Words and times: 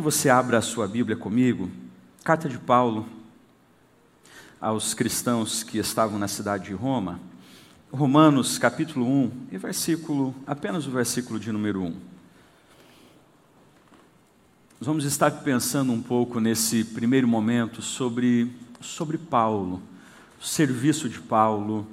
Que 0.00 0.04
você 0.04 0.30
abra 0.30 0.56
a 0.56 0.62
sua 0.62 0.88
Bíblia 0.88 1.14
comigo, 1.14 1.70
carta 2.24 2.48
de 2.48 2.56
Paulo 2.56 3.06
aos 4.58 4.94
cristãos 4.94 5.62
que 5.62 5.76
estavam 5.76 6.18
na 6.18 6.26
cidade 6.26 6.64
de 6.68 6.72
Roma, 6.72 7.20
Romanos 7.92 8.56
capítulo 8.56 9.06
1 9.06 9.30
e 9.52 9.58
versículo, 9.58 10.34
apenas 10.46 10.86
o 10.86 10.90
versículo 10.90 11.38
de 11.38 11.52
número 11.52 11.82
1. 11.82 11.84
Nós 14.80 14.86
vamos 14.86 15.04
estar 15.04 15.30
pensando 15.30 15.92
um 15.92 16.00
pouco 16.00 16.40
nesse 16.40 16.82
primeiro 16.82 17.28
momento 17.28 17.82
sobre, 17.82 18.50
sobre 18.80 19.18
Paulo, 19.18 19.82
o 20.40 20.44
serviço 20.46 21.10
de 21.10 21.20
Paulo, 21.20 21.86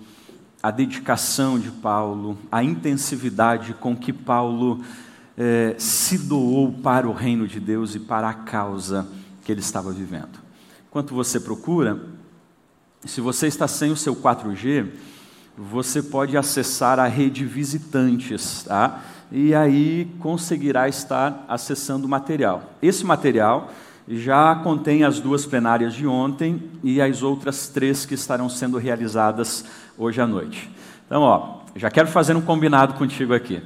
a 0.64 0.72
dedicação 0.72 1.60
de 1.60 1.72
Paulo, 1.72 2.38
a 2.50 2.64
intensividade 2.64 3.74
com 3.74 3.94
que 3.98 4.14
Paulo 4.14 4.82
eh, 5.38 5.76
se 5.78 6.18
doou 6.18 6.72
para 6.72 7.08
o 7.08 7.14
reino 7.14 7.48
de 7.48 7.60
Deus 7.60 7.96
e 7.96 8.00
para 8.00 8.30
a 8.30 8.34
causa 8.34 9.08
que 9.44 9.52
ele 9.52 9.62
estava 9.62 9.92
vivendo. 9.92 10.40
Enquanto 10.90 11.14
você 11.14 11.40
procura, 11.40 12.02
se 13.06 13.22
você 13.22 13.48
está 13.48 13.68
sem 13.68 13.92
o 13.92 13.96
seu 13.96 14.16
4G, 14.16 14.88
você 15.58 16.02
pode 16.02 16.36
acessar 16.36 17.00
a 17.00 17.08
rede 17.08 17.46
visitantes, 17.46 18.64
tá? 18.64 19.04
E 19.32 19.54
aí 19.54 20.12
conseguirá 20.20 20.88
estar 20.88 21.46
acessando 21.48 22.06
o 22.06 22.10
material. 22.10 22.74
Esse 22.82 23.06
material 23.06 23.72
já 24.08 24.56
contém 24.56 25.04
as 25.04 25.20
duas 25.20 25.46
plenárias 25.46 25.94
de 25.94 26.08
ontem 26.08 26.64
e 26.82 27.02
as 27.02 27.22
outras 27.24 27.68
três 27.68 28.06
que 28.06 28.14
estarão 28.14 28.50
sendo 28.50 28.78
realizadas 28.78 29.66
hoje 29.98 30.22
à 30.22 30.28
noite. 30.28 30.70
Então, 31.06 31.22
ó, 31.22 31.60
já 31.76 31.90
quero 31.90 32.08
fazer 32.08 32.36
um 32.36 32.42
combinado 32.42 32.94
contigo 32.94 33.34
aqui. 33.34 33.62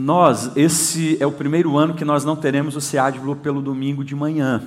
Nós, 0.00 0.56
esse 0.56 1.20
é 1.20 1.26
o 1.26 1.32
primeiro 1.32 1.76
ano 1.76 1.92
que 1.92 2.04
nós 2.04 2.24
não 2.24 2.36
teremos 2.36 2.76
o 2.76 2.80
SEADBLU 2.80 3.34
pelo 3.34 3.60
domingo 3.60 4.04
de 4.04 4.14
manhã. 4.14 4.62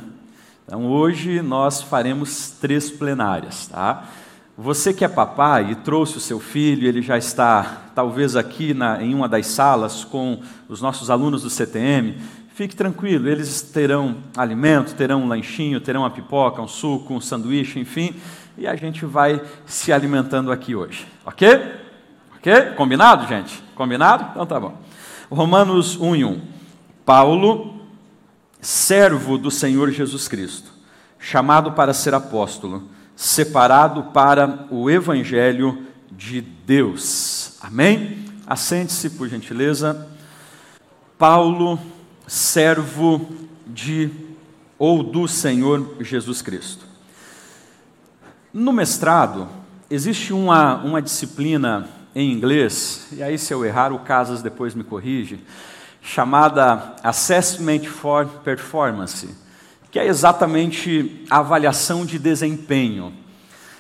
Então, 0.66 0.86
hoje 0.86 1.42
nós 1.42 1.82
faremos 1.82 2.52
três 2.60 2.92
plenárias, 2.92 3.68
tá? 3.68 4.10
Você 4.58 4.94
que 4.94 5.06
é 5.06 5.08
papai 5.08 5.72
e 5.72 5.76
trouxe 5.76 6.18
o 6.18 6.20
seu 6.20 6.38
filho, 6.38 6.86
ele 6.86 7.02
já 7.02 7.18
está 7.18 7.84
talvez 7.96 8.36
aqui 8.36 8.74
na, 8.74 9.02
em 9.02 9.16
uma 9.16 9.30
das 9.30 9.48
salas 9.48 10.04
com 10.04 10.42
os 10.68 10.82
nossos 10.82 11.10
alunos 11.10 11.44
do 11.44 11.50
CTM, 11.50 12.18
fique 12.54 12.76
tranquilo, 12.76 13.30
eles 13.30 13.62
terão 13.62 14.18
alimento, 14.36 14.94
terão 14.96 15.22
um 15.22 15.28
lanchinho, 15.30 15.80
terão 15.80 16.02
uma 16.02 16.10
pipoca, 16.10 16.62
um 16.62 16.68
suco, 16.68 17.14
um 17.14 17.22
sanduíche, 17.22 17.80
enfim, 17.80 18.14
e 18.58 18.68
a 18.68 18.76
gente 18.76 19.06
vai 19.06 19.42
se 19.66 19.94
alimentando 19.94 20.52
aqui 20.52 20.76
hoje, 20.76 21.08
ok? 21.26 21.80
Ok? 22.36 22.54
Combinado, 22.76 23.26
gente? 23.28 23.64
Combinado? 23.76 24.26
Então 24.32 24.46
tá 24.46 24.60
bom. 24.60 24.91
Romanos 25.32 25.96
1 25.96 26.16
e 26.18 26.26
1. 26.26 26.42
Paulo, 27.06 27.80
servo 28.60 29.38
do 29.38 29.50
Senhor 29.50 29.90
Jesus 29.90 30.28
Cristo, 30.28 30.74
chamado 31.18 31.72
para 31.72 31.94
ser 31.94 32.14
apóstolo, 32.14 32.90
separado 33.16 34.04
para 34.12 34.68
o 34.70 34.90
evangelho 34.90 35.88
de 36.12 36.42
Deus. 36.42 37.58
Amém? 37.62 38.26
Assente-se, 38.46 39.12
por 39.12 39.30
gentileza. 39.30 40.06
Paulo, 41.18 41.80
servo 42.28 43.26
de 43.66 44.12
ou 44.78 45.02
do 45.02 45.30
Senhor 45.30 45.96
Jesus 46.02 46.42
Cristo. 46.42 46.86
No 48.54 48.74
mestrado, 48.74 49.48
existe 49.90 50.34
uma, 50.34 50.84
uma 50.84 51.02
disciplina 51.02 51.88
em 52.14 52.32
inglês, 52.32 53.08
e 53.12 53.24
aí 53.24 53.38
se 53.38 53.54
eu 53.54 53.66
errar, 53.66 53.94
o 53.94 54.00
Casas 54.00 54.42
depois 54.42 54.76
me 54.76 54.84
corrige, 54.84 55.40
chamada 56.02 56.96
Assessment 57.04 57.84
for 57.86 58.26
Performance, 58.44 59.30
que 59.90 60.00
é 60.00 60.08
exatamente 60.08 61.26
a 61.30 61.40
avaliação 61.40 62.06
de 62.06 62.18
desempenho. 62.18 63.14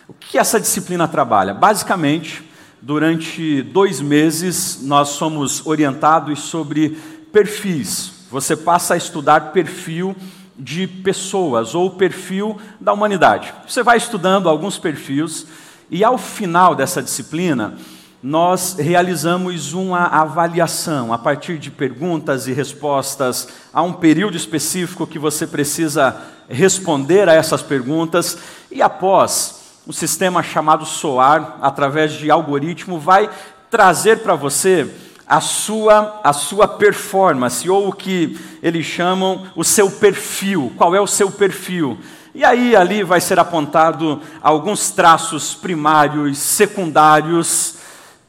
O 0.07 0.13
que 0.13 0.37
essa 0.37 0.59
disciplina 0.59 1.07
trabalha? 1.07 1.53
Basicamente, 1.53 2.43
durante 2.81 3.61
dois 3.61 4.01
meses, 4.01 4.79
nós 4.81 5.09
somos 5.09 5.65
orientados 5.65 6.39
sobre 6.39 6.97
perfis. 7.31 8.25
Você 8.29 8.55
passa 8.55 8.93
a 8.93 8.97
estudar 8.97 9.51
perfil 9.51 10.15
de 10.57 10.87
pessoas 10.87 11.73
ou 11.73 11.91
perfil 11.91 12.57
da 12.79 12.93
humanidade. 12.93 13.53
Você 13.67 13.81
vai 13.81 13.97
estudando 13.97 14.47
alguns 14.47 14.77
perfis 14.77 15.47
e 15.89 16.03
ao 16.03 16.17
final 16.17 16.75
dessa 16.75 17.01
disciplina, 17.01 17.75
nós 18.23 18.75
realizamos 18.77 19.73
uma 19.73 20.05
avaliação 20.05 21.11
a 21.11 21.17
partir 21.17 21.57
de 21.57 21.71
perguntas 21.71 22.47
e 22.47 22.53
respostas. 22.53 23.47
Há 23.73 23.81
um 23.81 23.93
período 23.93 24.37
específico 24.37 25.07
que 25.07 25.17
você 25.17 25.47
precisa 25.47 26.21
responder 26.47 27.27
a 27.27 27.33
essas 27.33 27.63
perguntas, 27.63 28.37
e 28.69 28.81
após, 28.81 29.61
o 29.87 29.93
sistema 29.93 30.43
chamado 30.43 30.85
SOAR, 30.85 31.57
através 31.61 32.11
de 32.11 32.29
algoritmo, 32.29 32.99
vai 32.99 33.29
trazer 33.69 34.19
para 34.19 34.35
você 34.35 34.87
a 35.25 35.41
sua, 35.41 36.19
a 36.23 36.33
sua 36.33 36.67
performance, 36.67 37.67
ou 37.67 37.87
o 37.87 37.93
que 37.93 38.37
eles 38.61 38.85
chamam 38.85 39.47
o 39.55 39.63
seu 39.63 39.89
perfil. 39.89 40.71
Qual 40.77 40.93
é 40.93 41.01
o 41.01 41.07
seu 41.07 41.31
perfil? 41.31 41.97
E 42.35 42.43
aí 42.43 42.75
ali 42.75 43.03
vai 43.03 43.19
ser 43.19 43.39
apontado 43.39 44.21
alguns 44.41 44.91
traços 44.91 45.55
primários, 45.55 46.37
secundários, 46.37 47.80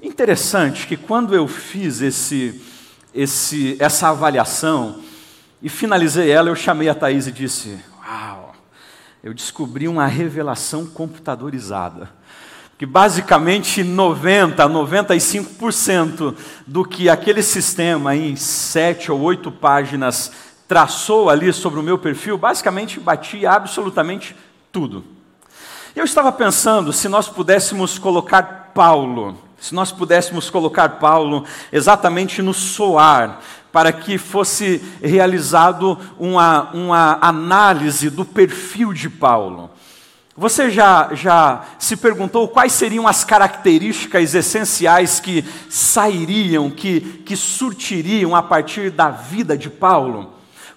Interessante 0.03 0.89
que 0.89 0.97
quando 0.97 1.33
eu 1.33 1.47
fiz 1.47 2.01
esse, 2.01 2.61
esse, 3.15 3.77
essa 3.79 4.09
avaliação 4.09 5.01
e 5.63 5.69
finalizei 5.69 6.29
ela, 6.29 6.49
eu 6.49 6.57
chamei 6.57 6.89
a 6.89 6.95
Thaís 6.95 7.29
e 7.29 7.33
disse: 7.33 7.79
Uau, 8.05 8.53
eu 9.23 9.33
descobri 9.33 9.87
uma 9.87 10.05
revelação 10.09 10.87
computadorizada. 10.87 12.11
Que 12.77 12.85
basicamente 12.85 13.85
90, 13.85 14.69
95% 14.69 16.35
do 16.67 16.85
que 16.85 17.09
aquele 17.09 17.41
sistema 17.41 18.17
em 18.17 18.35
sete 18.35 19.13
ou 19.13 19.21
oito 19.21 19.53
páginas 19.53 20.33
traçou 20.67 21.31
ali 21.31 21.53
sobre 21.53 21.79
o 21.79 21.83
meu 21.83 21.97
perfil, 21.97 22.37
basicamente 22.37 22.99
batia 22.99 23.53
absolutamente 23.53 24.35
tudo. 24.73 25.05
Eu 25.95 26.05
estava 26.05 26.33
pensando 26.33 26.93
se 26.93 27.09
nós 27.09 27.29
pudéssemos 27.29 27.99
colocar 27.99 28.73
Paulo 28.75 29.52
se 29.63 29.73
nós 29.77 29.93
pudéssemos 29.93 30.51
colocar 30.51 30.89
Paulo 30.99 31.45
exatamente 31.73 32.43
no 32.43 32.53
soar, 32.53 33.39
para 33.71 33.93
que 33.93 34.19
fosse 34.19 34.83
realizado 35.01 35.97
uma, 36.19 36.73
uma 36.73 37.19
análise 37.23 38.11
do 38.11 38.25
perfil 38.25 38.93
de 38.93 39.09
Paulo. 39.09 39.71
Você 40.37 40.69
já, 40.69 41.11
já 41.15 41.63
se 41.79 41.97
perguntou 41.97 42.49
quais 42.49 42.73
seriam 42.73 43.07
as 43.07 43.23
características 43.23 44.35
essenciais 44.35 45.21
que 45.21 45.45
sairiam, 45.71 46.69
que, 46.69 47.01
que 47.25 47.37
surtiriam 47.37 48.35
a 48.35 48.43
partir 48.43 48.91
da 48.91 49.11
vida 49.11 49.57
de 49.57 49.71
Paulo? 49.71 50.33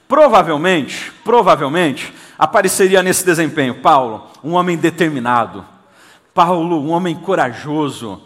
Provavelmente, 0.08 1.12
provavelmente, 1.24 2.14
apareceria 2.38 3.02
nesse 3.02 3.26
desempenho: 3.26 3.82
Paulo, 3.82 4.28
um 4.44 4.54
homem 4.54 4.78
determinado, 4.78 5.66
Paulo, 6.36 6.80
um 6.80 6.92
homem 6.92 7.16
corajoso, 7.16 8.22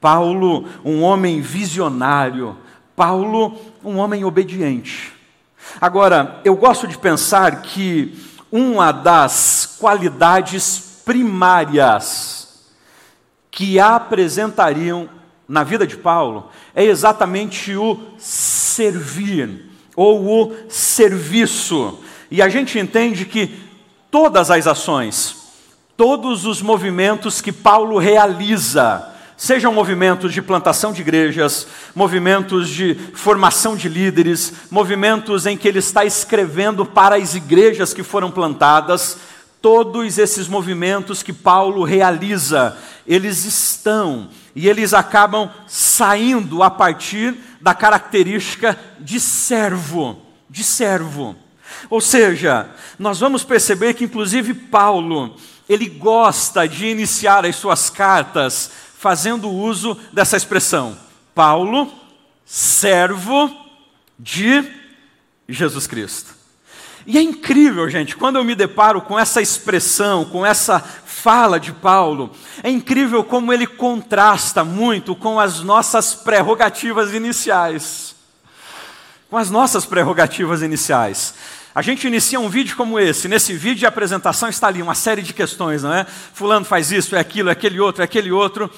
Paulo, 0.00 0.66
um 0.84 1.02
homem 1.02 1.40
visionário, 1.40 2.56
Paulo, 2.96 3.58
um 3.84 3.98
homem 3.98 4.24
obediente. 4.24 5.12
Agora, 5.80 6.40
eu 6.44 6.56
gosto 6.56 6.86
de 6.88 6.96
pensar 6.96 7.62
que 7.62 8.14
uma 8.50 8.92
das 8.92 9.76
qualidades 9.78 11.02
primárias 11.04 12.70
que 13.50 13.78
apresentariam 13.78 15.08
na 15.46 15.64
vida 15.64 15.86
de 15.86 15.96
Paulo 15.96 16.48
é 16.74 16.84
exatamente 16.84 17.74
o 17.74 17.98
servir 18.18 19.70
ou 19.96 20.24
o 20.24 20.56
serviço. 20.68 21.98
E 22.30 22.40
a 22.40 22.48
gente 22.48 22.78
entende 22.78 23.24
que 23.24 23.58
todas 24.10 24.50
as 24.50 24.66
ações, 24.66 25.36
todos 25.96 26.46
os 26.46 26.62
movimentos 26.62 27.40
que 27.40 27.52
Paulo 27.52 27.98
realiza, 27.98 29.10
Sejam 29.42 29.72
movimentos 29.72 30.34
de 30.34 30.42
plantação 30.42 30.92
de 30.92 31.00
igrejas, 31.00 31.66
movimentos 31.94 32.68
de 32.68 32.94
formação 33.14 33.74
de 33.74 33.88
líderes, 33.88 34.52
movimentos 34.70 35.46
em 35.46 35.56
que 35.56 35.66
ele 35.66 35.78
está 35.78 36.04
escrevendo 36.04 36.84
para 36.84 37.16
as 37.16 37.34
igrejas 37.34 37.94
que 37.94 38.02
foram 38.02 38.30
plantadas, 38.30 39.16
todos 39.62 40.18
esses 40.18 40.46
movimentos 40.46 41.22
que 41.22 41.32
Paulo 41.32 41.84
realiza, 41.84 42.76
eles 43.06 43.46
estão 43.46 44.28
e 44.54 44.68
eles 44.68 44.92
acabam 44.92 45.48
saindo 45.66 46.62
a 46.62 46.68
partir 46.68 47.34
da 47.62 47.72
característica 47.72 48.78
de 48.98 49.18
servo, 49.18 50.20
de 50.50 50.62
servo. 50.62 51.34
Ou 51.88 52.02
seja, 52.02 52.68
nós 52.98 53.20
vamos 53.20 53.42
perceber 53.42 53.94
que 53.94 54.04
inclusive 54.04 54.52
Paulo, 54.52 55.34
ele 55.66 55.88
gosta 55.88 56.68
de 56.68 56.88
iniciar 56.88 57.46
as 57.46 57.56
suas 57.56 57.88
cartas 57.88 58.89
fazendo 59.00 59.48
uso 59.48 59.96
dessa 60.12 60.36
expressão. 60.36 60.94
Paulo, 61.34 61.90
servo 62.44 63.50
de 64.18 64.62
Jesus 65.48 65.86
Cristo. 65.86 66.34
e 67.06 67.16
é 67.16 67.22
incrível, 67.22 67.88
gente, 67.88 68.14
quando 68.14 68.36
eu 68.36 68.44
me 68.44 68.54
deparo 68.54 69.00
com 69.00 69.18
essa 69.18 69.40
expressão, 69.40 70.26
com 70.26 70.44
essa 70.44 70.78
fala 70.78 71.58
de 71.58 71.72
Paulo, 71.72 72.30
é 72.62 72.68
incrível 72.68 73.24
como 73.24 73.54
ele 73.54 73.66
contrasta 73.66 74.62
muito 74.64 75.16
com 75.16 75.40
as 75.40 75.60
nossas 75.60 76.14
prerrogativas 76.14 77.14
iniciais. 77.14 78.14
Com 79.30 79.38
as 79.38 79.50
nossas 79.50 79.86
prerrogativas 79.86 80.60
iniciais. 80.60 81.34
A 81.74 81.82
gente 81.82 82.06
inicia 82.06 82.40
um 82.40 82.48
vídeo 82.48 82.76
como 82.76 82.98
esse. 82.98 83.28
Nesse 83.28 83.52
vídeo 83.52 83.80
de 83.80 83.86
apresentação 83.86 84.48
está 84.48 84.66
ali 84.66 84.82
uma 84.82 84.94
série 84.94 85.22
de 85.22 85.32
questões, 85.32 85.82
não 85.82 85.92
é? 85.94 86.04
Fulano 86.04 86.64
faz 86.64 86.90
isso, 86.90 87.14
é 87.14 87.20
aquilo, 87.20 87.48
é 87.48 87.52
aquele 87.52 87.78
outro, 87.78 88.02
é 88.02 88.04
aquele 88.04 88.32
outro. 88.32 88.70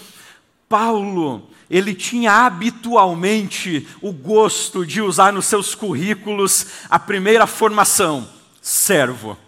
Paulo, 0.69 1.49
ele 1.71 1.95
tinha 1.95 2.45
habitualmente 2.45 3.89
o 4.03 4.13
gosto 4.13 4.85
de 4.85 5.01
usar 5.01 5.33
nos 5.33 5.47
seus 5.47 5.75
currículos 5.75 6.67
a 6.91 6.99
primeira 6.99 7.47
formação, 7.47 8.29
servo. 8.61 9.39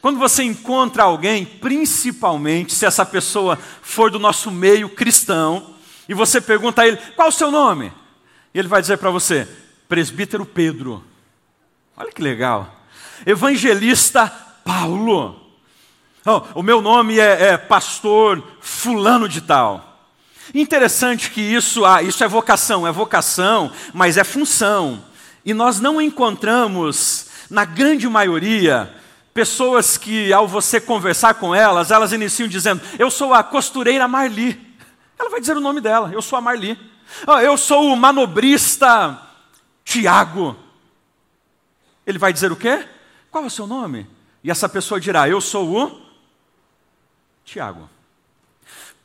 Quando 0.00 0.18
você 0.18 0.42
encontra 0.42 1.02
alguém, 1.02 1.44
principalmente 1.44 2.72
se 2.72 2.86
essa 2.86 3.04
pessoa 3.04 3.58
for 3.82 4.10
do 4.10 4.18
nosso 4.18 4.50
meio 4.50 4.88
cristão, 4.88 5.74
e 6.08 6.14
você 6.14 6.40
pergunta 6.40 6.82
a 6.82 6.88
ele: 6.88 6.96
qual 7.14 7.28
o 7.28 7.32
seu 7.32 7.50
nome? 7.50 7.92
E 8.54 8.58
ele 8.58 8.68
vai 8.68 8.80
dizer 8.80 8.96
para 8.96 9.10
você: 9.10 9.46
Presbítero 9.88 10.46
Pedro. 10.46 11.04
Olha 11.96 12.12
que 12.12 12.20
legal. 12.20 12.70
Evangelista 13.24 14.28
Paulo. 14.62 15.40
Oh, 16.26 16.60
o 16.60 16.62
meu 16.62 16.82
nome 16.82 17.18
é, 17.18 17.52
é 17.52 17.56
Pastor 17.56 18.42
Fulano 18.60 19.26
de 19.26 19.40
Tal. 19.40 19.82
Interessante 20.54 21.30
que 21.30 21.40
isso, 21.40 21.86
ah, 21.86 22.02
isso 22.02 22.22
é 22.22 22.28
vocação, 22.28 22.86
é 22.86 22.92
vocação, 22.92 23.72
mas 23.94 24.18
é 24.18 24.24
função. 24.24 25.02
E 25.42 25.54
nós 25.54 25.80
não 25.80 25.98
encontramos, 25.98 27.28
na 27.48 27.64
grande 27.64 28.06
maioria, 28.08 28.92
pessoas 29.32 29.96
que, 29.96 30.30
ao 30.34 30.46
você 30.46 30.78
conversar 30.78 31.34
com 31.34 31.54
elas, 31.54 31.90
elas 31.90 32.12
iniciam 32.12 32.46
dizendo: 32.46 32.82
Eu 32.98 33.10
sou 33.10 33.32
a 33.32 33.42
costureira 33.42 34.06
Marli. 34.06 34.60
Ela 35.18 35.30
vai 35.30 35.40
dizer 35.40 35.56
o 35.56 35.60
nome 35.60 35.80
dela: 35.80 36.10
Eu 36.12 36.20
sou 36.20 36.36
a 36.36 36.42
Marli. 36.42 36.78
Oh, 37.26 37.38
eu 37.38 37.56
sou 37.56 37.90
o 37.90 37.96
manobrista 37.96 39.18
Tiago. 39.82 40.65
Ele 42.06 42.18
vai 42.18 42.32
dizer 42.32 42.52
o 42.52 42.56
quê? 42.56 42.86
Qual 43.30 43.44
é 43.44 43.46
o 43.46 43.50
seu 43.50 43.66
nome? 43.66 44.06
E 44.44 44.50
essa 44.50 44.68
pessoa 44.68 45.00
dirá: 45.00 45.28
Eu 45.28 45.40
sou 45.40 45.76
o 45.76 46.00
Tiago. 47.44 47.88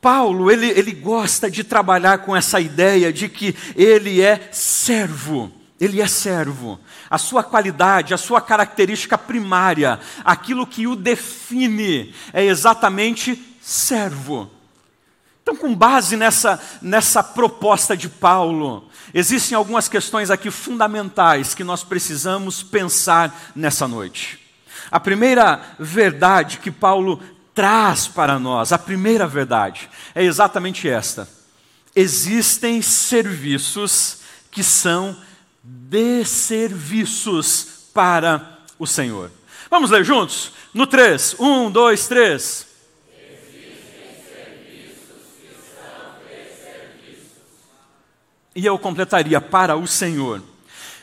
Paulo, 0.00 0.50
ele, 0.50 0.66
ele 0.66 0.92
gosta 0.92 1.50
de 1.50 1.62
trabalhar 1.62 2.18
com 2.18 2.34
essa 2.34 2.60
ideia 2.60 3.12
de 3.12 3.28
que 3.28 3.54
ele 3.76 4.20
é 4.20 4.48
servo. 4.50 5.52
Ele 5.80 6.00
é 6.00 6.06
servo. 6.06 6.78
A 7.10 7.18
sua 7.18 7.42
qualidade, 7.42 8.14
a 8.14 8.16
sua 8.16 8.40
característica 8.40 9.16
primária, 9.16 10.00
aquilo 10.24 10.66
que 10.66 10.86
o 10.86 10.96
define, 10.96 12.14
é 12.32 12.44
exatamente 12.44 13.56
servo. 13.60 14.50
Então, 15.42 15.56
com 15.56 15.74
base 15.74 16.16
nessa, 16.16 16.60
nessa 16.80 17.22
proposta 17.22 17.96
de 17.96 18.08
Paulo, 18.08 18.88
existem 19.14 19.56
algumas 19.56 19.88
questões 19.88 20.30
aqui 20.30 20.50
fundamentais 20.50 21.54
que 21.54 21.64
nós 21.64 21.82
precisamos 21.84 22.62
pensar 22.62 23.52
nessa 23.54 23.88
noite. 23.88 24.38
A 24.90 25.00
primeira 25.00 25.60
verdade 25.78 26.58
que 26.58 26.70
Paulo 26.70 27.22
traz 27.54 28.08
para 28.08 28.38
nós, 28.38 28.72
a 28.72 28.78
primeira 28.78 29.26
verdade, 29.26 29.90
é 30.14 30.24
exatamente 30.24 30.88
esta: 30.88 31.28
existem 31.94 32.80
serviços 32.82 34.18
que 34.50 34.62
são 34.62 35.16
desserviços 35.62 37.88
para 37.94 38.58
o 38.78 38.86
Senhor. 38.86 39.30
Vamos 39.70 39.90
ler 39.90 40.04
juntos? 40.04 40.52
No 40.74 40.86
3, 40.86 41.36
1, 41.38 41.70
2, 41.70 42.08
3. 42.08 42.71
E 48.54 48.64
eu 48.66 48.78
completaria 48.78 49.40
para 49.40 49.76
o 49.76 49.86
Senhor. 49.86 50.42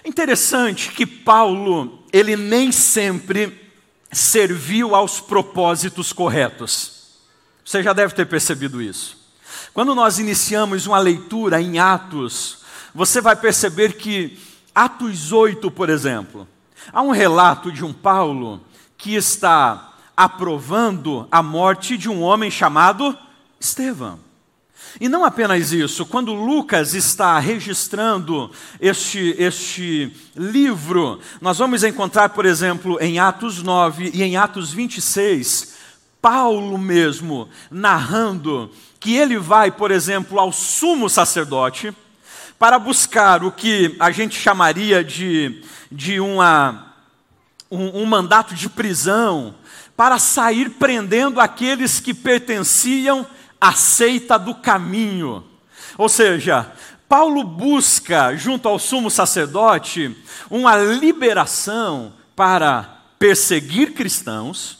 Interessante 0.05 0.91
que 0.91 1.05
Paulo, 1.05 2.03
ele 2.11 2.35
nem 2.35 2.71
sempre 2.71 3.69
serviu 4.11 4.95
aos 4.95 5.19
propósitos 5.19 6.13
corretos. 6.13 7.17
Você 7.63 7.83
já 7.83 7.93
deve 7.93 8.13
ter 8.13 8.25
percebido 8.25 8.81
isso. 8.81 9.17
Quando 9.73 9.93
nós 9.93 10.19
iniciamos 10.19 10.87
uma 10.87 10.99
leitura 10.99 11.61
em 11.61 11.79
Atos, 11.79 12.59
você 12.93 13.21
vai 13.21 13.35
perceber 13.35 13.93
que 13.93 14.39
Atos 14.73 15.31
8, 15.31 15.69
por 15.69 15.89
exemplo, 15.89 16.47
há 16.91 17.01
um 17.01 17.11
relato 17.11 17.71
de 17.71 17.85
um 17.85 17.93
Paulo 17.93 18.61
que 18.97 19.15
está 19.15 19.93
aprovando 20.15 21.27
a 21.31 21.41
morte 21.41 21.97
de 21.97 22.09
um 22.09 22.21
homem 22.21 22.49
chamado 22.49 23.17
Estevão. 23.59 24.19
E 24.99 25.09
não 25.09 25.25
apenas 25.25 25.71
isso, 25.71 26.05
quando 26.05 26.33
Lucas 26.33 26.93
está 26.93 27.37
registrando 27.39 28.49
este, 28.79 29.35
este 29.37 30.15
livro, 30.35 31.19
nós 31.41 31.57
vamos 31.57 31.83
encontrar, 31.83 32.29
por 32.29 32.45
exemplo, 32.45 32.97
em 33.01 33.19
Atos 33.19 33.61
9 33.61 34.11
e 34.13 34.23
em 34.23 34.37
Atos 34.37 34.71
26, 34.71 35.75
Paulo 36.21 36.77
mesmo 36.77 37.49
narrando 37.71 38.71
que 38.99 39.15
ele 39.15 39.37
vai, 39.37 39.71
por 39.71 39.91
exemplo, 39.91 40.39
ao 40.39 40.51
sumo 40.51 41.09
sacerdote 41.09 41.93
para 42.57 42.77
buscar 42.77 43.43
o 43.43 43.51
que 43.51 43.95
a 43.99 44.11
gente 44.11 44.37
chamaria 44.37 45.01
de, 45.01 45.63
de 45.89 46.19
uma, 46.19 46.93
um, 47.71 48.01
um 48.01 48.05
mandato 48.05 48.53
de 48.53 48.67
prisão, 48.67 49.55
para 49.95 50.19
sair 50.19 50.69
prendendo 50.71 51.41
aqueles 51.41 51.99
que 51.99 52.13
pertenciam 52.13 53.25
a 53.59 53.73
seita 53.73 54.37
do 54.37 54.55
caminho. 54.55 55.43
Ou 55.97 56.07
seja, 56.07 56.71
Paulo 57.07 57.43
busca, 57.43 58.35
junto 58.35 58.67
ao 58.67 58.77
sumo 58.77 59.09
sacerdote, 59.09 60.15
uma 60.49 60.77
liberação 60.77 62.13
para 62.35 63.01
perseguir 63.17 63.93
cristãos, 63.93 64.77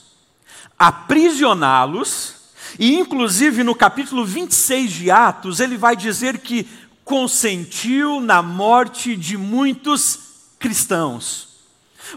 aprisioná-los, 0.77 2.35
e 2.77 2.95
inclusive 2.95 3.63
no 3.63 3.73
capítulo 3.73 4.23
26 4.23 4.91
de 4.91 5.11
Atos, 5.11 5.59
ele 5.59 5.75
vai 5.75 5.95
dizer 5.95 6.37
que 6.37 6.67
consentiu 7.03 8.21
na 8.21 8.41
morte 8.43 9.15
de 9.15 9.35
muitos 9.35 10.19
cristãos. 10.59 11.47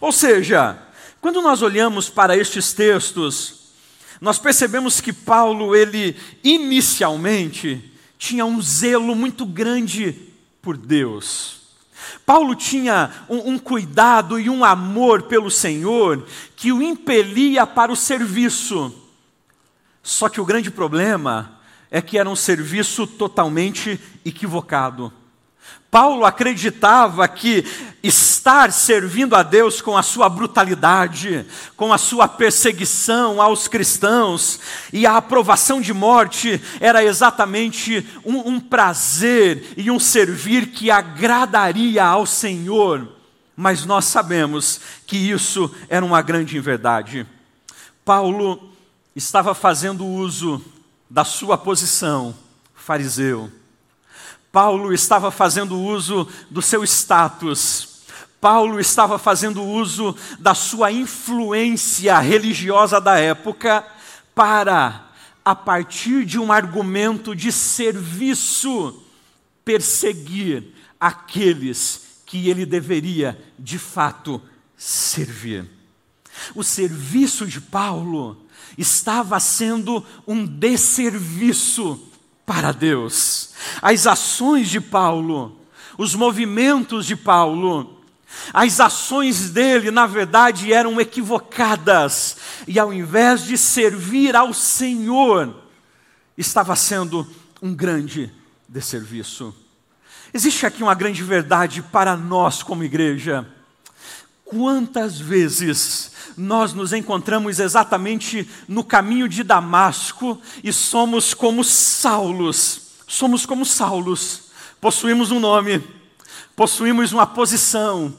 Ou 0.01 0.13
seja, 0.13 0.79
quando 1.21 1.41
nós 1.41 1.63
olhamos 1.63 2.11
para 2.11 2.37
estes 2.37 2.73
textos, 2.75 3.62
nós 4.23 4.39
percebemos 4.39 5.01
que 5.01 5.13
Paulo, 5.13 5.75
ele 5.75 6.15
inicialmente 6.45 7.93
tinha 8.17 8.47
um 8.47 8.63
zelo 8.63 9.17
muito 9.17 9.45
grande 9.45 10.17
por 10.63 10.77
Deus. 10.77 11.61
Paulo 12.25 12.55
tinha 12.55 13.11
um, 13.29 13.55
um, 13.55 13.59
cuidado 13.59 14.39
e 14.39 14.49
um 14.49 14.65
amor 14.65 15.23
pelo 15.23 15.51
Senhor 15.51 16.25
que 16.55 16.71
o 16.71 16.81
impelia 16.81 17.67
para 17.67 17.91
o 17.91 17.97
serviço. 17.97 18.95
Só 20.05 20.29
que 20.29 20.41
o 20.41 20.47
grande 20.47 20.71
problema 20.71 21.59
é 21.91 22.01
que 22.01 22.17
era 22.17 22.31
um 22.31 22.37
serviço 22.37 23.09
totalmente 23.09 23.99
equivocado. 24.25 25.13
Paulo 25.93 26.25
acreditava 26.25 27.29
que 27.29 27.67
estar 28.03 28.73
servindo 28.73 29.37
a 29.37 29.43
Deus 29.43 29.83
com 29.83 29.95
a 29.95 30.03
sua 30.03 30.27
brutalidade, 30.27 31.45
com 31.77 31.93
a 31.93 31.99
sua 31.99 32.27
perseguição 32.27 33.43
aos 33.43 33.69
cristãos 33.69 34.59
e 34.91 35.05
a 35.05 35.19
aprovação 35.19 35.83
de 35.83 35.93
morte 35.93 36.59
era 36.81 37.05
exatamente 37.05 38.09
um, 38.25 38.53
um 38.53 38.59
prazer 38.59 39.75
e 39.77 39.91
um 39.91 40.01
servir 40.01 40.69
que 40.69 40.91
agradaria 40.91 42.03
ao 42.03 42.25
Senhor. 42.25 43.07
Mas 43.55 43.85
nós 43.85 44.07
sabemos 44.07 44.81
que 45.07 45.19
isso 45.19 45.71
era 45.91 46.03
uma 46.03 46.23
grande 46.23 46.57
inverdade. 46.57 47.27
Paulo 48.03 48.73
estava 49.15 49.55
fazendo 49.55 50.07
uso 50.07 50.65
da 51.11 51.23
sua 51.23 51.59
posição 51.59 52.35
fariseu 52.75 53.53
Paulo 54.53 54.93
estava 54.93 55.31
fazendo 55.31 55.81
uso 55.81 56.29
do 56.51 56.61
seu 56.61 56.85
status, 56.85 57.89
Paulo 58.39 58.79
estava 58.79 59.19
fazendo 59.19 59.63
uso 59.63 60.15
da 60.39 60.55
sua 60.55 60.93
influência 60.93 62.19
religiosa 62.19 63.01
da 63.01 63.19
época 63.19 63.87
para, 64.35 65.11
a 65.45 65.55
partir 65.55 66.27
de 66.27 66.39
um 66.39 66.53
argumento 66.53 67.35
de 67.35 67.51
serviço, 67.51 69.03
perseguir 69.65 70.75
aqueles 71.01 72.23
que 72.27 72.51
ele 72.51 72.67
deveria 72.67 73.41
de 73.59 73.79
fato 73.79 74.43
servir. 74.77 75.65
O 76.55 76.63
serviço 76.63 77.47
de 77.47 77.61
Paulo 77.61 78.45
estava 78.77 79.39
sendo 79.39 80.05
um 80.27 80.45
desserviço 80.45 82.12
para 82.45 82.73
Deus. 82.73 83.51
As 83.81 84.07
ações 84.07 84.69
de 84.69 84.81
Paulo, 84.81 85.59
os 85.97 86.15
movimentos 86.15 87.07
de 87.07 87.17
Paulo, 87.17 88.03
As 88.53 88.81
ações 88.81 89.51
dele, 89.51 89.91
na 89.91 90.07
verdade, 90.07 90.73
eram 90.73 91.01
equivocadas, 91.01 92.37
e 92.67 92.79
ao 92.79 92.93
invés 92.93 93.45
de 93.45 93.57
servir 93.57 94.35
ao 94.37 94.53
Senhor, 94.53 95.55
estava 96.37 96.75
sendo 96.77 97.27
um 97.61 97.75
grande 97.75 98.33
desserviço. 98.69 99.55
Existe 100.35 100.65
aqui 100.65 100.83
uma 100.83 100.95
grande 100.95 101.23
verdade 101.23 101.83
para 101.83 102.17
nós 102.17 102.63
como 102.63 102.85
igreja. 102.85 103.47
Quantas 104.53 105.19
vezes 105.19 106.13
nós 106.37 106.75
nos 106.75 106.93
encontramos 106.93 107.59
exatamente 107.59 108.47
no 108.69 108.85
caminho 108.85 109.27
de 109.27 109.43
Damasco 109.43 110.39
e 110.63 110.71
somos 110.71 111.33
como 111.33 111.65
Saulos, 111.65 112.83
somos 113.09 113.47
como 113.47 113.65
Saulos, 113.65 114.51
possuímos 114.79 115.31
um 115.31 115.41
nome, 115.41 115.83
possuímos 116.55 117.13
uma 117.13 117.27
posição, 117.27 118.15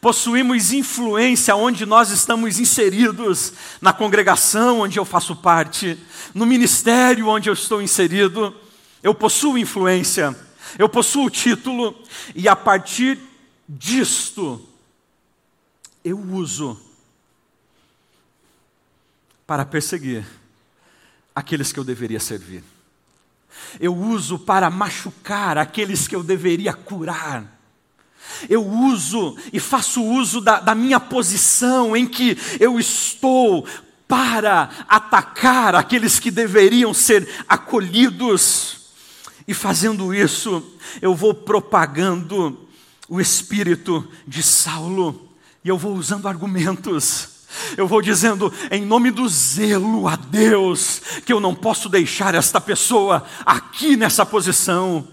possuímos 0.00 0.72
influência 0.72 1.54
onde 1.54 1.84
nós 1.84 2.08
estamos 2.08 2.58
inseridos, 2.58 3.52
na 3.78 3.92
congregação 3.92 4.80
onde 4.80 4.98
eu 4.98 5.04
faço 5.04 5.36
parte, 5.36 5.98
no 6.32 6.46
ministério 6.46 7.28
onde 7.28 7.50
eu 7.50 7.52
estou 7.52 7.82
inserido, 7.82 8.56
eu 9.02 9.14
possuo 9.14 9.58
influência, 9.58 10.34
eu 10.78 10.88
possuo 10.88 11.28
título, 11.28 11.94
e 12.34 12.48
a 12.48 12.56
partir 12.56 13.18
disto, 13.68 14.66
eu 16.04 16.20
uso 16.20 16.78
para 19.46 19.64
perseguir 19.64 20.24
aqueles 21.34 21.72
que 21.72 21.80
eu 21.80 21.84
deveria 21.84 22.20
servir. 22.20 22.62
Eu 23.80 23.96
uso 23.96 24.38
para 24.38 24.68
machucar 24.68 25.56
aqueles 25.56 26.06
que 26.06 26.14
eu 26.14 26.22
deveria 26.22 26.74
curar. 26.74 27.52
Eu 28.48 28.66
uso 28.66 29.36
e 29.52 29.58
faço 29.58 30.02
uso 30.02 30.40
da, 30.40 30.60
da 30.60 30.74
minha 30.74 31.00
posição 31.00 31.96
em 31.96 32.06
que 32.06 32.36
eu 32.60 32.78
estou 32.78 33.66
para 34.06 34.70
atacar 34.88 35.74
aqueles 35.74 36.18
que 36.18 36.30
deveriam 36.30 36.92
ser 36.92 37.28
acolhidos. 37.48 38.92
E 39.46 39.54
fazendo 39.54 40.14
isso, 40.14 40.62
eu 41.00 41.14
vou 41.14 41.34
propagando 41.34 42.68
o 43.08 43.20
espírito 43.20 44.06
de 44.26 44.42
Saulo, 44.42 45.33
e 45.64 45.68
eu 45.68 45.78
vou 45.78 45.94
usando 45.94 46.28
argumentos. 46.28 47.32
Eu 47.76 47.86
vou 47.86 48.02
dizendo, 48.02 48.52
em 48.70 48.84
nome 48.84 49.10
do 49.12 49.28
zelo 49.28 50.08
a 50.08 50.16
Deus, 50.16 51.00
que 51.24 51.32
eu 51.32 51.38
não 51.38 51.54
posso 51.54 51.88
deixar 51.88 52.34
esta 52.34 52.60
pessoa 52.60 53.24
aqui 53.46 53.96
nessa 53.96 54.26
posição. 54.26 55.06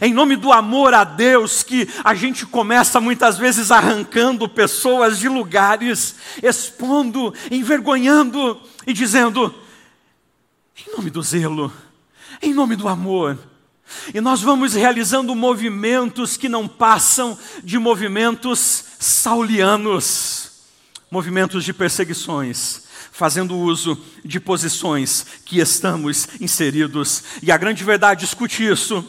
Em 0.00 0.14
nome 0.14 0.36
do 0.36 0.52
amor 0.52 0.94
a 0.94 1.02
Deus, 1.02 1.64
que 1.64 1.88
a 2.04 2.14
gente 2.14 2.46
começa 2.46 3.00
muitas 3.00 3.36
vezes 3.36 3.72
arrancando 3.72 4.48
pessoas 4.48 5.18
de 5.18 5.28
lugares, 5.28 6.14
expondo, 6.40 7.34
envergonhando 7.50 8.60
e 8.86 8.92
dizendo, 8.92 9.52
em 10.76 10.96
nome 10.96 11.10
do 11.10 11.22
zelo, 11.22 11.72
em 12.40 12.54
nome 12.54 12.76
do 12.76 12.86
amor. 12.86 13.36
E 14.12 14.20
nós 14.20 14.40
vamos 14.40 14.74
realizando 14.74 15.34
movimentos 15.34 16.36
que 16.36 16.48
não 16.48 16.66
passam 16.66 17.38
de 17.62 17.78
movimentos 17.78 18.84
saulianos, 18.98 20.50
movimentos 21.10 21.64
de 21.64 21.72
perseguições, 21.72 22.84
fazendo 23.12 23.56
uso 23.56 24.02
de 24.24 24.40
posições 24.40 25.24
que 25.44 25.58
estamos 25.58 26.28
inseridos. 26.40 27.22
E 27.42 27.52
a 27.52 27.56
grande 27.56 27.84
verdade, 27.84 28.24
escute 28.24 28.66
isso 28.66 29.04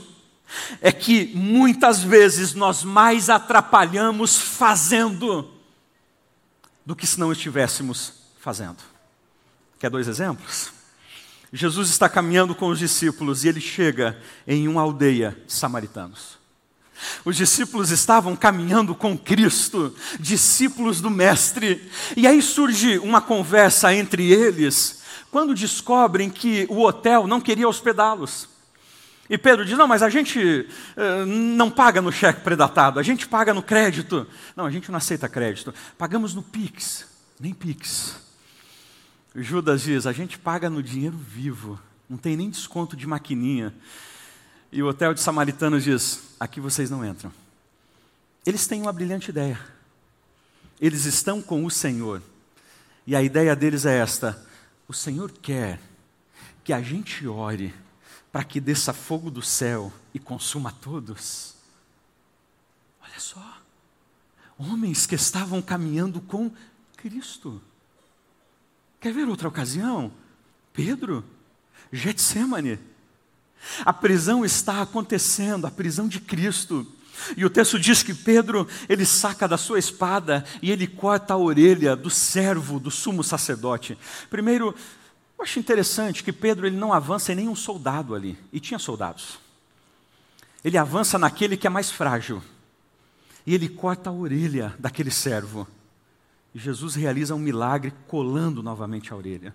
é 0.81 0.91
que 0.91 1.31
muitas 1.33 2.03
vezes 2.03 2.53
nós 2.53 2.83
mais 2.83 3.29
atrapalhamos 3.29 4.37
fazendo 4.37 5.51
do 6.85 6.95
que 6.95 7.07
se 7.07 7.19
não 7.19 7.31
estivéssemos 7.31 8.13
fazendo. 8.39 8.77
Quer 9.79 9.89
dois 9.89 10.07
exemplos? 10.07 10.74
Jesus 11.55 11.89
está 11.89 12.09
caminhando 12.09 12.53
com 12.53 12.67
os 12.67 12.79
discípulos 12.79 13.45
e 13.45 13.47
ele 13.47 13.61
chega 13.61 14.17
em 14.45 14.67
uma 14.67 14.81
aldeia 14.81 15.37
de 15.47 15.53
samaritanos. 15.53 16.37
Os 17.23 17.37
discípulos 17.37 17.91
estavam 17.91 18.35
caminhando 18.35 18.93
com 18.93 19.17
Cristo, 19.17 19.95
discípulos 20.19 20.99
do 20.99 21.09
Mestre, 21.09 21.89
e 22.15 22.27
aí 22.27 22.41
surge 22.41 22.97
uma 22.99 23.21
conversa 23.21 23.93
entre 23.93 24.31
eles 24.31 25.01
quando 25.31 25.55
descobrem 25.55 26.29
que 26.29 26.67
o 26.69 26.81
hotel 26.81 27.25
não 27.25 27.39
queria 27.39 27.69
hospedá-los. 27.69 28.49
E 29.29 29.37
Pedro 29.37 29.63
diz: 29.63 29.77
Não, 29.77 29.87
mas 29.87 30.03
a 30.03 30.09
gente 30.09 30.67
uh, 30.97 31.25
não 31.25 31.71
paga 31.71 32.01
no 32.01 32.11
cheque 32.11 32.41
predatado, 32.41 32.99
a 32.99 33.03
gente 33.03 33.27
paga 33.27 33.53
no 33.53 33.63
crédito. 33.63 34.27
Não, 34.57 34.65
a 34.65 34.71
gente 34.71 34.91
não 34.91 34.97
aceita 34.97 35.29
crédito. 35.29 35.73
Pagamos 35.97 36.33
no 36.33 36.43
Pix, 36.43 37.05
nem 37.39 37.53
Pix. 37.53 38.25
Judas 39.35 39.81
diz: 39.81 40.05
A 40.05 40.13
gente 40.13 40.39
paga 40.39 40.69
no 40.69 40.81
dinheiro 40.81 41.17
vivo, 41.17 41.79
não 42.09 42.17
tem 42.17 42.37
nem 42.37 42.49
desconto 42.49 42.95
de 42.95 43.05
maquininha. 43.05 43.73
E 44.71 44.81
o 44.81 44.87
hotel 44.87 45.13
de 45.13 45.19
samaritanos 45.19 45.83
diz: 45.83 46.35
Aqui 46.39 46.59
vocês 46.59 46.89
não 46.89 47.05
entram. 47.05 47.31
Eles 48.45 48.65
têm 48.65 48.81
uma 48.81 48.93
brilhante 48.93 49.29
ideia. 49.29 49.59
Eles 50.79 51.05
estão 51.05 51.41
com 51.41 51.65
o 51.65 51.71
Senhor. 51.71 52.21
E 53.05 53.15
a 53.15 53.21
ideia 53.21 53.55
deles 53.55 53.85
é 53.85 53.97
esta: 53.97 54.41
O 54.87 54.93
Senhor 54.93 55.31
quer 55.31 55.79
que 56.63 56.71
a 56.71 56.81
gente 56.81 57.27
ore 57.27 57.73
para 58.31 58.43
que 58.43 58.59
desça 58.59 58.93
fogo 58.93 59.29
do 59.29 59.41
céu 59.41 59.91
e 60.13 60.19
consuma 60.19 60.71
todos. 60.71 61.55
Olha 63.01 63.19
só, 63.19 63.61
homens 64.57 65.05
que 65.05 65.15
estavam 65.15 65.61
caminhando 65.61 66.19
com 66.21 66.51
Cristo. 66.97 67.61
Quer 69.05 69.13
ver 69.13 69.29
outra 69.29 69.47
ocasião? 69.47 70.11
Pedro, 70.73 71.23
Getsemane. 71.93 72.79
A 73.85 73.93
prisão 73.93 74.43
está 74.43 74.81
acontecendo, 74.81 75.67
a 75.67 75.69
prisão 75.69 76.07
de 76.07 76.19
Cristo. 76.19 76.91
E 77.37 77.45
o 77.45 77.49
texto 77.51 77.77
diz 77.79 78.01
que 78.01 78.15
Pedro, 78.15 78.67
ele 78.89 79.05
saca 79.05 79.47
da 79.47 79.59
sua 79.59 79.77
espada 79.77 80.43
e 80.59 80.71
ele 80.71 80.87
corta 80.87 81.35
a 81.35 81.37
orelha 81.37 81.95
do 81.95 82.09
servo 82.09 82.79
do 82.79 82.89
sumo 82.89 83.23
sacerdote. 83.23 83.95
Primeiro, 84.27 84.73
eu 85.37 85.43
acho 85.43 85.59
interessante 85.59 86.23
que 86.23 86.33
Pedro 86.33 86.65
ele 86.65 86.75
não 86.75 86.91
avança 86.91 87.31
em 87.31 87.35
nenhum 87.35 87.55
soldado 87.55 88.15
ali, 88.15 88.35
e 88.51 88.59
tinha 88.59 88.79
soldados. 88.79 89.37
Ele 90.63 90.79
avança 90.79 91.19
naquele 91.19 91.55
que 91.55 91.67
é 91.67 91.69
mais 91.69 91.91
frágil, 91.91 92.41
e 93.45 93.53
ele 93.53 93.69
corta 93.69 94.09
a 94.09 94.13
orelha 94.13 94.73
daquele 94.79 95.11
servo. 95.11 95.67
E 96.55 96.59
Jesus 96.59 96.95
realiza 96.95 97.35
um 97.35 97.39
milagre 97.39 97.93
colando 98.07 98.63
novamente 98.63 99.11
a 99.11 99.15
orelha. 99.17 99.53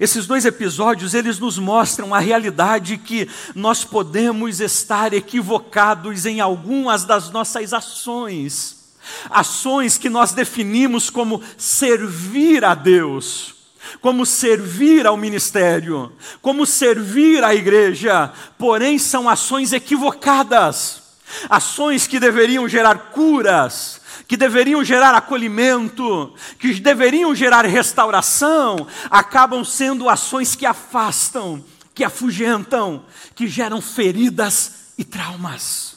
Esses 0.00 0.26
dois 0.26 0.44
episódios, 0.44 1.14
eles 1.14 1.38
nos 1.38 1.58
mostram 1.60 2.12
a 2.12 2.18
realidade 2.18 2.98
que 2.98 3.30
nós 3.54 3.84
podemos 3.84 4.58
estar 4.58 5.12
equivocados 5.12 6.26
em 6.26 6.40
algumas 6.40 7.04
das 7.04 7.30
nossas 7.30 7.72
ações. 7.72 8.96
Ações 9.30 9.96
que 9.96 10.10
nós 10.10 10.32
definimos 10.32 11.08
como 11.08 11.40
servir 11.56 12.64
a 12.64 12.74
Deus 12.74 13.54
como 14.00 14.24
servir 14.24 15.06
ao 15.06 15.14
ministério, 15.14 16.10
como 16.40 16.64
servir 16.64 17.44
à 17.44 17.54
igreja, 17.54 18.32
porém 18.58 18.98
são 18.98 19.28
ações 19.28 19.74
equivocadas, 19.74 21.02
ações 21.50 22.06
que 22.06 22.18
deveriam 22.18 22.66
gerar 22.66 23.10
curas, 23.12 24.00
que 24.26 24.36
deveriam 24.36 24.84
gerar 24.84 25.14
acolhimento, 25.14 26.34
que 26.58 26.74
deveriam 26.74 27.34
gerar 27.34 27.64
restauração, 27.64 28.86
acabam 29.10 29.64
sendo 29.64 30.08
ações 30.08 30.54
que 30.54 30.66
afastam, 30.66 31.64
que 31.94 32.04
afugentam, 32.04 33.04
que 33.34 33.46
geram 33.46 33.80
feridas 33.80 34.92
e 34.98 35.04
traumas. 35.04 35.94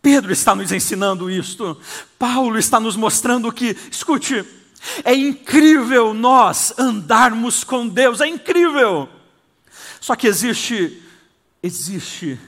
Pedro 0.00 0.32
está 0.32 0.54
nos 0.54 0.70
ensinando 0.70 1.30
isto, 1.30 1.76
Paulo 2.18 2.58
está 2.58 2.78
nos 2.78 2.96
mostrando 2.96 3.52
que, 3.52 3.76
escute, 3.90 4.44
é 5.04 5.14
incrível 5.14 6.14
nós 6.14 6.72
andarmos 6.78 7.64
com 7.64 7.88
Deus, 7.88 8.20
é 8.20 8.28
incrível. 8.28 9.08
Só 10.00 10.14
que 10.14 10.26
existe, 10.26 11.02
existe 11.62 12.38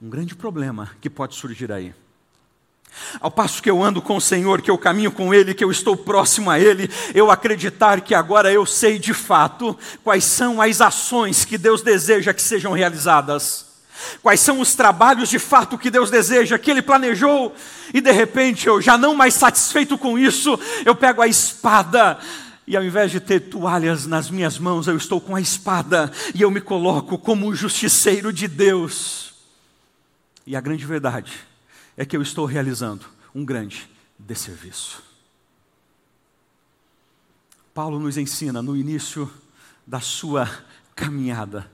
um 0.00 0.08
grande 0.08 0.36
problema 0.36 0.90
que 1.00 1.10
pode 1.10 1.34
surgir 1.34 1.72
aí. 1.72 1.92
Ao 3.20 3.30
passo 3.30 3.62
que 3.62 3.70
eu 3.70 3.82
ando 3.82 4.02
com 4.02 4.16
o 4.16 4.20
Senhor, 4.20 4.60
que 4.60 4.70
eu 4.70 4.78
caminho 4.78 5.10
com 5.10 5.32
Ele, 5.32 5.54
que 5.54 5.64
eu 5.64 5.70
estou 5.70 5.96
próximo 5.96 6.50
a 6.50 6.58
Ele, 6.58 6.90
eu 7.14 7.30
acreditar 7.30 8.00
que 8.00 8.14
agora 8.14 8.52
eu 8.52 8.66
sei 8.66 8.98
de 8.98 9.14
fato 9.14 9.76
quais 10.04 10.24
são 10.24 10.60
as 10.60 10.80
ações 10.80 11.44
que 11.44 11.58
Deus 11.58 11.82
deseja 11.82 12.34
que 12.34 12.42
sejam 12.42 12.72
realizadas. 12.72 13.66
Quais 14.22 14.40
são 14.40 14.60
os 14.60 14.74
trabalhos 14.74 15.28
de 15.28 15.38
fato 15.38 15.76
que 15.76 15.90
Deus 15.90 16.10
deseja, 16.10 16.58
que 16.58 16.70
Ele 16.70 16.82
planejou, 16.82 17.54
e 17.92 18.00
de 18.00 18.12
repente 18.12 18.68
eu, 18.68 18.80
já 18.80 18.96
não 18.96 19.14
mais 19.14 19.34
satisfeito 19.34 19.98
com 19.98 20.18
isso, 20.18 20.58
eu 20.84 20.94
pego 20.94 21.20
a 21.20 21.26
espada, 21.26 22.18
e 22.66 22.76
ao 22.76 22.84
invés 22.84 23.10
de 23.10 23.18
ter 23.18 23.40
toalhas 23.40 24.06
nas 24.06 24.30
minhas 24.30 24.58
mãos, 24.58 24.86
eu 24.86 24.96
estou 24.96 25.20
com 25.20 25.34
a 25.34 25.40
espada, 25.40 26.12
e 26.32 26.42
eu 26.42 26.50
me 26.50 26.60
coloco 26.60 27.18
como 27.18 27.48
o 27.48 27.54
justiceiro 27.56 28.32
de 28.32 28.46
Deus. 28.46 29.32
E 30.46 30.54
a 30.54 30.60
grande 30.60 30.84
verdade 30.86 31.48
é 31.98 32.06
que 32.06 32.16
eu 32.16 32.22
estou 32.22 32.46
realizando 32.46 33.04
um 33.34 33.44
grande 33.44 33.90
desserviço. 34.16 35.02
Paulo 37.74 37.98
nos 37.98 38.16
ensina 38.16 38.62
no 38.62 38.76
início 38.76 39.28
da 39.84 40.00
sua 40.00 40.48
caminhada 40.94 41.68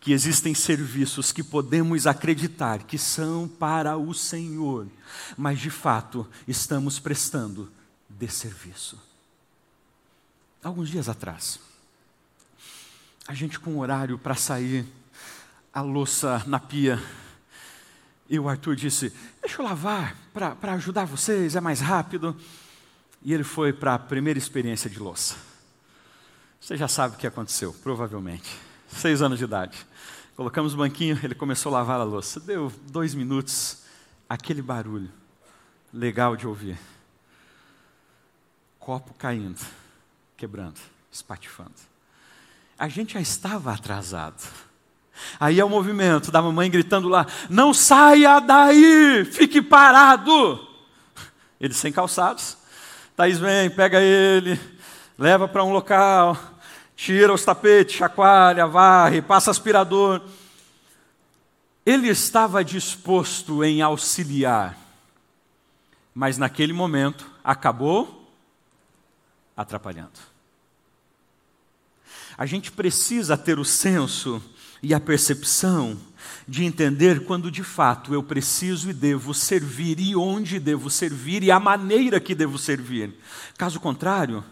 que 0.00 0.12
existem 0.12 0.52
serviços 0.52 1.30
que 1.30 1.44
podemos 1.44 2.08
acreditar 2.08 2.82
que 2.82 2.98
são 2.98 3.46
para 3.46 3.96
o 3.96 4.12
Senhor, 4.12 4.88
mas 5.36 5.60
de 5.60 5.70
fato 5.70 6.28
estamos 6.48 6.98
prestando 6.98 7.70
desserviço. 8.10 9.00
Alguns 10.60 10.88
dias 10.88 11.08
atrás, 11.08 11.60
a 13.28 13.34
gente 13.34 13.60
com 13.60 13.78
horário 13.78 14.18
para 14.18 14.34
sair, 14.34 14.84
a 15.72 15.82
louça 15.82 16.42
na 16.48 16.58
pia, 16.58 17.00
e 18.32 18.38
o 18.38 18.48
Arthur 18.48 18.74
disse: 18.74 19.12
Deixa 19.42 19.60
eu 19.60 19.66
lavar 19.66 20.16
para 20.32 20.72
ajudar 20.72 21.04
vocês, 21.04 21.54
é 21.54 21.60
mais 21.60 21.80
rápido. 21.80 22.34
E 23.22 23.34
ele 23.34 23.44
foi 23.44 23.74
para 23.74 23.94
a 23.94 23.98
primeira 23.98 24.38
experiência 24.38 24.88
de 24.88 24.98
louça. 24.98 25.36
Você 26.58 26.74
já 26.74 26.88
sabe 26.88 27.14
o 27.14 27.18
que 27.18 27.26
aconteceu, 27.26 27.74
provavelmente. 27.82 28.50
Seis 28.88 29.20
anos 29.20 29.38
de 29.38 29.44
idade. 29.44 29.86
Colocamos 30.34 30.72
o 30.72 30.78
banquinho, 30.78 31.20
ele 31.22 31.34
começou 31.34 31.74
a 31.74 31.80
lavar 31.80 32.00
a 32.00 32.04
louça. 32.04 32.40
Deu 32.40 32.72
dois 32.90 33.14
minutos, 33.14 33.82
aquele 34.26 34.62
barulho 34.62 35.10
legal 35.92 36.34
de 36.34 36.46
ouvir. 36.46 36.78
Copo 38.78 39.12
caindo, 39.12 39.60
quebrando, 40.38 40.80
espatifando. 41.12 41.74
A 42.78 42.88
gente 42.88 43.12
já 43.12 43.20
estava 43.20 43.74
atrasado. 43.74 44.42
Aí 45.38 45.58
é 45.60 45.64
o 45.64 45.68
movimento 45.68 46.30
da 46.30 46.40
mamãe 46.42 46.70
gritando 46.70 47.08
lá: 47.08 47.26
Não 47.48 47.74
saia 47.74 48.40
daí, 48.40 49.24
fique 49.24 49.60
parado. 49.60 50.68
Ele 51.60 51.74
sem 51.74 51.92
calçados. 51.92 52.56
Thaís 53.16 53.38
vem, 53.38 53.70
pega 53.70 54.00
ele, 54.00 54.58
leva 55.18 55.46
para 55.46 55.62
um 55.62 55.72
local, 55.72 56.36
tira 56.96 57.32
os 57.32 57.44
tapetes, 57.44 57.96
chacoalha, 57.96 58.66
varre, 58.66 59.20
passa 59.20 59.50
aspirador. 59.50 60.22
Ele 61.84 62.08
estava 62.08 62.64
disposto 62.64 63.62
em 63.62 63.82
auxiliar, 63.82 64.78
mas 66.14 66.38
naquele 66.38 66.72
momento 66.72 67.30
acabou 67.44 68.28
atrapalhando. 69.56 70.32
A 72.36 72.46
gente 72.46 72.72
precisa 72.72 73.36
ter 73.36 73.58
o 73.58 73.64
senso 73.64 74.42
e 74.82 74.92
a 74.92 75.00
percepção 75.00 75.98
de 76.46 76.64
entender 76.64 77.24
quando 77.24 77.50
de 77.50 77.62
fato 77.62 78.12
eu 78.12 78.22
preciso 78.22 78.90
e 78.90 78.92
devo 78.92 79.32
servir, 79.32 80.00
e 80.00 80.16
onde 80.16 80.58
devo 80.58 80.90
servir, 80.90 81.42
e 81.42 81.50
a 81.50 81.60
maneira 81.60 82.20
que 82.20 82.34
devo 82.34 82.58
servir. 82.58 83.14
Caso 83.56 83.78
contrário, 83.78 84.44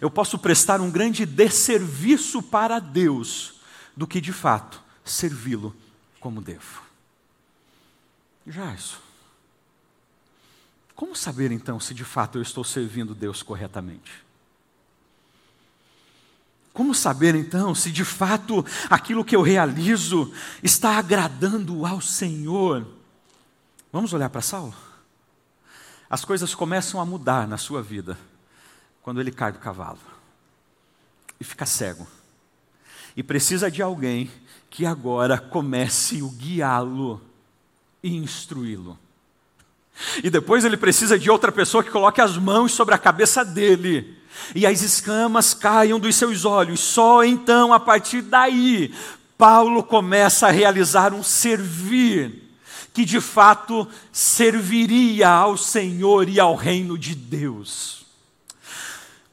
eu 0.00 0.10
posso 0.10 0.38
prestar 0.38 0.80
um 0.80 0.90
grande 0.90 1.24
desserviço 1.24 2.42
para 2.42 2.78
Deus 2.78 3.54
do 3.96 4.06
que 4.06 4.20
de 4.20 4.32
fato 4.32 4.82
servi-lo 5.04 5.74
como 6.20 6.40
devo. 6.40 6.82
Já 8.46 8.74
isso. 8.74 9.00
Como 10.94 11.16
saber 11.16 11.50
então 11.50 11.80
se 11.80 11.94
de 11.94 12.04
fato 12.04 12.36
eu 12.36 12.42
estou 12.42 12.62
servindo 12.62 13.14
Deus 13.14 13.42
corretamente? 13.42 14.29
Como 16.72 16.94
saber 16.94 17.34
então 17.34 17.74
se 17.74 17.90
de 17.90 18.04
fato 18.04 18.64
aquilo 18.88 19.24
que 19.24 19.34
eu 19.34 19.42
realizo 19.42 20.32
está 20.62 20.98
agradando 20.98 21.84
ao 21.84 22.00
Senhor? 22.00 22.86
Vamos 23.92 24.12
olhar 24.12 24.30
para 24.30 24.40
Saulo? 24.40 24.74
As 26.08 26.24
coisas 26.24 26.54
começam 26.54 27.00
a 27.00 27.06
mudar 27.06 27.46
na 27.46 27.56
sua 27.56 27.82
vida 27.82 28.18
quando 29.02 29.20
ele 29.20 29.32
cai 29.32 29.52
do 29.52 29.58
cavalo 29.58 29.98
e 31.40 31.44
fica 31.44 31.66
cego. 31.66 32.06
E 33.16 33.22
precisa 33.22 33.70
de 33.70 33.82
alguém 33.82 34.30
que 34.68 34.86
agora 34.86 35.38
comece 35.38 36.22
o 36.22 36.28
guiá-lo 36.28 37.20
e 38.02 38.16
instruí-lo. 38.16 38.98
E 40.22 40.30
depois 40.30 40.64
ele 40.64 40.76
precisa 40.76 41.18
de 41.18 41.30
outra 41.30 41.52
pessoa 41.52 41.84
que 41.84 41.90
coloque 41.90 42.20
as 42.20 42.36
mãos 42.36 42.72
sobre 42.72 42.94
a 42.94 42.98
cabeça 42.98 43.44
dele 43.44 44.16
e 44.54 44.66
as 44.66 44.82
escamas 44.82 45.54
caiam 45.54 45.98
dos 45.98 46.16
seus 46.16 46.44
olhos. 46.44 46.80
Só 46.80 47.24
então, 47.24 47.72
a 47.72 47.80
partir 47.80 48.22
daí, 48.22 48.94
Paulo 49.36 49.82
começa 49.82 50.46
a 50.46 50.50
realizar 50.50 51.12
um 51.12 51.22
servir 51.22 52.48
que 52.92 53.04
de 53.04 53.20
fato 53.20 53.86
serviria 54.12 55.28
ao 55.28 55.56
Senhor 55.56 56.28
e 56.28 56.40
ao 56.40 56.54
reino 56.54 56.98
de 56.98 57.14
Deus 57.14 58.00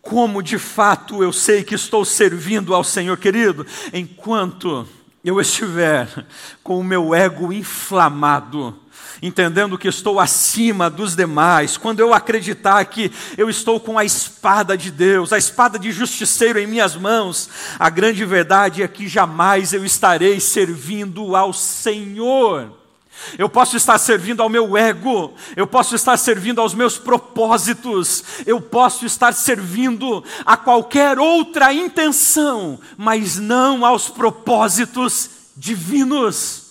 como 0.07 0.41
de 0.41 0.57
fato 0.57 1.21
eu 1.21 1.33
sei 1.33 1.63
que 1.65 1.75
estou 1.75 2.05
servindo 2.05 2.73
ao 2.73 2.83
Senhor, 2.83 3.17
querido, 3.17 3.67
enquanto 3.93 4.87
eu 5.23 5.39
estiver 5.41 6.25
com 6.63 6.79
o 6.79 6.83
meu 6.83 7.13
ego 7.13 7.51
inflamado, 7.51 8.73
entendendo 9.21 9.77
que 9.77 9.87
estou 9.87 10.19
acima 10.19 10.89
dos 10.89 11.15
demais, 11.15 11.77
quando 11.77 11.99
eu 11.99 12.13
acreditar 12.13 12.83
que 12.85 13.11
eu 13.37 13.49
estou 13.49 13.79
com 13.79 13.97
a 13.97 14.05
espada 14.05 14.77
de 14.77 14.91
Deus, 14.91 15.33
a 15.33 15.37
espada 15.37 15.79
de 15.79 15.91
justiceiro 15.91 16.59
em 16.59 16.67
minhas 16.67 16.95
mãos, 16.95 17.49
a 17.79 17.89
grande 17.89 18.23
verdade 18.25 18.83
é 18.83 18.87
que 18.87 19.07
jamais 19.07 19.73
eu 19.73 19.85
estarei 19.85 20.39
servindo 20.39 21.35
ao 21.35 21.53
Senhor. 21.53 22.77
Eu 23.37 23.49
posso 23.49 23.75
estar 23.75 23.97
servindo 23.97 24.41
ao 24.41 24.49
meu 24.49 24.77
ego, 24.77 25.33
eu 25.55 25.65
posso 25.65 25.95
estar 25.95 26.17
servindo 26.17 26.61
aos 26.61 26.73
meus 26.73 26.97
propósitos, 26.97 28.23
eu 28.45 28.61
posso 28.61 29.05
estar 29.05 29.33
servindo 29.33 30.23
a 30.45 30.55
qualquer 30.55 31.17
outra 31.17 31.73
intenção, 31.73 32.79
mas 32.95 33.37
não 33.37 33.85
aos 33.85 34.07
propósitos 34.07 35.29
divinos. 35.55 36.66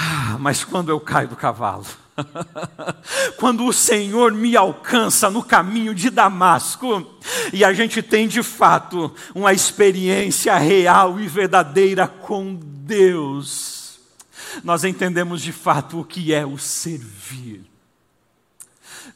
Ah, 0.00 0.36
mas 0.38 0.62
quando 0.62 0.90
eu 0.90 1.00
caio 1.00 1.28
do 1.28 1.34
cavalo, 1.34 1.86
quando 3.36 3.64
o 3.64 3.72
Senhor 3.72 4.32
me 4.32 4.56
alcança 4.56 5.28
no 5.28 5.42
caminho 5.42 5.94
de 5.94 6.10
Damasco, 6.10 7.04
e 7.52 7.64
a 7.64 7.72
gente 7.72 8.02
tem 8.02 8.28
de 8.28 8.42
fato 8.42 9.12
uma 9.34 9.52
experiência 9.52 10.56
real 10.56 11.18
e 11.18 11.26
verdadeira 11.26 12.06
com 12.06 12.54
Deus 12.62 13.78
nós 14.62 14.84
entendemos 14.84 15.42
de 15.42 15.52
fato 15.52 16.00
o 16.00 16.04
que 16.04 16.32
é 16.32 16.44
o 16.44 16.58
servir. 16.58 17.64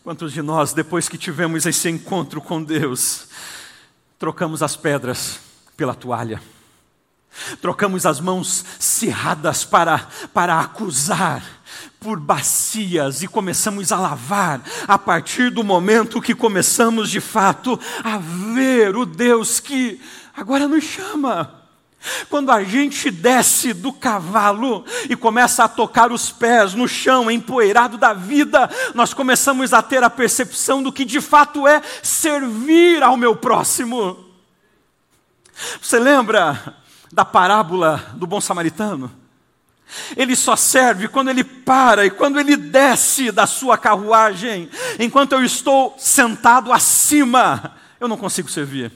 Quantos 0.02 0.32
de 0.32 0.42
nós, 0.42 0.72
depois 0.72 1.08
que 1.08 1.18
tivemos 1.18 1.64
esse 1.64 1.88
encontro 1.88 2.40
com 2.40 2.62
Deus, 2.62 3.28
trocamos 4.18 4.62
as 4.62 4.76
pedras 4.76 5.38
pela 5.76 5.94
toalha, 5.94 6.42
trocamos 7.60 8.06
as 8.06 8.20
mãos 8.20 8.64
cerradas 8.78 9.64
para, 9.64 10.06
para 10.32 10.60
acusar, 10.60 11.42
por 11.98 12.18
bacias 12.18 13.22
e 13.22 13.28
começamos 13.28 13.92
a 13.92 13.98
lavar, 13.98 14.60
a 14.86 14.98
partir 14.98 15.50
do 15.50 15.62
momento 15.62 16.20
que 16.20 16.34
começamos 16.34 17.10
de 17.10 17.20
fato 17.20 17.78
a 18.02 18.18
ver 18.18 18.96
o 18.96 19.06
Deus 19.06 19.60
que 19.60 20.00
agora 20.34 20.66
nos 20.66 20.84
chama 20.84 21.62
quando 22.28 22.50
a 22.50 22.64
gente 22.64 23.10
desce 23.10 23.72
do 23.72 23.92
cavalo 23.92 24.84
e 25.08 25.14
começa 25.14 25.64
a 25.64 25.68
tocar 25.68 26.10
os 26.10 26.30
pés 26.30 26.74
no 26.74 26.88
chão 26.88 27.30
empoeirado 27.30 27.96
da 27.96 28.12
vida, 28.12 28.68
nós 28.94 29.14
começamos 29.14 29.72
a 29.72 29.80
ter 29.82 30.02
a 30.02 30.10
percepção 30.10 30.82
do 30.82 30.92
que 30.92 31.04
de 31.04 31.20
fato 31.20 31.66
é 31.66 31.80
servir 32.02 33.02
ao 33.02 33.16
meu 33.16 33.36
próximo. 33.36 34.18
Você 35.80 35.98
lembra 35.98 36.76
da 37.12 37.24
parábola 37.24 38.14
do 38.16 38.26
bom 38.26 38.40
samaritano? 38.40 39.12
Ele 40.16 40.34
só 40.34 40.56
serve 40.56 41.06
quando 41.06 41.28
ele 41.28 41.44
para 41.44 42.06
e 42.06 42.10
quando 42.10 42.40
ele 42.40 42.56
desce 42.56 43.30
da 43.30 43.46
sua 43.46 43.76
carruagem. 43.76 44.70
Enquanto 44.98 45.32
eu 45.32 45.44
estou 45.44 45.94
sentado 45.98 46.72
acima, 46.72 47.76
eu 48.00 48.08
não 48.08 48.16
consigo 48.16 48.50
servir. 48.50 48.90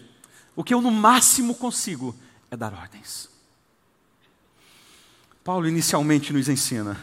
O 0.55 0.65
que 0.65 0.73
eu 0.73 0.81
no 0.81 0.91
máximo 0.91 1.55
consigo 1.55 2.17
é 2.51 2.57
dar 2.57 2.73
ordens. 2.73 3.29
Paulo 5.45 5.69
inicialmente 5.69 6.33
nos 6.33 6.49
ensina 6.49 6.97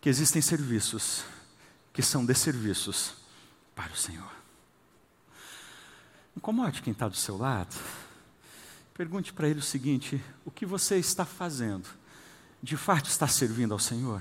que 0.00 0.08
existem 0.08 0.42
serviços 0.42 1.22
que 1.92 2.02
são 2.02 2.24
desserviços 2.24 3.12
para 3.74 3.92
o 3.92 3.96
Senhor. 3.96 4.30
Incomode 6.36 6.82
quem 6.82 6.92
está 6.92 7.08
do 7.08 7.16
seu 7.16 7.36
lado. 7.36 7.74
Pergunte 9.00 9.32
para 9.32 9.48
ele 9.48 9.60
o 9.60 9.62
seguinte: 9.62 10.22
o 10.44 10.50
que 10.50 10.66
você 10.66 10.96
está 10.96 11.24
fazendo? 11.24 11.88
De 12.62 12.76
fato 12.76 13.08
está 13.08 13.26
servindo 13.26 13.72
ao 13.72 13.78
Senhor? 13.78 14.20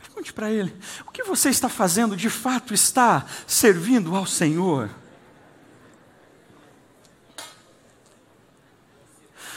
Pergunte 0.00 0.32
para 0.32 0.52
ele: 0.52 0.72
o 1.04 1.10
que 1.10 1.24
você 1.24 1.48
está 1.48 1.68
fazendo 1.68 2.16
de 2.16 2.30
fato 2.30 2.72
está 2.72 3.26
servindo 3.44 4.14
ao 4.14 4.24
Senhor? 4.24 4.88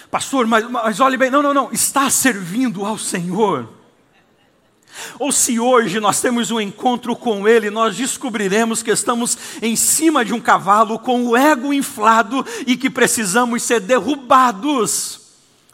Pastor, 0.09 0.47
mas, 0.47 0.67
mas 0.67 0.99
olhe 0.99 1.15
bem, 1.15 1.29
não, 1.29 1.43
não, 1.43 1.53
não, 1.53 1.71
está 1.71 2.09
servindo 2.09 2.83
ao 2.83 2.97
Senhor. 2.97 3.71
Ou 5.19 5.31
se 5.31 5.59
hoje 5.59 5.99
nós 5.99 6.21
temos 6.21 6.51
um 6.51 6.59
encontro 6.59 7.15
com 7.15 7.47
Ele, 7.47 7.69
nós 7.69 7.95
descobriremos 7.95 8.83
que 8.83 8.91
estamos 8.91 9.37
em 9.61 9.75
cima 9.75 10.23
de 10.23 10.33
um 10.33 10.39
cavalo 10.39 10.99
com 10.99 11.25
o 11.27 11.37
ego 11.37 11.73
inflado 11.73 12.45
e 12.65 12.75
que 12.75 12.89
precisamos 12.89 13.63
ser 13.63 13.79
derrubados 13.79 15.21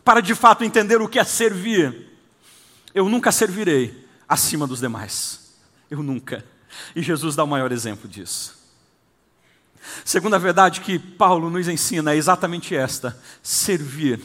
para 0.03 0.21
de 0.21 0.33
fato 0.33 0.63
entender 0.63 1.01
o 1.01 1.07
que 1.07 1.19
é 1.19 1.23
servir. 1.23 2.07
Eu 2.93 3.09
nunca 3.09 3.31
servirei 3.31 4.07
acima 4.27 4.65
dos 4.65 4.79
demais. 4.79 5.53
Eu 5.89 6.01
nunca. 6.01 6.43
E 6.95 7.01
Jesus 7.01 7.35
dá 7.35 7.43
o 7.43 7.47
maior 7.47 7.71
exemplo 7.71 8.09
disso. 8.09 8.56
Segunda 10.03 10.39
verdade 10.39 10.81
que 10.81 10.97
Paulo 10.97 11.49
nos 11.49 11.67
ensina 11.67 12.13
é 12.13 12.17
exatamente 12.17 12.75
esta: 12.75 13.17
servir. 13.41 14.19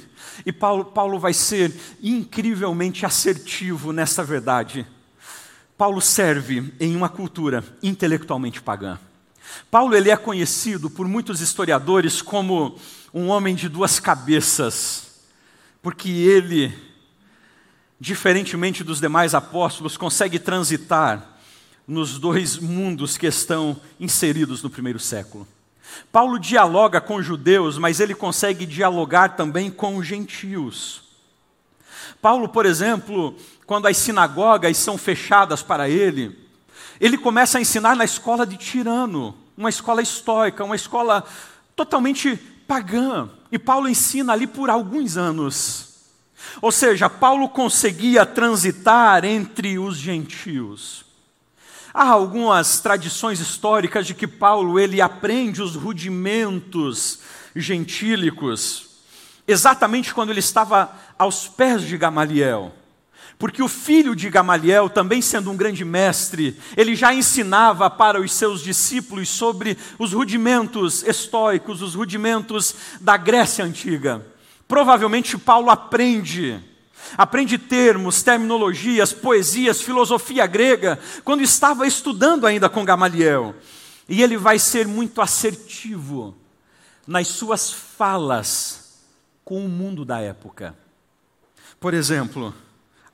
E 0.46 0.52
Paulo, 0.52 0.84
Paulo 0.84 1.18
vai 1.18 1.32
ser 1.32 1.72
incrivelmente 2.02 3.04
assertivo 3.04 3.92
nessa 3.92 4.24
verdade. 4.24 4.86
Paulo 5.76 6.00
serve 6.00 6.72
em 6.78 6.94
uma 6.94 7.08
cultura 7.08 7.64
intelectualmente 7.82 8.62
pagã. 8.62 8.98
Paulo 9.70 9.94
ele 9.94 10.10
é 10.10 10.16
conhecido 10.16 10.88
por 10.88 11.06
muitos 11.06 11.40
historiadores 11.40 12.22
como 12.22 12.78
um 13.12 13.28
homem 13.28 13.54
de 13.54 13.68
duas 13.68 13.98
cabeças, 13.98 15.20
porque 15.82 16.08
ele, 16.08 16.72
diferentemente 18.00 18.84
dos 18.84 19.00
demais 19.00 19.34
apóstolos, 19.34 19.96
consegue 19.96 20.38
transitar 20.38 21.31
nos 21.92 22.18
dois 22.18 22.56
mundos 22.58 23.18
que 23.18 23.26
estão 23.26 23.76
inseridos 24.00 24.62
no 24.62 24.70
primeiro 24.70 24.98
século. 24.98 25.46
Paulo 26.10 26.38
dialoga 26.38 27.02
com 27.02 27.22
judeus, 27.22 27.76
mas 27.76 28.00
ele 28.00 28.14
consegue 28.14 28.64
dialogar 28.64 29.36
também 29.36 29.70
com 29.70 29.96
os 29.96 30.06
gentios. 30.06 31.02
Paulo, 32.20 32.48
por 32.48 32.64
exemplo, 32.64 33.36
quando 33.66 33.86
as 33.86 33.98
sinagogas 33.98 34.76
são 34.78 34.96
fechadas 34.96 35.62
para 35.62 35.88
ele, 35.88 36.38
ele 36.98 37.18
começa 37.18 37.58
a 37.58 37.60
ensinar 37.60 37.94
na 37.94 38.04
escola 38.04 38.46
de 38.46 38.56
Tirano, 38.56 39.36
uma 39.56 39.68
escola 39.68 40.00
estoica, 40.00 40.64
uma 40.64 40.76
escola 40.76 41.22
totalmente 41.76 42.36
pagã. 42.66 43.28
E 43.50 43.58
Paulo 43.58 43.86
ensina 43.86 44.32
ali 44.32 44.46
por 44.46 44.70
alguns 44.70 45.18
anos. 45.18 45.90
Ou 46.62 46.72
seja, 46.72 47.10
Paulo 47.10 47.50
conseguia 47.50 48.24
transitar 48.24 49.26
entre 49.26 49.78
os 49.78 49.98
gentios. 49.98 51.11
Há 51.92 52.08
algumas 52.08 52.80
tradições 52.80 53.40
históricas 53.40 54.06
de 54.06 54.14
que 54.14 54.26
Paulo 54.26 54.78
ele 54.78 55.00
aprende 55.00 55.60
os 55.60 55.74
rudimentos 55.74 57.20
gentílicos 57.54 58.92
exatamente 59.46 60.14
quando 60.14 60.30
ele 60.30 60.40
estava 60.40 60.92
aos 61.18 61.48
pés 61.48 61.82
de 61.82 61.96
Gamaliel. 61.96 62.72
Porque 63.38 63.62
o 63.62 63.68
filho 63.68 64.14
de 64.14 64.30
Gamaliel, 64.30 64.88
também 64.88 65.20
sendo 65.20 65.50
um 65.50 65.56
grande 65.56 65.84
mestre, 65.84 66.56
ele 66.76 66.94
já 66.94 67.12
ensinava 67.12 67.90
para 67.90 68.20
os 68.20 68.32
seus 68.32 68.62
discípulos 68.62 69.28
sobre 69.28 69.76
os 69.98 70.12
rudimentos 70.12 71.02
estoicos, 71.02 71.82
os 71.82 71.94
rudimentos 71.94 72.74
da 73.00 73.16
Grécia 73.16 73.64
antiga. 73.64 74.24
Provavelmente 74.68 75.36
Paulo 75.36 75.70
aprende 75.70 76.60
aprende 77.16 77.58
termos, 77.58 78.22
terminologias, 78.22 79.12
poesias, 79.12 79.80
filosofia 79.80 80.46
grega, 80.46 80.98
quando 81.24 81.42
estava 81.42 81.86
estudando 81.86 82.46
ainda 82.46 82.68
com 82.68 82.84
Gamaliel. 82.84 83.54
E 84.08 84.22
ele 84.22 84.36
vai 84.36 84.58
ser 84.58 84.86
muito 84.86 85.20
assertivo 85.20 86.36
nas 87.06 87.28
suas 87.28 87.72
falas 87.72 89.00
com 89.44 89.64
o 89.64 89.68
mundo 89.68 90.04
da 90.04 90.20
época. 90.20 90.76
Por 91.80 91.94
exemplo, 91.94 92.54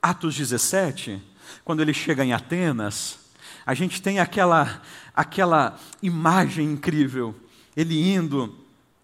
Atos 0.01 0.37
17, 0.37 1.22
quando 1.64 1.81
ele 1.81 1.94
chega 1.94 2.24
em 2.24 2.33
Atenas, 2.33 3.18
a 3.64 3.74
gente 3.74 4.01
tem 4.01 4.18
aquela, 4.18 4.83
aquela 5.14 5.79
imagem 6.03 6.72
incrível, 6.72 7.35
ele 7.77 8.12
indo 8.12 8.57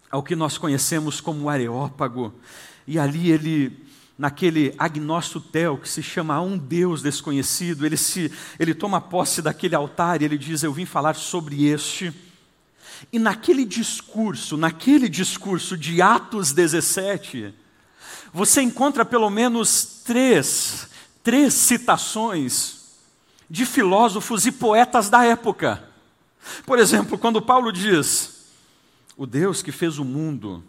ao 0.09 0.23
que 0.23 0.35
nós 0.35 0.57
conhecemos 0.57 1.19
como 1.19 1.49
Areópago, 1.49 2.33
e 2.87 2.97
ali 2.97 3.31
ele 3.31 3.84
naquele 4.17 4.73
tel 5.51 5.77
que 5.77 5.89
se 5.89 6.01
chama 6.01 6.41
um 6.41 6.57
Deus 6.57 7.01
desconhecido, 7.01 7.85
ele, 7.85 7.97
se, 7.97 8.31
ele 8.57 8.73
toma 8.73 9.01
posse 9.01 9.41
daquele 9.41 9.75
altar 9.75 10.21
e 10.21 10.25
ele 10.25 10.37
diz: 10.37 10.63
Eu 10.63 10.73
vim 10.73 10.85
falar 10.85 11.15
sobre 11.15 11.65
este. 11.65 12.13
E 13.11 13.19
naquele 13.19 13.65
discurso, 13.65 14.55
naquele 14.55 15.09
discurso 15.09 15.77
de 15.77 16.01
Atos 16.01 16.53
17, 16.53 17.53
você 18.33 18.61
encontra 18.61 19.03
pelo 19.03 19.29
menos 19.29 20.01
três, 20.05 20.87
três 21.21 21.53
citações 21.53 22.85
de 23.49 23.65
filósofos 23.65 24.45
e 24.45 24.51
poetas 24.51 25.09
da 25.09 25.23
época. 25.23 25.83
Por 26.65 26.79
exemplo, 26.79 27.17
quando 27.17 27.41
Paulo 27.41 27.71
diz: 27.71 28.47
O 29.17 29.25
Deus 29.25 29.61
que 29.61 29.71
fez 29.71 29.99
o 29.99 30.05
mundo 30.05 30.63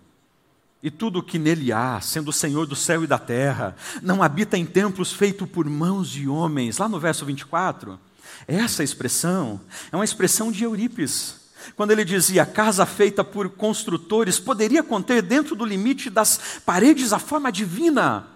e 0.87 0.91
tudo 0.91 1.19
o 1.19 1.23
que 1.23 1.37
nele 1.37 1.73
há, 1.73 2.01
sendo 2.01 2.29
o 2.29 2.33
Senhor 2.33 2.65
do 2.65 2.77
céu 2.77 3.03
e 3.03 3.09
da 3.09 3.19
terra, 3.19 3.75
não 4.01 4.23
habita 4.23 4.57
em 4.57 4.65
templos 4.65 5.13
feitos 5.13 5.49
por 5.49 5.69
mãos 5.69 6.09
de 6.09 6.29
homens. 6.29 6.79
Lá 6.79 6.89
no 6.89 7.01
verso 7.01 7.27
24, 7.27 7.99
essa 8.47 8.85
expressão 8.85 9.61
é 9.91 9.97
uma 9.97 10.05
expressão 10.05 10.53
de 10.53 10.63
Eurípides. 10.63 11.41
Quando 11.75 11.91
ele 11.91 12.05
dizia 12.05 12.47
casa 12.47 12.87
feita 12.87 13.25
por 13.25 13.49
construtores, 13.49 14.39
poderia 14.39 14.81
conter 14.81 15.23
dentro 15.23 15.57
do 15.57 15.65
limite 15.65 16.09
das 16.09 16.61
paredes 16.65 17.13
a 17.13 17.19
forma 17.19 17.51
divina. 17.51 18.36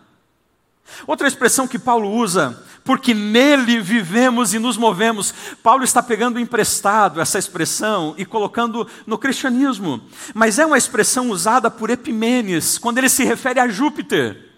Outra 1.07 1.29
expressão 1.29 1.66
que 1.66 1.79
Paulo 1.79 2.11
usa, 2.11 2.62
porque 2.85 3.14
nele 3.14 3.81
vivemos 3.81 4.55
e 4.55 4.59
nos 4.59 4.76
movemos. 4.76 5.33
Paulo 5.62 5.85
está 5.85 6.03
pegando 6.03 6.38
emprestado 6.38 7.20
essa 7.20 7.38
expressão 7.38 8.14
e 8.16 8.24
colocando 8.24 8.87
no 9.07 9.18
cristianismo, 9.18 10.00
mas 10.35 10.59
é 10.59 10.66
uma 10.66 10.79
expressão 10.79 11.31
usada 11.31 11.70
por 11.70 11.90
Epimenes, 11.90 12.79
quando 12.79 12.98
ele 12.98 13.09
se 13.09 13.24
refere 13.24 13.61
a 13.61 13.68
Júpiter. 13.68 14.48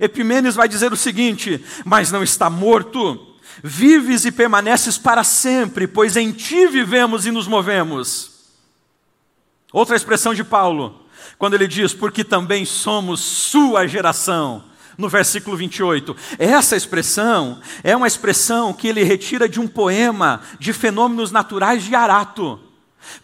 Epimenes 0.00 0.54
vai 0.54 0.68
dizer 0.68 0.92
o 0.92 0.96
seguinte: 0.96 1.64
Mas 1.84 2.10
não 2.10 2.22
está 2.22 2.48
morto, 2.48 3.36
vives 3.62 4.24
e 4.24 4.32
permaneces 4.32 4.96
para 4.98 5.24
sempre, 5.24 5.86
pois 5.86 6.16
em 6.16 6.32
ti 6.32 6.66
vivemos 6.66 7.26
e 7.26 7.30
nos 7.30 7.46
movemos. 7.46 8.32
Outra 9.72 9.96
expressão 9.96 10.34
de 10.34 10.44
Paulo, 10.44 11.06
quando 11.38 11.54
ele 11.54 11.68
diz: 11.68 11.92
Porque 11.92 12.24
também 12.24 12.64
somos 12.64 13.20
sua 13.20 13.86
geração 13.86 14.71
no 15.02 15.08
versículo 15.08 15.56
28. 15.56 16.16
Essa 16.38 16.76
expressão 16.76 17.60
é 17.82 17.94
uma 17.94 18.06
expressão 18.06 18.72
que 18.72 18.86
ele 18.86 19.02
retira 19.02 19.48
de 19.48 19.60
um 19.60 19.66
poema 19.66 20.40
de 20.58 20.72
fenômenos 20.72 21.32
naturais 21.32 21.82
de 21.82 21.94
Arato. 21.94 22.58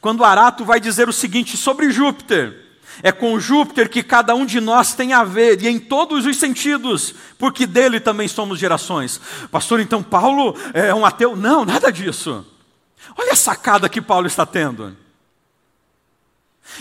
Quando 0.01 0.25
Arato 0.25 0.65
vai 0.65 0.81
dizer 0.81 1.09
o 1.09 1.13
seguinte 1.13 1.57
sobre 1.57 1.91
Júpiter: 1.91 2.67
é 3.01 3.13
com 3.13 3.39
Júpiter 3.39 3.89
que 3.89 4.03
cada 4.03 4.35
um 4.35 4.45
de 4.45 4.61
nós 4.61 4.93
tem 4.93 5.13
a 5.13 5.23
ver, 5.23 5.63
e 5.63 5.69
em 5.69 5.79
todos 5.79 6.27
os 6.27 6.37
sentidos, 6.37 7.15
porque 7.39 7.65
dele 7.65 8.01
também 8.01 8.27
somos 8.27 8.59
gerações. 8.59 9.21
Pastor, 9.51 9.79
então 9.79 10.03
Paulo 10.03 10.57
é 10.75 10.93
um 10.93 11.07
ateu? 11.07 11.37
Não, 11.37 11.65
nada 11.65 11.93
disso. 11.93 12.45
Olha 13.17 13.33
a 13.33 13.37
sacada 13.37 13.89
que 13.89 14.03
Paulo 14.03 14.27
está 14.27 14.45
tendo. 14.45 14.97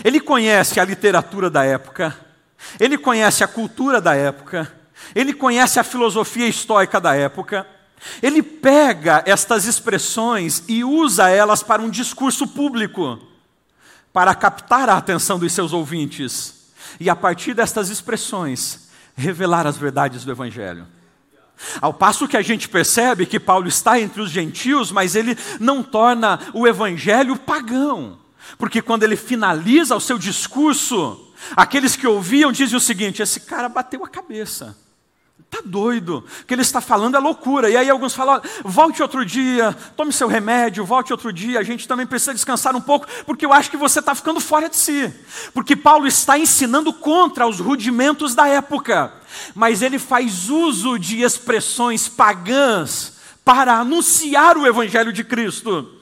Ele 0.04 0.20
conhece 0.20 0.80
a 0.80 0.84
literatura 0.84 1.48
da 1.48 1.64
época, 1.64 2.14
ele 2.78 2.98
conhece 2.98 3.42
a 3.42 3.48
cultura 3.48 4.00
da 4.00 4.14
época, 4.14 4.77
ele 5.14 5.32
conhece 5.32 5.78
a 5.78 5.84
filosofia 5.84 6.46
estoica 6.46 7.00
da 7.00 7.14
época, 7.14 7.66
ele 8.22 8.42
pega 8.42 9.22
estas 9.26 9.64
expressões 9.64 10.62
e 10.68 10.84
usa 10.84 11.28
elas 11.28 11.62
para 11.62 11.82
um 11.82 11.90
discurso 11.90 12.46
público, 12.46 13.18
para 14.12 14.34
captar 14.34 14.88
a 14.88 14.96
atenção 14.96 15.38
dos 15.38 15.52
seus 15.52 15.72
ouvintes, 15.72 16.72
e 17.00 17.10
a 17.10 17.16
partir 17.16 17.54
destas 17.54 17.88
expressões, 17.88 18.88
revelar 19.16 19.66
as 19.66 19.76
verdades 19.76 20.24
do 20.24 20.30
Evangelho. 20.30 20.86
Ao 21.80 21.92
passo 21.92 22.28
que 22.28 22.36
a 22.36 22.42
gente 22.42 22.68
percebe 22.68 23.26
que 23.26 23.40
Paulo 23.40 23.66
está 23.66 24.00
entre 24.00 24.22
os 24.22 24.30
gentios, 24.30 24.92
mas 24.92 25.16
ele 25.16 25.36
não 25.58 25.82
torna 25.82 26.38
o 26.54 26.68
Evangelho 26.68 27.36
pagão, 27.36 28.18
porque 28.56 28.80
quando 28.80 29.02
ele 29.02 29.16
finaliza 29.16 29.96
o 29.96 30.00
seu 30.00 30.18
discurso, 30.18 31.32
aqueles 31.56 31.96
que 31.96 32.06
ouviam 32.06 32.52
dizem 32.52 32.76
o 32.76 32.80
seguinte: 32.80 33.22
esse 33.22 33.40
cara 33.40 33.68
bateu 33.68 34.04
a 34.04 34.08
cabeça. 34.08 34.76
Está 35.50 35.62
doido, 35.64 36.18
o 36.42 36.44
que 36.44 36.52
ele 36.52 36.60
está 36.60 36.78
falando 36.78 37.16
é 37.16 37.18
loucura. 37.18 37.70
E 37.70 37.76
aí 37.76 37.88
alguns 37.88 38.14
falam: 38.14 38.40
volte 38.62 39.00
outro 39.00 39.24
dia, 39.24 39.74
tome 39.96 40.12
seu 40.12 40.28
remédio, 40.28 40.84
volte 40.84 41.10
outro 41.10 41.32
dia. 41.32 41.58
A 41.58 41.62
gente 41.62 41.88
também 41.88 42.06
precisa 42.06 42.34
descansar 42.34 42.76
um 42.76 42.82
pouco, 42.82 43.06
porque 43.24 43.46
eu 43.46 43.52
acho 43.52 43.70
que 43.70 43.76
você 43.76 44.00
está 44.00 44.14
ficando 44.14 44.40
fora 44.40 44.68
de 44.68 44.76
si. 44.76 45.10
Porque 45.54 45.74
Paulo 45.74 46.06
está 46.06 46.38
ensinando 46.38 46.92
contra 46.92 47.46
os 47.46 47.60
rudimentos 47.60 48.34
da 48.34 48.46
época, 48.46 49.10
mas 49.54 49.80
ele 49.80 49.98
faz 49.98 50.50
uso 50.50 50.98
de 50.98 51.22
expressões 51.22 52.08
pagãs 52.08 53.14
para 53.42 53.78
anunciar 53.78 54.58
o 54.58 54.66
Evangelho 54.66 55.14
de 55.14 55.24
Cristo. 55.24 55.94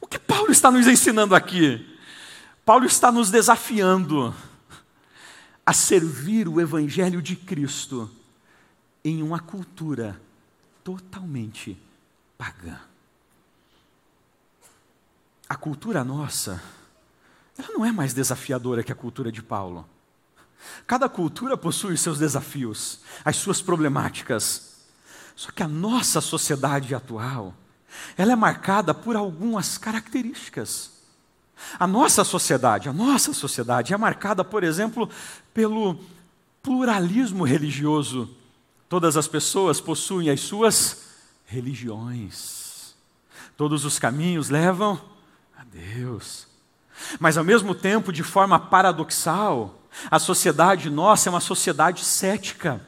O 0.00 0.06
que 0.06 0.18
Paulo 0.18 0.52
está 0.52 0.70
nos 0.70 0.86
ensinando 0.86 1.34
aqui? 1.34 1.84
Paulo 2.64 2.86
está 2.86 3.10
nos 3.10 3.32
desafiando 3.32 4.32
a 5.66 5.72
servir 5.72 6.46
o 6.46 6.60
Evangelho 6.60 7.20
de 7.20 7.34
Cristo 7.34 8.08
em 9.04 9.22
uma 9.22 9.40
cultura 9.40 10.20
totalmente 10.84 11.78
pagã. 12.36 12.78
A 15.48 15.56
cultura 15.56 16.04
nossa, 16.04 16.62
ela 17.58 17.68
não 17.72 17.84
é 17.84 17.92
mais 17.92 18.14
desafiadora 18.14 18.82
que 18.82 18.92
a 18.92 18.94
cultura 18.94 19.32
de 19.32 19.42
Paulo. 19.42 19.86
Cada 20.86 21.08
cultura 21.08 21.56
possui 21.56 21.96
seus 21.96 22.18
desafios, 22.18 23.00
as 23.24 23.36
suas 23.36 23.60
problemáticas. 23.60 24.76
Só 25.34 25.50
que 25.50 25.62
a 25.62 25.68
nossa 25.68 26.20
sociedade 26.20 26.94
atual, 26.94 27.54
ela 28.16 28.32
é 28.32 28.36
marcada 28.36 28.92
por 28.92 29.16
algumas 29.16 29.78
características. 29.78 30.92
A 31.78 31.86
nossa 31.86 32.24
sociedade, 32.24 32.88
a 32.88 32.92
nossa 32.92 33.32
sociedade 33.32 33.92
é 33.92 33.96
marcada, 33.96 34.44
por 34.44 34.64
exemplo, 34.64 35.08
pelo 35.52 35.98
pluralismo 36.62 37.44
religioso. 37.44 38.34
Todas 38.90 39.16
as 39.16 39.28
pessoas 39.28 39.80
possuem 39.80 40.30
as 40.30 40.40
suas 40.40 41.02
religiões. 41.46 42.96
Todos 43.56 43.84
os 43.84 44.00
caminhos 44.00 44.50
levam 44.50 45.00
a 45.56 45.62
Deus. 45.62 46.48
Mas 47.20 47.38
ao 47.38 47.44
mesmo 47.44 47.72
tempo, 47.72 48.12
de 48.12 48.24
forma 48.24 48.58
paradoxal, 48.58 49.80
a 50.10 50.18
sociedade 50.18 50.90
nossa 50.90 51.28
é 51.28 51.30
uma 51.30 51.38
sociedade 51.38 52.04
cética. 52.04 52.84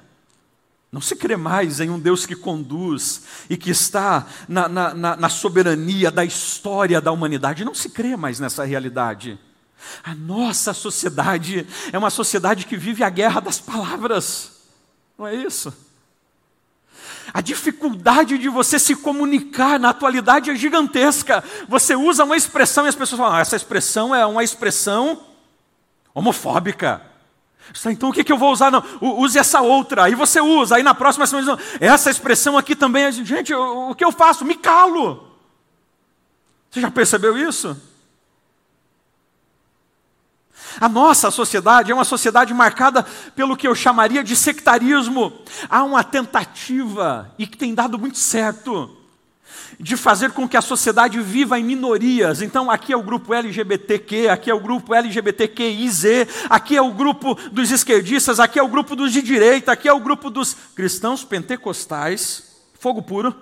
Não 0.91 1.01
se 1.01 1.15
crê 1.15 1.37
mais 1.37 1.79
em 1.79 1.89
um 1.89 2.01
Deus 2.01 2.27
que 2.27 2.35
conduz 2.35 3.23
e 3.49 3.57
que 3.57 3.71
está 3.71 4.27
na, 4.49 4.69
na, 4.69 4.95
na, 4.95 5.17
na 5.17 5.29
soberania 5.29 6.11
da 6.11 6.25
história 6.25 7.01
da 7.01 7.13
humanidade. 7.13 7.65
Não 7.65 7.77
se 7.77 7.89
crê 7.89 8.17
mais 8.17 8.41
nessa 8.41 8.65
realidade. 8.65 9.39
A 10.03 10.17
nossa 10.17 10.75
sociedade 10.75 11.65
é 11.93 11.97
uma 11.97 12.11
sociedade 12.11 12.67
que 12.67 12.77
vive 12.77 13.05
a 13.05 13.09
guerra 13.09 13.39
das 13.39 13.61
palavras. 13.61 14.65
Não 15.17 15.29
é 15.29 15.37
isso? 15.37 15.73
A 17.35 17.41
dificuldade 17.41 18.37
de 18.37 18.49
você 18.49 18.79
se 18.79 18.95
comunicar 18.95 19.79
na 19.81 19.89
atualidade 19.89 20.51
é 20.51 20.55
gigantesca. 20.55 21.43
Você 21.67 21.97
usa 21.97 22.25
uma 22.25 22.37
expressão 22.37 22.85
e 22.85 22.89
as 22.89 22.95
pessoas 22.95 23.19
falam: 23.19 23.37
ah, 23.37 23.41
essa 23.41 23.57
expressão 23.57 24.15
é 24.15 24.25
uma 24.27 24.45
expressão 24.45 25.19
homofóbica. 26.15 27.01
Então 27.87 28.11
o 28.11 28.13
que, 28.13 28.25
que 28.25 28.33
eu 28.33 28.37
vou 28.37 28.53
usar? 28.53 28.71
Não, 28.71 28.85
use 29.01 29.39
essa 29.39 29.63
outra. 29.63 30.05
Aí 30.05 30.15
você 30.15 30.41
usa. 30.41 30.77
Aí 30.77 30.83
na 30.83 30.95
próxima 30.95 31.27
você 31.27 31.41
diz, 31.41 31.49
essa 31.81 32.11
expressão 32.11 32.59
aqui 32.59 32.77
também 32.77 33.05
é. 33.05 33.13
Gente, 33.13 33.55
o 33.55 33.95
que 33.95 34.05
eu 34.05 34.13
faço? 34.13 34.45
Me 34.45 34.55
calo. 34.55 35.29
Você 36.71 36.81
já 36.81 36.91
percebeu 36.91 37.37
isso? 37.37 37.81
A 40.81 40.89
nossa 40.89 41.31
sociedade 41.31 41.91
é 41.91 41.95
uma 41.95 42.05
sociedade 42.05 42.53
marcada 42.53 43.05
pelo 43.35 43.57
que 43.57 43.67
eu 43.67 43.75
chamaria 43.75 44.23
de 44.23 44.37
sectarismo. 44.37 45.33
Há 45.69 45.83
uma 45.85 46.03
tentativa, 46.03 47.33
e 47.39 47.47
que 47.47 47.57
tem 47.57 47.75
dado 47.75 47.99
muito 47.99 48.19
certo, 48.19 48.99
de 49.79 49.97
fazer 49.97 50.31
com 50.33 50.49
que 50.49 50.57
a 50.57 50.63
sociedade 50.63 51.21
viva 51.21 51.59
em 51.59 51.65
minorias. 51.65 52.41
Então, 52.43 52.71
aqui 52.71 52.93
é 52.93 52.97
o 52.97 53.03
grupo 53.03 53.35
LGBTQ, 53.35 54.29
aqui 54.29 54.51
é 54.51 54.55
o 54.55 54.61
grupo 54.61 54.95
LGBTQIZ, 54.95 56.05
aqui 56.49 56.77
é 56.77 56.83
o 56.83 56.93
grupo 56.93 57.35
dos 57.51 57.71
esquerdistas, 57.71 58.39
aqui 58.39 58.59
é 58.59 58.63
o 58.63 58.69
grupo 58.69 58.95
dos 58.95 59.13
de 59.13 59.23
direita, 59.23 59.73
aqui 59.73 59.89
é 59.89 59.93
o 59.93 60.01
grupo 60.01 60.31
dos 60.31 60.57
cristãos 60.75 61.25
pentecostais. 61.25 62.45
Fogo 62.79 63.03
puro. 63.03 63.35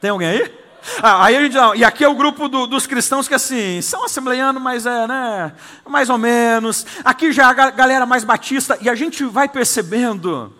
Tem 0.00 0.10
alguém 0.10 0.28
aí? 0.28 0.63
Ah, 1.02 1.24
aí 1.24 1.36
a 1.36 1.40
gente, 1.40 1.56
e 1.76 1.84
aqui 1.84 2.04
é 2.04 2.08
o 2.08 2.14
grupo 2.14 2.48
do, 2.48 2.66
dos 2.66 2.86
cristãos 2.86 3.26
que 3.26 3.34
assim, 3.34 3.80
são 3.80 4.04
assembleianos, 4.04 4.62
mas 4.62 4.84
é, 4.84 5.06
né, 5.06 5.52
mais 5.88 6.10
ou 6.10 6.18
menos. 6.18 6.86
Aqui 7.04 7.32
já 7.32 7.44
é 7.44 7.46
a 7.46 7.70
galera 7.70 8.04
mais 8.04 8.24
batista, 8.24 8.78
e 8.80 8.88
a 8.88 8.94
gente 8.94 9.24
vai 9.24 9.48
percebendo 9.48 10.52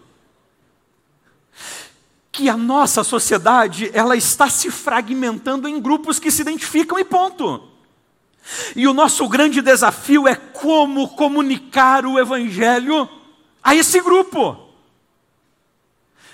que 2.33 2.49
a 2.49 2.57
nossa 2.57 3.05
sociedade, 3.05 3.91
ela 3.95 4.17
está 4.17 4.49
se 4.49 4.71
fragmentando 4.71 5.69
em 5.69 5.81
grupos 5.81 6.19
que 6.19 6.31
se 6.31 6.43
identificam 6.43 6.99
e 6.99 7.05
ponto. 7.05 7.69
E 8.75 8.89
o 8.89 8.93
nosso 8.93 9.29
grande 9.29 9.63
desafio 9.63 10.27
é 10.27 10.35
como 10.35 11.09
comunicar 11.11 12.05
o 12.05 12.19
evangelho 12.19 13.09
a 13.63 13.75
esse 13.75 14.01
grupo. 14.01 14.59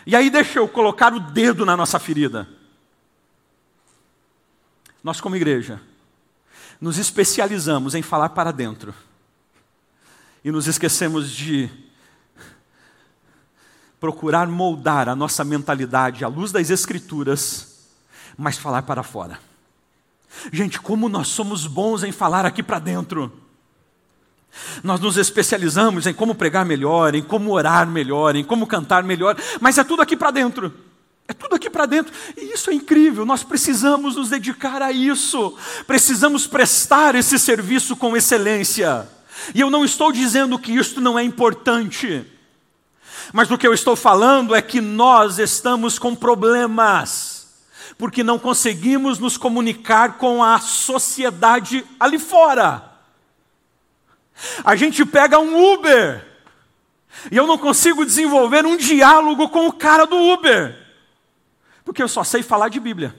E 0.07 0.17
aí 0.17 0.31
deixa 0.31 0.59
eu 0.59 0.67
colocar 0.67 1.13
o 1.13 1.21
dedo 1.21 1.67
na 1.67 1.77
nossa 1.77 1.99
ferida. 1.99 2.49
Nós, 5.03 5.21
como 5.21 5.37
igreja, 5.37 5.81
nos 6.81 6.99
especializamos 6.99 7.95
em 7.95 8.03
falar 8.03 8.31
para 8.31 8.53
dentro 8.53 8.95
e 10.45 10.51
nos 10.51 10.67
esquecemos 10.67 11.31
de 11.31 11.71
procurar 13.99 14.47
moldar 14.47 15.09
a 15.09 15.15
nossa 15.15 15.45
mentalidade 15.45 16.25
à 16.25 16.29
luz 16.29 16.53
das 16.53 16.71
Escrituras, 16.71 17.89
mas 18.37 18.57
falar 18.57 18.83
para 18.83 19.03
fora. 19.03 19.39
Gente, 20.53 20.81
como 20.81 21.09
nós 21.09 21.29
somos 21.29 21.67
bons 21.67 22.03
em 22.03 22.13
falar 22.13 22.47
aqui 22.47 22.63
para 22.63 22.79
dentro. 22.79 23.33
Nós 24.83 24.99
nos 25.01 25.17
especializamos 25.17 26.07
em 26.07 26.15
como 26.15 26.35
pregar 26.35 26.65
melhor, 26.65 27.15
em 27.15 27.23
como 27.23 27.53
orar 27.53 27.87
melhor, 27.87 28.35
em 28.35 28.45
como 28.45 28.67
cantar 28.67 29.03
melhor, 29.05 29.37
mas 29.61 29.79
é 29.79 29.85
tudo 29.85 30.03
aqui 30.03 30.17
para 30.17 30.31
dentro. 30.31 30.90
É 31.31 31.33
tudo 31.33 31.55
aqui 31.55 31.71
para 31.71 31.87
dentro. 31.87 32.13
E 32.37 32.53
isso 32.53 32.71
é 32.71 32.75
incrível. 32.75 33.25
Nós 33.25 33.45
precisamos 33.45 34.17
nos 34.17 34.31
dedicar 34.31 34.83
a 34.83 34.91
isso. 34.91 35.57
Precisamos 35.87 36.45
prestar 36.45 37.15
esse 37.15 37.39
serviço 37.39 37.95
com 37.95 38.17
excelência. 38.17 39.09
E 39.55 39.61
eu 39.61 39.71
não 39.71 39.85
estou 39.85 40.11
dizendo 40.11 40.59
que 40.59 40.73
isto 40.73 41.01
não 41.01 41.17
é 41.17 41.23
importante. 41.23 42.27
Mas 43.33 43.49
o 43.49 43.57
que 43.57 43.65
eu 43.65 43.73
estou 43.73 43.95
falando 43.95 44.57
é 44.57 44.61
que 44.61 44.81
nós 44.81 45.39
estamos 45.39 46.01
com 46.01 46.17
problemas. 46.17 47.47
Porque 47.97 48.25
não 48.25 48.37
conseguimos 48.37 49.21
nos 49.21 49.37
comunicar 49.37 50.19
com 50.19 50.43
a 50.43 50.59
sociedade 50.59 51.87
ali 52.01 52.19
fora. 52.19 52.91
A 54.65 54.75
gente 54.75 55.05
pega 55.05 55.39
um 55.39 55.75
Uber. 55.75 56.27
E 57.31 57.37
eu 57.37 57.47
não 57.47 57.57
consigo 57.57 58.05
desenvolver 58.05 58.67
um 58.67 58.77
diálogo 58.77 59.49
com 59.49 59.69
o 59.69 59.73
cara 59.73 60.09
do 60.09 60.17
Uber. 60.17 60.80
Porque 61.85 62.03
eu 62.03 62.09
só 62.09 62.25
sei 62.25 62.43
falar 62.43 62.69
de 62.69 62.81
Bíblia. 62.81 63.15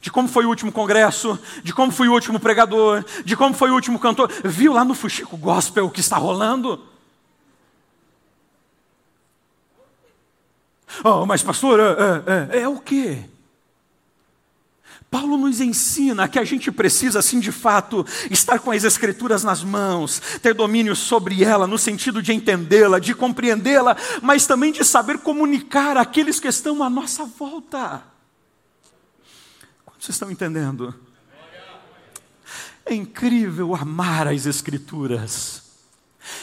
De 0.00 0.10
como 0.10 0.28
foi 0.28 0.44
o 0.44 0.48
último 0.48 0.70
congresso, 0.70 1.38
de 1.62 1.72
como 1.72 1.90
foi 1.90 2.08
o 2.08 2.12
último 2.12 2.38
pregador, 2.38 3.04
de 3.24 3.36
como 3.36 3.54
foi 3.54 3.70
o 3.70 3.74
último 3.74 3.98
cantor. 3.98 4.30
Viu 4.44 4.72
lá 4.72 4.84
no 4.84 4.94
Fuxico 4.94 5.36
Gospel 5.36 5.86
o 5.86 5.90
que 5.90 6.00
está 6.00 6.16
rolando? 6.16 6.82
Oh, 11.02 11.26
mas 11.26 11.42
pastor, 11.42 11.80
é, 11.80 12.56
é, 12.56 12.58
é, 12.58 12.62
é 12.62 12.68
o 12.68 12.78
quê? 12.78 13.24
Paulo 15.10 15.36
nos 15.36 15.60
ensina 15.60 16.28
que 16.28 16.38
a 16.38 16.44
gente 16.44 16.70
precisa, 16.72 17.20
assim, 17.20 17.38
de 17.38 17.52
fato, 17.52 18.04
estar 18.30 18.58
com 18.58 18.70
as 18.70 18.84
Escrituras 18.84 19.44
nas 19.44 19.62
mãos, 19.62 20.20
ter 20.42 20.52
domínio 20.54 20.96
sobre 20.96 21.44
ela, 21.44 21.66
no 21.66 21.78
sentido 21.78 22.22
de 22.22 22.32
entendê-la, 22.32 22.98
de 22.98 23.14
compreendê-la, 23.14 23.96
mas 24.20 24.46
também 24.46 24.72
de 24.72 24.84
saber 24.84 25.18
comunicar 25.18 25.96
àqueles 25.96 26.40
que 26.40 26.48
estão 26.48 26.82
à 26.82 26.90
nossa 26.90 27.24
volta. 27.24 28.02
Vocês 29.98 30.14
estão 30.14 30.30
entendendo? 30.30 30.94
É 32.84 32.94
incrível 32.94 33.74
amar 33.74 34.28
as 34.28 34.46
Escrituras. 34.46 35.65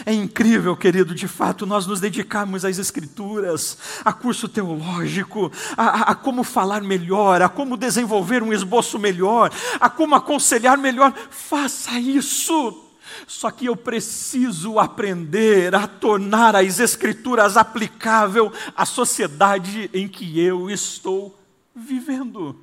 É 0.06 0.14
incrível, 0.14 0.76
querido, 0.76 1.14
de 1.14 1.28
fato, 1.28 1.66
nós 1.66 1.86
nos 1.86 2.00
dedicamos 2.00 2.66
às 2.66 2.78
Escrituras, 2.78 3.78
a 4.04 4.12
curso 4.12 4.48
teológico, 4.48 5.52
a, 5.78 6.12
a, 6.12 6.16
como 6.16 6.44
falar 6.44 6.82
melhor, 6.82 7.42
a 7.42 7.50
como 7.50 7.78
desenvolver 7.78 8.44
um 8.44 8.54
esboço 8.54 8.98
melhor, 8.98 9.52
a 9.80 9.90
como 9.90 10.16
aconselhar 10.16 10.78
melhor. 10.78 11.14
Faça 11.30 12.00
isso. 12.00 12.82
Só 13.28 13.52
que 13.52 13.66
eu 13.66 13.76
preciso 13.76 14.80
aprender 14.80 15.76
a 15.76 15.88
tornar 15.88 16.56
as 16.56 16.80
Escrituras 16.80 17.58
aplicável 17.58 18.52
à 18.76 18.86
sociedade 18.86 19.90
em 19.94 20.08
que 20.08 20.40
eu 20.40 20.70
estou 20.70 21.38
vivendo. 21.76 22.60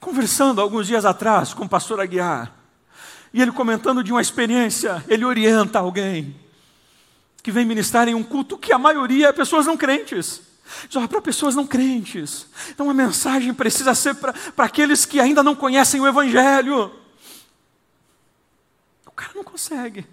Conversando 0.00 0.60
alguns 0.60 0.86
dias 0.86 1.04
atrás 1.04 1.52
com 1.52 1.64
o 1.64 1.68
pastor 1.68 2.00
Aguiar, 2.00 2.57
e 3.32 3.42
ele 3.42 3.52
comentando 3.52 4.02
de 4.02 4.12
uma 4.12 4.20
experiência, 4.20 5.04
ele 5.08 5.24
orienta 5.24 5.78
alguém 5.78 6.34
que 7.42 7.52
vem 7.52 7.64
ministrar 7.64 8.08
em 8.08 8.14
um 8.14 8.22
culto 8.22 8.58
que 8.58 8.72
a 8.72 8.78
maioria 8.78 9.28
é 9.28 9.32
pessoas 9.32 9.66
não 9.66 9.76
crentes. 9.76 10.42
Diz, 10.88 11.06
para 11.06 11.20
pessoas 11.20 11.54
não 11.54 11.66
crentes. 11.66 12.46
Então 12.70 12.90
a 12.90 12.94
mensagem 12.94 13.54
precisa 13.54 13.94
ser 13.94 14.14
para 14.14 14.34
aqueles 14.58 15.04
que 15.04 15.18
ainda 15.18 15.42
não 15.42 15.54
conhecem 15.54 16.00
o 16.00 16.06
Evangelho. 16.06 16.92
O 19.06 19.10
cara 19.10 19.32
não 19.34 19.44
consegue. 19.44 20.06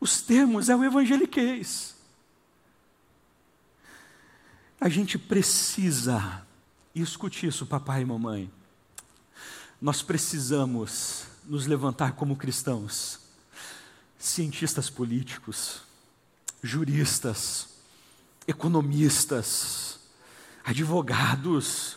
Os 0.00 0.22
termos 0.22 0.68
é 0.68 0.76
o 0.76 0.84
evangeliquez. 0.84 1.96
A 4.80 4.88
gente 4.88 5.18
precisa, 5.18 6.46
e 6.94 7.02
escute 7.02 7.46
isso, 7.46 7.66
papai 7.66 8.02
e 8.02 8.04
mamãe. 8.04 8.50
Nós 9.80 10.02
precisamos 10.02 11.24
nos 11.44 11.66
levantar 11.66 12.12
como 12.12 12.36
cristãos, 12.36 13.20
cientistas 14.18 14.90
políticos, 14.90 15.82
juristas, 16.62 17.68
economistas, 18.46 20.00
advogados, 20.64 21.96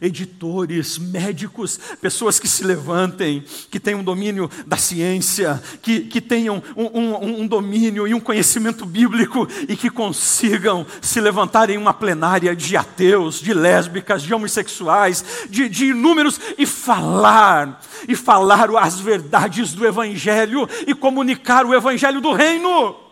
editores, 0.00 0.98
médicos, 0.98 1.78
pessoas 2.00 2.38
que 2.38 2.48
se 2.48 2.64
levantem, 2.64 3.44
que 3.70 3.80
tenham 3.80 4.04
domínio 4.04 4.50
da 4.66 4.76
ciência, 4.76 5.62
que, 5.82 6.00
que 6.00 6.20
tenham 6.20 6.62
um, 6.76 7.00
um, 7.00 7.40
um, 7.42 7.46
domínio 7.46 8.06
e 8.06 8.14
um 8.14 8.20
conhecimento 8.20 8.84
bíblico 8.84 9.48
e 9.68 9.76
que 9.76 9.90
consigam 9.90 10.86
se 11.00 11.20
levantar 11.20 11.70
em 11.70 11.76
uma 11.76 11.94
plenária 11.94 12.54
de 12.54 12.76
ateus, 12.76 13.40
de 13.40 13.54
lésbicas, 13.54 14.22
de 14.22 14.34
homossexuais, 14.34 15.24
de, 15.48 15.68
de 15.68 15.86
inúmeros 15.86 16.40
e 16.56 16.66
falar, 16.66 17.80
e 18.06 18.14
falar 18.14 18.70
as 18.76 19.00
verdades 19.00 19.72
do 19.72 19.86
Evangelho 19.86 20.68
e 20.86 20.94
comunicar 20.94 21.64
o 21.64 21.74
Evangelho 21.74 22.20
do 22.20 22.32
Reino. 22.32 23.07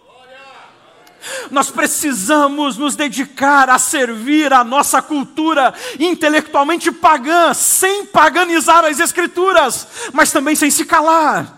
Nós 1.50 1.70
precisamos 1.70 2.76
nos 2.76 2.96
dedicar 2.96 3.70
a 3.70 3.78
servir 3.78 4.52
a 4.52 4.62
nossa 4.64 5.00
cultura 5.02 5.74
intelectualmente 5.98 6.90
pagã, 6.92 7.52
sem 7.54 8.06
paganizar 8.06 8.84
as 8.84 9.00
Escrituras, 9.00 9.86
mas 10.12 10.32
também 10.32 10.54
sem 10.54 10.70
se 10.70 10.84
calar. 10.84 11.56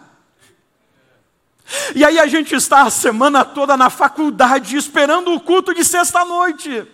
E 1.95 2.05
aí 2.05 2.19
a 2.19 2.27
gente 2.27 2.55
está 2.55 2.83
a 2.83 2.91
semana 2.91 3.45
toda 3.45 3.77
na 3.77 3.91
faculdade 3.91 4.77
esperando 4.77 5.33
o 5.33 5.41
culto 5.41 5.75
de 5.75 5.85
sexta-noite. 5.85 6.87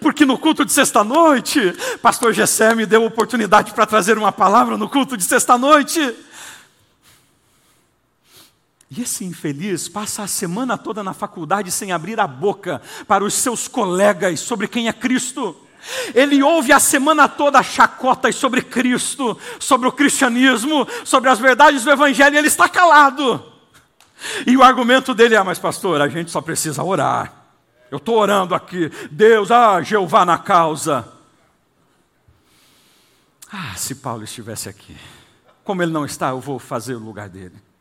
Porque 0.00 0.26
no 0.26 0.38
culto 0.38 0.64
de 0.64 0.72
sexta-noite, 0.72 1.74
pastor 2.02 2.32
Gessé 2.32 2.74
me 2.74 2.86
deu 2.86 3.04
oportunidade 3.04 3.72
para 3.72 3.86
trazer 3.86 4.18
uma 4.18 4.30
palavra 4.30 4.76
no 4.76 4.88
culto 4.88 5.16
de 5.16 5.24
sexta-noite. 5.24 6.14
E 8.96 9.02
esse 9.02 9.24
infeliz 9.24 9.88
passa 9.88 10.22
a 10.22 10.28
semana 10.28 10.78
toda 10.78 11.02
na 11.02 11.12
faculdade 11.12 11.70
sem 11.72 11.90
abrir 11.90 12.20
a 12.20 12.28
boca 12.28 12.80
para 13.08 13.24
os 13.24 13.34
seus 13.34 13.66
colegas 13.66 14.38
sobre 14.38 14.68
quem 14.68 14.86
é 14.86 14.92
Cristo. 14.92 15.56
Ele 16.14 16.42
ouve 16.42 16.72
a 16.72 16.78
semana 16.78 17.28
toda 17.28 17.62
chacotas 17.62 18.36
sobre 18.36 18.62
Cristo, 18.62 19.36
sobre 19.58 19.88
o 19.88 19.92
cristianismo, 19.92 20.86
sobre 21.04 21.28
as 21.28 21.40
verdades 21.40 21.82
do 21.82 21.90
Evangelho, 21.90 22.36
e 22.36 22.38
ele 22.38 22.46
está 22.46 22.68
calado. 22.68 23.44
E 24.46 24.56
o 24.56 24.62
argumento 24.62 25.12
dele 25.12 25.34
é: 25.34 25.42
Mas, 25.42 25.58
pastor, 25.58 26.00
a 26.00 26.08
gente 26.08 26.30
só 26.30 26.40
precisa 26.40 26.82
orar. 26.82 27.32
Eu 27.90 27.98
estou 27.98 28.16
orando 28.16 28.54
aqui, 28.54 28.90
Deus, 29.10 29.50
ah, 29.50 29.82
Jeová 29.82 30.24
na 30.24 30.38
causa. 30.38 31.06
Ah, 33.52 33.74
se 33.76 33.96
Paulo 33.96 34.22
estivesse 34.22 34.68
aqui. 34.68 34.96
Como 35.64 35.82
ele 35.82 35.92
não 35.92 36.04
está, 36.04 36.28
eu 36.28 36.40
vou 36.40 36.58
fazer 36.60 36.94
o 36.94 37.00
lugar 37.00 37.28
dele 37.28 37.73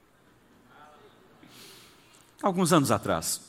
alguns 2.43 2.73
anos 2.73 2.91
atrás. 2.91 3.41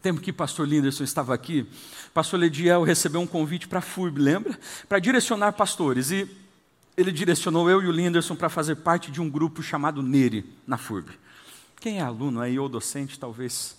Tempo 0.00 0.20
que 0.20 0.32
pastor 0.32 0.66
Linderson 0.66 1.04
estava 1.04 1.34
aqui, 1.34 1.66
pastor 2.14 2.40
Lediel 2.40 2.82
recebeu 2.82 3.20
um 3.20 3.26
convite 3.26 3.68
para 3.68 3.80
a 3.80 3.82
FURB, 3.82 4.18
lembra? 4.18 4.58
Para 4.88 4.98
direcionar 4.98 5.52
pastores. 5.52 6.10
E 6.10 6.28
ele 6.96 7.12
direcionou 7.12 7.68
eu 7.68 7.82
e 7.82 7.86
o 7.86 7.92
Linderson 7.92 8.34
para 8.34 8.48
fazer 8.48 8.76
parte 8.76 9.10
de 9.10 9.20
um 9.20 9.28
grupo 9.28 9.62
chamado 9.62 10.02
NERE, 10.02 10.44
na 10.66 10.78
FURB. 10.78 11.10
Quem 11.80 11.98
é 11.98 12.02
aluno 12.02 12.40
aí 12.40 12.58
ou 12.58 12.68
docente, 12.68 13.18
talvez 13.18 13.76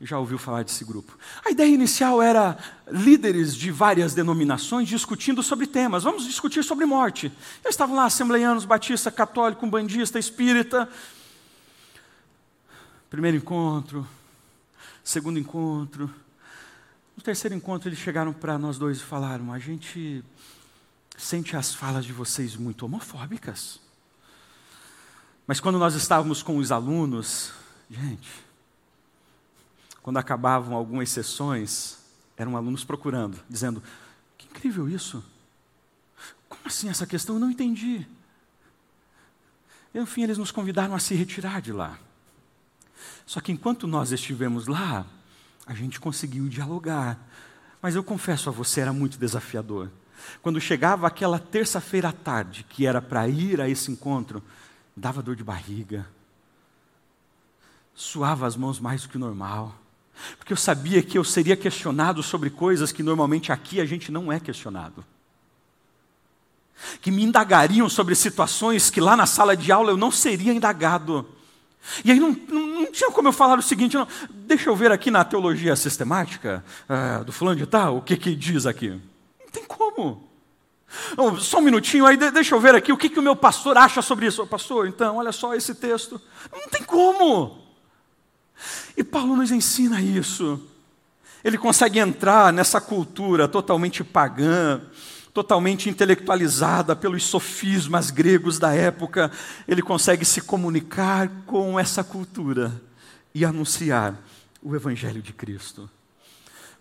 já 0.00 0.18
ouviu 0.18 0.36
falar 0.36 0.64
desse 0.64 0.84
grupo. 0.84 1.16
A 1.44 1.50
ideia 1.50 1.72
inicial 1.72 2.20
era 2.20 2.58
líderes 2.90 3.54
de 3.54 3.70
várias 3.70 4.14
denominações 4.14 4.88
discutindo 4.88 5.42
sobre 5.42 5.66
temas. 5.66 6.02
Vamos 6.02 6.26
discutir 6.26 6.64
sobre 6.64 6.84
morte. 6.84 7.26
Eles 7.62 7.74
estavam 7.74 7.94
lá, 7.94 8.06
assembleianos, 8.06 8.64
batista, 8.64 9.10
católico, 9.12 9.64
bandista, 9.66 10.18
espírita. 10.18 10.88
Primeiro 13.12 13.36
encontro, 13.36 14.08
segundo 15.04 15.38
encontro. 15.38 16.10
No 17.14 17.22
terceiro 17.22 17.54
encontro, 17.54 17.90
eles 17.90 17.98
chegaram 17.98 18.32
para 18.32 18.56
nós 18.56 18.78
dois 18.78 19.00
e 19.00 19.02
falaram: 19.02 19.52
A 19.52 19.58
gente 19.58 20.24
sente 21.18 21.54
as 21.54 21.74
falas 21.74 22.06
de 22.06 22.12
vocês 22.14 22.56
muito 22.56 22.86
homofóbicas. 22.86 23.78
Mas 25.46 25.60
quando 25.60 25.78
nós 25.78 25.94
estávamos 25.94 26.42
com 26.42 26.56
os 26.56 26.72
alunos, 26.72 27.52
gente, 27.90 28.30
quando 30.02 30.16
acabavam 30.16 30.74
algumas 30.74 31.10
sessões, 31.10 31.98
eram 32.34 32.56
alunos 32.56 32.82
procurando, 32.82 33.38
dizendo: 33.46 33.82
Que 34.38 34.46
incrível 34.46 34.88
isso! 34.88 35.22
Como 36.48 36.62
assim 36.64 36.88
essa 36.88 37.06
questão? 37.06 37.36
Eu 37.36 37.40
não 37.40 37.50
entendi. 37.50 38.06
Enfim, 39.94 40.22
eles 40.22 40.38
nos 40.38 40.50
convidaram 40.50 40.94
a 40.94 40.98
se 40.98 41.14
retirar 41.14 41.60
de 41.60 41.72
lá. 41.72 41.98
Só 43.26 43.40
que 43.40 43.52
enquanto 43.52 43.86
nós 43.86 44.12
estivemos 44.12 44.66
lá, 44.66 45.06
a 45.66 45.74
gente 45.74 46.00
conseguiu 46.00 46.48
dialogar. 46.48 47.18
Mas 47.80 47.94
eu 47.94 48.02
confesso 48.02 48.48
a 48.48 48.52
você, 48.52 48.80
era 48.80 48.92
muito 48.92 49.18
desafiador. 49.18 49.90
Quando 50.40 50.60
chegava 50.60 51.06
aquela 51.06 51.38
terça-feira 51.38 52.10
à 52.10 52.12
tarde, 52.12 52.64
que 52.68 52.86
era 52.86 53.02
para 53.02 53.26
ir 53.28 53.60
a 53.60 53.68
esse 53.68 53.90
encontro, 53.90 54.42
dava 54.96 55.22
dor 55.22 55.34
de 55.34 55.42
barriga, 55.42 56.06
suava 57.94 58.46
as 58.46 58.56
mãos 58.56 58.78
mais 58.78 59.02
do 59.02 59.08
que 59.08 59.16
o 59.16 59.20
normal, 59.20 59.74
porque 60.36 60.52
eu 60.52 60.56
sabia 60.56 61.02
que 61.02 61.18
eu 61.18 61.24
seria 61.24 61.56
questionado 61.56 62.22
sobre 62.22 62.50
coisas 62.50 62.92
que 62.92 63.02
normalmente 63.02 63.50
aqui 63.50 63.80
a 63.80 63.84
gente 63.84 64.12
não 64.12 64.32
é 64.32 64.38
questionado. 64.38 65.04
Que 67.00 67.10
me 67.10 67.22
indagariam 67.22 67.88
sobre 67.88 68.14
situações 68.14 68.90
que 68.90 69.00
lá 69.00 69.16
na 69.16 69.26
sala 69.26 69.56
de 69.56 69.70
aula 69.70 69.90
eu 69.90 69.96
não 69.96 70.10
seria 70.10 70.52
indagado. 70.52 71.26
E 72.04 72.12
aí 72.12 72.20
não, 72.20 72.36
não, 72.48 72.66
não, 72.66 72.92
tinha 72.92 73.10
como 73.10 73.28
eu 73.28 73.32
falar 73.32 73.58
o 73.58 73.62
seguinte, 73.62 73.96
não, 73.96 74.06
deixa 74.30 74.70
eu 74.70 74.76
ver 74.76 74.92
aqui 74.92 75.10
na 75.10 75.24
teologia 75.24 75.74
sistemática 75.74 76.64
é, 76.88 77.24
do 77.24 77.32
fulano 77.32 77.58
de 77.58 77.66
tal, 77.66 77.98
o 77.98 78.02
que 78.02 78.16
que 78.16 78.34
diz 78.34 78.66
aqui. 78.66 78.90
Não 78.90 79.50
tem 79.50 79.64
como. 79.64 80.30
Só 81.40 81.58
um 81.58 81.62
minutinho, 81.62 82.06
aí 82.06 82.16
deixa 82.16 82.54
eu 82.54 82.60
ver 82.60 82.74
aqui 82.74 82.92
o 82.92 82.96
que, 82.96 83.08
que 83.08 83.18
o 83.18 83.22
meu 83.22 83.34
pastor 83.34 83.76
acha 83.76 84.02
sobre 84.02 84.26
isso. 84.26 84.46
Pastor, 84.46 84.86
então, 84.86 85.16
olha 85.16 85.32
só 85.32 85.54
esse 85.54 85.74
texto. 85.74 86.20
Não 86.52 86.68
tem 86.68 86.82
como. 86.82 87.58
E 88.96 89.02
Paulo 89.02 89.34
nos 89.34 89.50
ensina 89.50 90.00
isso. 90.00 90.60
Ele 91.42 91.58
consegue 91.58 91.98
entrar 91.98 92.52
nessa 92.52 92.80
cultura 92.80 93.48
totalmente 93.48 94.04
pagã, 94.04 94.80
totalmente 95.32 95.88
intelectualizada 95.88 96.94
pelos 96.94 97.24
sofismas 97.24 98.10
gregos 98.10 98.58
da 98.58 98.74
época, 98.74 99.30
ele 99.66 99.80
consegue 99.80 100.24
se 100.24 100.42
comunicar 100.42 101.28
com 101.46 101.78
essa 101.80 102.04
cultura 102.04 102.80
e 103.34 103.44
anunciar 103.44 104.18
o 104.62 104.76
Evangelho 104.76 105.22
de 105.22 105.32
Cristo. 105.32 105.88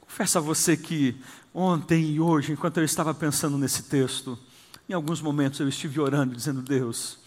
Confesso 0.01 0.37
a 0.37 0.41
você 0.41 0.75
que 0.75 1.15
ontem 1.53 2.11
e 2.11 2.19
hoje, 2.19 2.51
enquanto 2.51 2.77
eu 2.77 2.83
estava 2.83 3.13
pensando 3.13 3.57
nesse 3.57 3.83
texto, 3.83 4.37
em 4.89 4.93
alguns 4.93 5.21
momentos 5.21 5.59
eu 5.61 5.69
estive 5.69 6.01
orando, 6.01 6.35
dizendo: 6.35 6.61
Deus, 6.61 7.19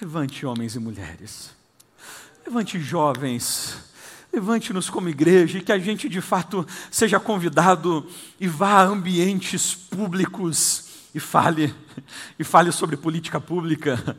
levante 0.00 0.44
homens 0.44 0.74
e 0.74 0.78
mulheres, 0.78 1.50
levante 2.46 2.78
jovens, 2.78 3.78
Levante-nos 4.36 4.90
como 4.90 5.08
igreja 5.08 5.56
e 5.56 5.62
que 5.62 5.72
a 5.72 5.78
gente 5.78 6.10
de 6.10 6.20
fato 6.20 6.66
seja 6.90 7.18
convidado 7.18 8.06
e 8.38 8.46
vá 8.46 8.82
a 8.82 8.84
ambientes 8.84 9.74
públicos 9.74 11.08
e 11.14 11.18
fale, 11.18 11.74
e 12.38 12.44
fale 12.44 12.70
sobre 12.70 12.98
política 12.98 13.40
pública, 13.40 14.14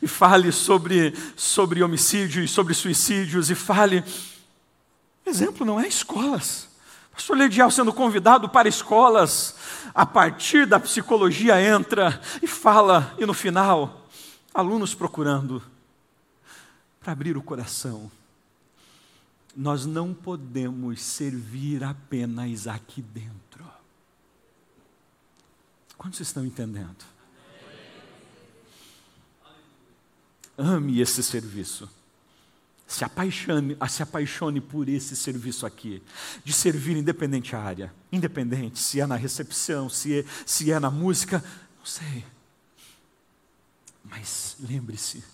e 0.00 0.06
fale 0.06 0.52
sobre, 0.52 1.12
sobre 1.34 1.82
homicídios, 1.82 2.52
sobre 2.52 2.74
suicídios, 2.74 3.50
e 3.50 3.56
fale. 3.56 4.04
Exemplo 5.26 5.66
não 5.66 5.80
é 5.80 5.88
escolas. 5.88 6.68
Pastor 7.12 7.36
Ledial 7.36 7.68
sendo 7.68 7.92
convidado 7.92 8.48
para 8.48 8.68
escolas, 8.68 9.56
a 9.92 10.06
partir 10.06 10.64
da 10.64 10.78
psicologia 10.78 11.60
entra 11.60 12.20
e 12.40 12.46
fala, 12.46 13.16
e 13.18 13.26
no 13.26 13.34
final, 13.34 14.06
alunos 14.54 14.94
procurando 14.94 15.60
para 17.00 17.12
abrir 17.12 17.36
o 17.36 17.42
coração 17.42 18.08
nós 19.56 19.86
não 19.86 20.12
podemos 20.12 21.00
servir 21.00 21.82
apenas 21.82 22.66
aqui 22.66 23.00
dentro. 23.00 23.64
Quantos 25.96 26.20
estão 26.20 26.44
entendendo? 26.44 27.04
Ame 30.58 31.00
esse 31.00 31.22
serviço. 31.22 31.88
Se 32.86 33.02
apaixone, 33.02 33.76
se 33.88 34.02
apaixone 34.02 34.60
por 34.60 34.88
esse 34.88 35.16
serviço 35.16 35.64
aqui, 35.64 36.02
de 36.44 36.52
servir 36.52 36.96
independente 36.96 37.56
a 37.56 37.60
área, 37.60 37.94
independente 38.12 38.78
se 38.78 39.00
é 39.00 39.06
na 39.06 39.16
recepção, 39.16 39.88
se 39.88 40.20
é, 40.20 40.24
se 40.44 40.70
é 40.70 40.78
na 40.78 40.90
música, 40.90 41.42
não 41.78 41.86
sei. 41.86 42.24
Mas 44.04 44.56
lembre-se, 44.60 45.24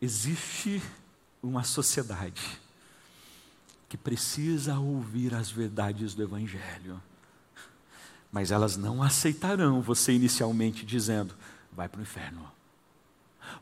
existe 0.00 0.80
uma 1.42 1.64
sociedade 1.64 2.60
que 3.92 3.96
precisa 3.98 4.78
ouvir 4.78 5.34
as 5.34 5.50
verdades 5.50 6.14
do 6.14 6.22
Evangelho. 6.22 6.98
Mas 8.32 8.50
elas 8.50 8.74
não 8.74 9.02
aceitarão 9.02 9.82
você 9.82 10.14
inicialmente 10.14 10.86
dizendo: 10.86 11.34
vai 11.70 11.90
para 11.90 11.98
o 11.98 12.02
inferno. 12.02 12.50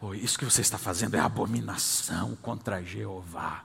Ou 0.01 0.15
isso 0.15 0.39
que 0.39 0.45
você 0.45 0.61
está 0.61 0.79
fazendo 0.79 1.17
é 1.17 1.19
abominação 1.19 2.37
contra 2.37 2.81
Jeová. 2.81 3.65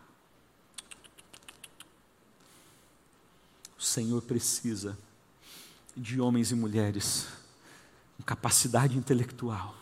Senhor 3.77 4.23
precisa 4.23 4.97
de 5.95 6.19
homens 6.19 6.49
e 6.49 6.55
mulheres 6.55 7.27
com 8.17 8.23
capacidade 8.23 8.97
intelectual 8.97 9.77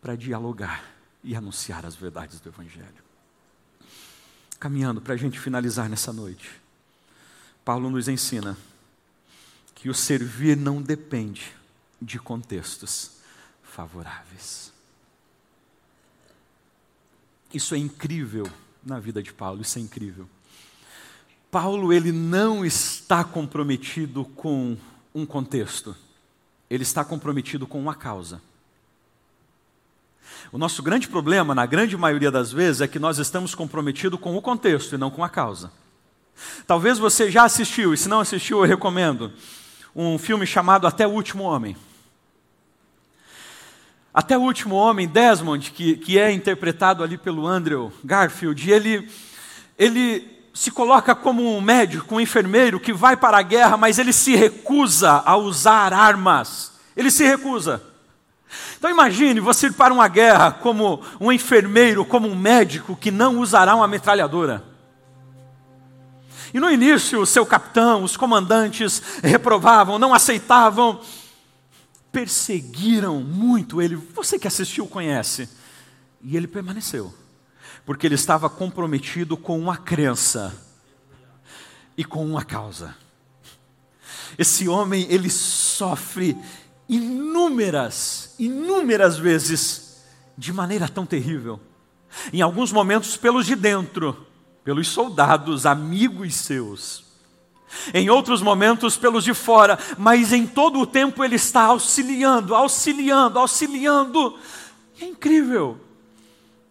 para 0.00 0.16
dialogar 0.16 0.90
e 1.22 1.36
anunciar 1.36 1.84
as 1.84 1.94
verdades 1.94 2.40
do 2.40 2.48
Evangelho. 2.48 3.01
Caminhando 4.62 5.00
para 5.00 5.14
a 5.14 5.16
gente 5.16 5.40
finalizar 5.40 5.88
nessa 5.88 6.12
noite, 6.12 6.48
Paulo 7.64 7.90
nos 7.90 8.06
ensina 8.06 8.56
que 9.74 9.90
o 9.90 9.94
servir 9.94 10.56
não 10.56 10.80
depende 10.80 11.52
de 12.00 12.16
contextos 12.20 13.10
favoráveis. 13.60 14.72
Isso 17.52 17.74
é 17.74 17.78
incrível 17.78 18.48
na 18.86 19.00
vida 19.00 19.20
de 19.20 19.32
Paulo, 19.32 19.62
isso 19.62 19.80
é 19.80 19.82
incrível. 19.82 20.28
Paulo 21.50 21.92
ele 21.92 22.12
não 22.12 22.64
está 22.64 23.24
comprometido 23.24 24.24
com 24.26 24.76
um 25.12 25.26
contexto, 25.26 25.96
ele 26.70 26.84
está 26.84 27.04
comprometido 27.04 27.66
com 27.66 27.80
uma 27.80 27.96
causa. 27.96 28.40
O 30.50 30.58
nosso 30.58 30.82
grande 30.82 31.08
problema, 31.08 31.54
na 31.54 31.66
grande 31.66 31.96
maioria 31.96 32.30
das 32.30 32.52
vezes, 32.52 32.80
é 32.80 32.88
que 32.88 32.98
nós 32.98 33.18
estamos 33.18 33.54
comprometidos 33.54 34.20
com 34.20 34.36
o 34.36 34.42
contexto 34.42 34.94
e 34.94 34.98
não 34.98 35.10
com 35.10 35.24
a 35.24 35.28
causa. 35.28 35.72
Talvez 36.66 36.98
você 36.98 37.30
já 37.30 37.44
assistiu, 37.44 37.94
e 37.94 37.96
se 37.96 38.08
não 38.08 38.20
assistiu, 38.20 38.58
eu 38.58 38.66
recomendo, 38.66 39.32
um 39.94 40.18
filme 40.18 40.46
chamado 40.46 40.86
Até 40.86 41.06
o 41.06 41.10
Último 41.10 41.44
Homem. 41.44 41.76
Até 44.12 44.36
o 44.36 44.42
Último 44.42 44.74
Homem, 44.74 45.08
Desmond, 45.08 45.70
que, 45.70 45.96
que 45.96 46.18
é 46.18 46.30
interpretado 46.30 47.02
ali 47.02 47.16
pelo 47.16 47.46
Andrew 47.46 47.92
Garfield, 48.04 48.70
ele, 48.70 49.08
ele 49.78 50.46
se 50.52 50.70
coloca 50.70 51.14
como 51.14 51.56
um 51.56 51.60
médico, 51.60 52.14
um 52.14 52.20
enfermeiro 52.20 52.78
que 52.78 52.92
vai 52.92 53.16
para 53.16 53.38
a 53.38 53.42
guerra, 53.42 53.76
mas 53.76 53.98
ele 53.98 54.12
se 54.12 54.36
recusa 54.36 55.22
a 55.24 55.36
usar 55.36 55.94
armas. 55.94 56.72
Ele 56.94 57.10
se 57.10 57.24
recusa. 57.24 57.82
Então 58.82 58.90
imagine 58.90 59.38
você 59.38 59.68
ir 59.68 59.74
para 59.74 59.94
uma 59.94 60.08
guerra 60.08 60.50
como 60.50 61.00
um 61.20 61.30
enfermeiro, 61.30 62.04
como 62.04 62.26
um 62.26 62.34
médico 62.34 62.96
que 62.96 63.12
não 63.12 63.38
usará 63.38 63.76
uma 63.76 63.86
metralhadora. 63.86 64.64
E 66.52 66.58
no 66.58 66.68
início, 66.68 67.20
o 67.20 67.24
seu 67.26 67.46
capitão, 67.46 68.02
os 68.02 68.16
comandantes 68.16 69.00
reprovavam, 69.22 70.00
não 70.00 70.12
aceitavam, 70.12 71.00
perseguiram 72.10 73.20
muito 73.20 73.80
ele. 73.80 73.94
Você 73.94 74.36
que 74.36 74.48
assistiu 74.48 74.88
conhece. 74.88 75.48
E 76.20 76.36
ele 76.36 76.48
permaneceu 76.48 77.14
porque 77.86 78.04
ele 78.04 78.16
estava 78.16 78.50
comprometido 78.50 79.36
com 79.36 79.56
uma 79.60 79.76
crença 79.76 80.52
e 81.96 82.04
com 82.04 82.26
uma 82.26 82.44
causa. 82.44 82.96
Esse 84.36 84.68
homem, 84.68 85.06
ele 85.08 85.30
sofre 85.30 86.36
inúmeras, 86.92 88.34
inúmeras 88.38 89.18
vezes, 89.18 90.02
de 90.36 90.52
maneira 90.52 90.88
tão 90.88 91.06
terrível. 91.06 91.58
Em 92.32 92.42
alguns 92.42 92.70
momentos, 92.70 93.16
pelos 93.16 93.46
de 93.46 93.56
dentro, 93.56 94.26
pelos 94.62 94.88
soldados, 94.88 95.64
amigos 95.64 96.34
seus. 96.34 97.04
Em 97.94 98.10
outros 98.10 98.42
momentos, 98.42 98.98
pelos 98.98 99.24
de 99.24 99.32
fora, 99.32 99.78
mas 99.96 100.32
em 100.32 100.46
todo 100.46 100.80
o 100.80 100.86
tempo 100.86 101.24
ele 101.24 101.36
está 101.36 101.62
auxiliando, 101.62 102.54
auxiliando, 102.54 103.38
auxiliando. 103.38 104.38
É 105.00 105.06
incrível. 105.06 105.80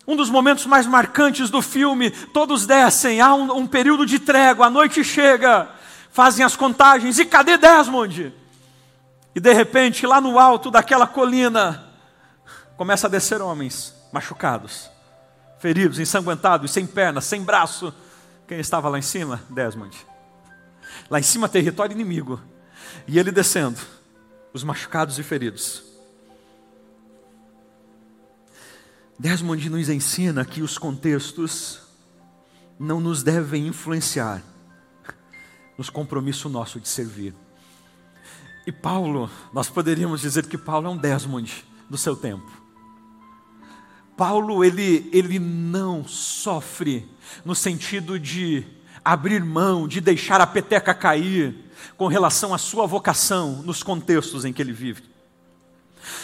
Um 0.08 0.16
dos 0.16 0.30
momentos 0.30 0.68
mais 0.68 0.86
marcantes 0.86 1.50
do 1.50 1.62
filme, 1.62 2.12
todos 2.12 2.68
descem, 2.68 3.20
há 3.22 3.34
um, 3.34 3.58
um 3.58 3.68
período 3.68 4.06
de 4.06 4.20
trégua, 4.20 4.68
a 4.68 4.70
noite 4.70 5.04
chega, 5.04 5.70
fazem 6.12 6.46
as 6.46 6.56
contagens, 6.56 7.18
e 7.18 7.26
cadê 7.26 7.58
Desmond? 7.58 8.41
E 9.34 9.40
de 9.40 9.54
repente, 9.54 10.06
lá 10.06 10.20
no 10.20 10.38
alto 10.38 10.70
daquela 10.70 11.08
colina, 11.08 11.86
começa 12.76 13.08
a 13.08 13.10
descer 13.10 13.42
homens 13.42 13.94
machucados, 14.12 14.90
feridos, 15.60 16.00
ensanguentados, 16.00 16.72
sem 16.72 16.86
pernas, 16.86 17.26
sem 17.26 17.42
braço. 17.42 17.94
Quem 18.48 18.60
estava 18.60 18.90
lá 18.90 19.00
em 19.00 19.04
cima? 19.04 19.42
Desmond. 19.50 19.96
Lá 21.10 21.20
em 21.20 21.24
cima, 21.24 21.48
território 21.48 21.94
inimigo. 21.94 22.42
E 23.08 23.18
ele 23.18 23.32
descendo, 23.32 23.80
os 24.54 24.64
machucados 24.64 25.18
e 25.18 25.24
feridos. 25.24 25.84
Desmond 29.18 29.70
nos 29.70 29.88
ensina 29.88 30.44
que 30.44 30.62
os 30.62 30.78
contextos 30.78 31.80
não 32.80 33.00
nos 33.00 33.22
devem 33.24 33.68
influenciar 33.68 34.42
nos 35.78 35.90
compromisso 35.90 36.50
nosso 36.50 36.80
de 36.80 36.90
servir. 36.90 37.34
E 38.66 38.72
Paulo, 38.72 39.30
nós 39.52 39.70
poderíamos 39.70 40.22
dizer 40.22 40.46
que 40.46 40.58
Paulo 40.58 40.88
é 40.88 40.90
um 40.90 40.98
Desmond 40.98 41.66
do 41.90 41.98
seu 41.98 42.16
tempo. 42.16 42.62
Paulo, 44.16 44.64
ele, 44.64 45.10
ele 45.12 45.40
não 45.40 46.06
sofre 46.06 47.10
no 47.44 47.56
sentido 47.56 48.20
de 48.20 48.64
abrir 49.04 49.44
mão, 49.44 49.88
de 49.88 50.00
deixar 50.00 50.40
a 50.40 50.46
peteca 50.46 50.94
cair 50.94 51.56
com 51.98 52.08
relação 52.08 52.54
à 52.54 52.58
sua 52.58 52.86
vocação 52.86 53.64
nos 53.64 53.82
contextos 53.82 54.46
em 54.46 54.54
que 54.54 54.62
ele 54.62 54.74
vive. 54.74 55.04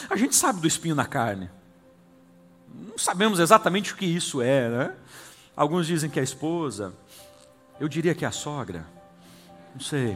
A 0.09 0.15
gente 0.15 0.35
sabe 0.35 0.61
do 0.61 0.67
espinho 0.67 0.95
na 0.95 1.05
carne. 1.05 1.49
Não 2.73 2.97
sabemos 2.97 3.39
exatamente 3.39 3.93
o 3.93 3.95
que 3.95 4.05
isso 4.05 4.41
é, 4.41 4.69
né? 4.69 4.95
Alguns 5.55 5.87
dizem 5.87 6.09
que 6.09 6.19
é 6.19 6.21
a 6.21 6.23
esposa, 6.23 6.93
eu 7.79 7.87
diria 7.87 8.13
que 8.13 8.23
é 8.23 8.27
a 8.27 8.31
sogra, 8.31 8.85
não 9.73 9.81
sei. 9.81 10.15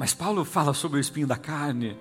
Mas 0.00 0.14
Paulo 0.14 0.46
fala 0.46 0.72
sobre 0.72 0.96
o 0.96 1.00
espinho 1.00 1.26
da 1.26 1.36
carne. 1.36 1.94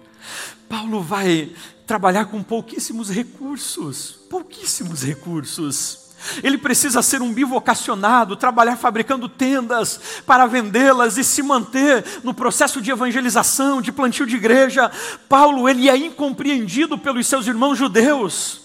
Paulo 0.70 1.02
vai 1.02 1.52
trabalhar 1.86 2.28
com 2.28 2.42
pouquíssimos 2.42 3.10
recursos, 3.10 4.22
pouquíssimos 4.30 5.04
recursos. 5.04 6.16
Ele 6.42 6.58
precisa 6.58 7.02
ser 7.02 7.22
um 7.22 7.34
bivocacionado, 7.34 8.38
trabalhar 8.38 8.78
fabricando 8.78 9.28
tendas 9.28 10.00
para 10.26 10.46
vendê-las 10.46 11.18
e 11.18 11.26
se 11.26 11.44
manter 11.44 12.06
no 12.24 12.34
processo 12.34 12.82
de 12.82 12.90
evangelização, 12.90 13.82
de 13.82 13.92
plantio 13.92 14.26
de 14.26 14.38
igreja. 14.38 14.90
Paulo, 15.28 15.68
ele 15.68 15.90
é 15.90 15.98
incompreendido 15.98 16.98
pelos 16.98 17.28
seus 17.28 17.48
irmãos 17.48 17.78
judeus. 17.78 18.62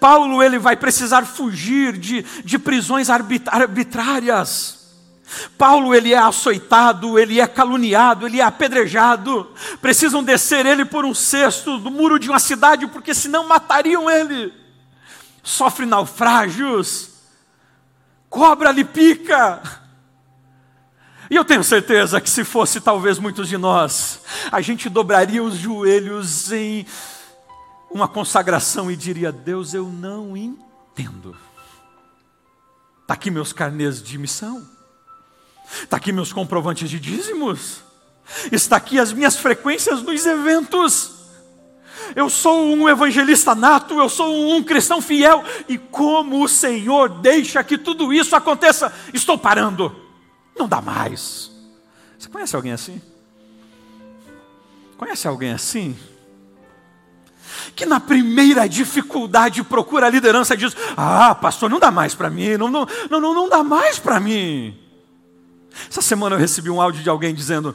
Paulo 0.00 0.42
ele 0.42 0.58
vai 0.58 0.74
precisar 0.74 1.26
fugir 1.26 1.98
de, 1.98 2.24
de 2.42 2.58
prisões 2.58 3.10
arbitrárias. 3.10 4.79
Paulo 5.56 5.94
ele 5.94 6.12
é 6.12 6.18
açoitado, 6.18 7.18
ele 7.18 7.40
é 7.40 7.46
caluniado, 7.46 8.26
ele 8.26 8.40
é 8.40 8.44
apedrejado. 8.44 9.52
Precisam 9.80 10.22
descer 10.22 10.66
ele 10.66 10.84
por 10.84 11.04
um 11.04 11.14
cesto 11.14 11.78
do 11.78 11.90
muro 11.90 12.18
de 12.18 12.28
uma 12.28 12.38
cidade, 12.38 12.86
porque 12.86 13.14
senão 13.14 13.46
matariam 13.46 14.10
ele. 14.10 14.52
Sofre 15.42 15.86
naufrágios, 15.86 17.10
cobra 18.28 18.72
lhe 18.72 18.84
pica. 18.84 19.62
E 21.30 21.36
eu 21.36 21.44
tenho 21.44 21.62
certeza 21.62 22.20
que 22.20 22.28
se 22.28 22.42
fosse 22.42 22.80
talvez 22.80 23.18
muitos 23.18 23.48
de 23.48 23.56
nós, 23.56 24.20
a 24.50 24.60
gente 24.60 24.88
dobraria 24.88 25.42
os 25.42 25.54
joelhos 25.56 26.50
em 26.50 26.84
uma 27.90 28.08
consagração 28.08 28.90
e 28.90 28.96
diria: 28.96 29.30
Deus, 29.30 29.72
eu 29.72 29.86
não 29.86 30.36
entendo. 30.36 31.36
Está 33.02 33.14
aqui 33.14 33.30
meus 33.30 33.52
carnês 33.52 34.02
de 34.02 34.18
missão, 34.18 34.66
está 35.82 35.96
aqui 35.96 36.12
meus 36.12 36.32
comprovantes 36.32 36.88
de 36.88 36.98
dízimos, 36.98 37.82
está 38.50 38.76
aqui 38.76 38.98
as 38.98 39.12
minhas 39.12 39.36
frequências 39.36 40.02
nos 40.02 40.24
eventos. 40.26 41.18
Eu 42.14 42.28
sou 42.28 42.74
um 42.74 42.88
evangelista 42.88 43.54
nato, 43.54 43.94
eu 43.94 44.08
sou 44.08 44.56
um 44.56 44.62
cristão 44.62 45.00
fiel, 45.00 45.44
e 45.68 45.78
como 45.78 46.42
o 46.42 46.48
Senhor 46.48 47.08
deixa 47.08 47.62
que 47.62 47.78
tudo 47.78 48.12
isso 48.12 48.34
aconteça, 48.34 48.92
estou 49.14 49.38
parando, 49.38 49.94
não 50.58 50.68
dá 50.68 50.80
mais. 50.80 51.50
Você 52.18 52.28
conhece 52.28 52.56
alguém 52.56 52.72
assim? 52.72 53.00
Conhece 54.96 55.28
alguém 55.28 55.52
assim? 55.52 55.96
que 57.74 57.86
na 57.86 58.00
primeira 58.00 58.68
dificuldade 58.68 59.62
procura 59.62 60.06
a 60.06 60.10
liderança 60.10 60.54
e 60.54 60.56
diz: 60.56 60.76
Ah, 60.96 61.34
pastor, 61.34 61.68
não 61.70 61.78
dá 61.78 61.90
mais 61.90 62.14
para 62.14 62.30
mim, 62.30 62.56
não, 62.56 62.68
não, 62.68 62.86
não, 63.10 63.20
não 63.20 63.48
dá 63.48 63.62
mais 63.62 63.98
para 63.98 64.20
mim. 64.20 64.78
Essa 65.88 66.02
semana 66.02 66.36
eu 66.36 66.40
recebi 66.40 66.70
um 66.70 66.80
áudio 66.80 67.02
de 67.02 67.08
alguém 67.08 67.34
dizendo: 67.34 67.74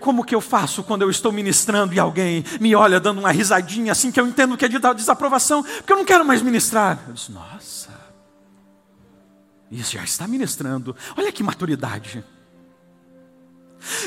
Como 0.00 0.24
que 0.24 0.34
eu 0.34 0.40
faço 0.40 0.82
quando 0.82 1.02
eu 1.02 1.10
estou 1.10 1.32
ministrando 1.32 1.94
e 1.94 1.98
alguém 1.98 2.44
me 2.60 2.74
olha 2.74 3.00
dando 3.00 3.18
uma 3.18 3.30
risadinha 3.30 3.92
assim 3.92 4.10
que 4.10 4.20
eu 4.20 4.26
entendo 4.26 4.56
que 4.56 4.64
é 4.64 4.68
de 4.68 4.78
desaprovação, 4.94 5.62
porque 5.62 5.92
eu 5.92 5.96
não 5.96 6.04
quero 6.04 6.24
mais 6.24 6.42
ministrar? 6.42 6.98
Eu 7.08 7.14
disse: 7.14 7.32
Nossa, 7.32 7.90
isso 9.70 9.92
já 9.92 10.02
está 10.02 10.26
ministrando, 10.26 10.96
olha 11.16 11.32
que 11.32 11.42
maturidade. 11.42 12.24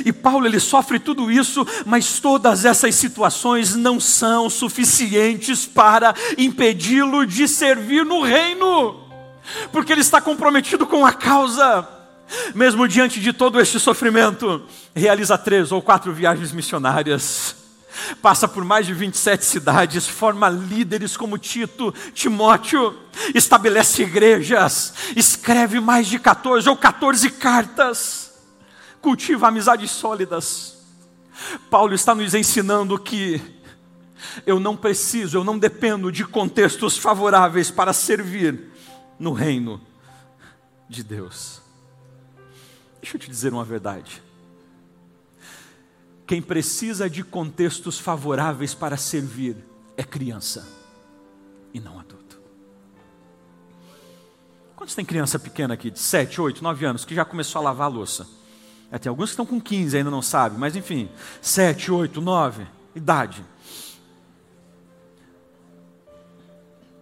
E 0.06 0.14
Paulo 0.14 0.46
ele 0.46 0.60
sofre 0.60 1.00
tudo 1.00 1.32
isso, 1.32 1.66
mas 1.86 2.20
todas 2.20 2.66
essas 2.66 2.94
situações 2.96 3.76
não 3.76 4.00
são 4.00 4.50
suficientes 4.50 5.66
para 5.66 6.14
impedi-lo 6.38 7.26
de 7.26 7.48
servir 7.48 8.06
no 8.06 8.22
reino, 8.22 9.00
porque 9.72 9.92
ele 9.92 10.02
está 10.02 10.22
comprometido 10.22 10.86
com 10.86 11.06
a 11.06 11.12
causa. 11.12 11.88
Mesmo 12.54 12.88
diante 12.88 13.20
de 13.20 13.34
todo 13.34 13.60
este 13.60 13.80
sofrimento, 13.80 14.64
realiza 14.96 15.38
três 15.38 15.72
ou 15.72 15.82
quatro 15.82 16.14
viagens 16.14 16.52
missionárias, 16.52 17.56
passa 18.22 18.48
por 18.48 18.64
mais 18.64 18.86
de 18.86 18.94
27 18.94 19.46
cidades, 19.46 20.08
forma 20.08 20.50
líderes 20.50 21.16
como 21.16 21.38
Tito, 21.38 21.94
Timóteo, 22.14 22.98
estabelece 23.34 24.04
igrejas, 24.04 24.94
escreve 25.16 25.80
mais 25.80 26.08
de 26.08 26.20
14 26.20 26.68
ou 26.70 26.76
14 26.76 27.30
cartas, 27.32 28.34
cultiva 29.02 29.48
amizades 29.48 29.92
sólidas. 29.92 30.78
Paulo 31.70 31.94
está 31.94 32.16
nos 32.16 32.34
ensinando 32.34 32.98
que 32.98 33.42
eu 34.46 34.60
não 34.60 34.76
preciso, 34.76 35.38
eu 35.38 35.44
não 35.44 35.58
dependo 35.58 36.12
de 36.12 36.26
contextos 36.26 36.98
favoráveis 36.98 37.70
para 37.70 37.94
servir 37.94 38.72
no 39.20 39.34
reino 39.34 39.82
de 40.90 41.04
Deus. 41.04 41.63
Deixa 43.04 43.18
eu 43.18 43.20
te 43.20 43.30
dizer 43.30 43.52
uma 43.52 43.66
verdade. 43.66 44.24
Quem 46.26 46.42
precisa 46.42 47.10
de 47.10 47.22
contextos 47.22 48.00
favoráveis 48.00 48.74
para 48.74 48.96
servir 48.96 49.58
é 49.98 50.04
criança 50.06 50.66
e 51.74 51.82
não 51.82 52.00
adulto. 52.00 52.40
Quantos 54.74 54.96
tem 54.96 55.04
criança 55.04 55.38
pequena 55.38 55.74
aqui, 55.74 55.92
de 55.92 56.00
7, 56.00 56.40
8, 56.40 56.64
9 56.64 56.86
anos, 56.86 57.04
que 57.04 57.14
já 57.14 57.26
começou 57.26 57.60
a 57.60 57.64
lavar 57.66 57.88
a 57.88 57.94
louça? 57.94 58.26
É, 58.90 58.98
tem 58.98 59.10
alguns 59.10 59.32
que 59.32 59.34
estão 59.34 59.46
com 59.46 59.60
15 59.60 59.98
ainda 59.98 60.10
não 60.10 60.22
sabem, 60.22 60.58
mas 60.58 60.74
enfim, 60.78 61.10
7, 61.42 61.92
8, 61.92 62.22
9, 62.22 62.66
idade. 62.96 63.44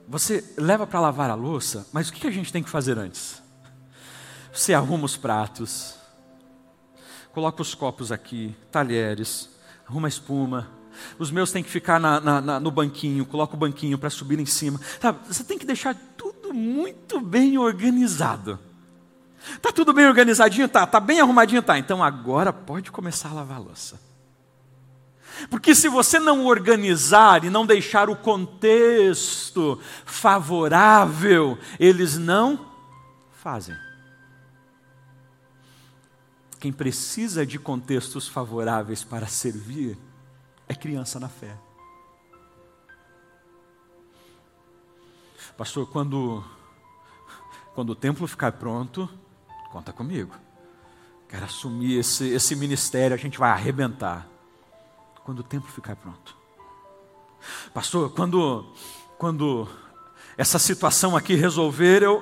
Você 0.08 0.44
leva 0.58 0.88
para 0.88 1.00
lavar 1.00 1.30
a 1.30 1.36
louça, 1.36 1.88
mas 1.94 2.10
o 2.10 2.14
que 2.14 2.26
a 2.26 2.32
gente 2.32 2.52
tem 2.52 2.64
que 2.64 2.72
fazer 2.72 2.98
antes? 2.98 3.41
Você 4.52 4.74
arruma 4.74 5.06
os 5.06 5.16
pratos, 5.16 5.96
coloca 7.32 7.62
os 7.62 7.74
copos 7.74 8.12
aqui, 8.12 8.56
talheres, 8.72 9.50
arruma 9.88 10.08
a 10.08 10.10
espuma. 10.10 10.70
Os 11.18 11.32
meus 11.32 11.52
têm 11.52 11.64
que 11.64 11.70
ficar 11.70 12.00
na, 12.00 12.20
na, 12.20 12.42
na, 12.42 12.60
no 12.60 12.70
banquinho, 12.70 13.26
coloca 13.26 13.56
o 13.56 13.58
banquinho 13.58 13.98
para 13.98 14.10
subir 14.10 14.40
em 14.40 14.46
cima. 14.46 14.80
Tá, 15.00 15.12
você 15.12 15.44
tem 15.44 15.58
que 15.58 15.66
deixar 15.66 15.96
tudo 16.18 16.54
muito 16.54 17.20
bem 17.22 17.58
organizado. 17.58 18.60
Tá 19.62 19.72
tudo 19.72 19.94
bem 19.94 20.06
organizadinho? 20.06 20.68
Tá. 20.68 20.86
Tá 20.86 21.00
bem 21.00 21.20
arrumadinho? 21.20 21.62
Tá. 21.62 21.78
Então 21.78 22.04
agora 22.04 22.54
pode 22.54 22.92
começar 22.92 23.30
a 23.30 23.34
lavar 23.34 23.58
a 23.58 23.62
louça. 23.62 24.00
Porque 25.50 25.74
se 25.74 25.90
você 25.90 26.20
não 26.20 26.46
organizar 26.46 27.44
e 27.44 27.50
não 27.50 27.66
deixar 27.66 28.10
o 28.10 28.16
contexto 28.16 29.80
favorável, 30.06 31.58
eles 31.80 32.18
não 32.18 32.68
fazem. 33.42 33.76
Quem 36.62 36.72
precisa 36.72 37.44
de 37.44 37.58
contextos 37.58 38.28
favoráveis 38.28 39.04
para 39.04 39.26
servir 39.26 39.98
é 40.68 40.76
criança 40.76 41.20
na 41.20 41.28
fé. 41.28 41.58
Pastor, 45.58 45.90
quando, 45.90 46.44
quando 47.74 47.90
o 47.90 47.96
templo 47.96 48.28
ficar 48.28 48.52
pronto, 48.52 49.10
conta 49.72 49.92
comigo. 49.92 50.36
Quero 51.28 51.46
assumir 51.46 51.98
esse, 51.98 52.30
esse 52.30 52.56
ministério, 52.56 53.16
a 53.16 53.20
gente 53.20 53.40
vai 53.40 53.50
arrebentar 53.50 54.28
quando 55.24 55.40
o 55.40 55.44
templo 55.44 55.68
ficar 55.72 55.96
pronto. 55.96 56.38
Pastor, 57.74 58.12
quando, 58.12 58.72
quando 59.18 59.68
essa 60.38 60.60
situação 60.60 61.18
aqui 61.18 61.34
resolver, 61.34 62.04
eu. 62.04 62.22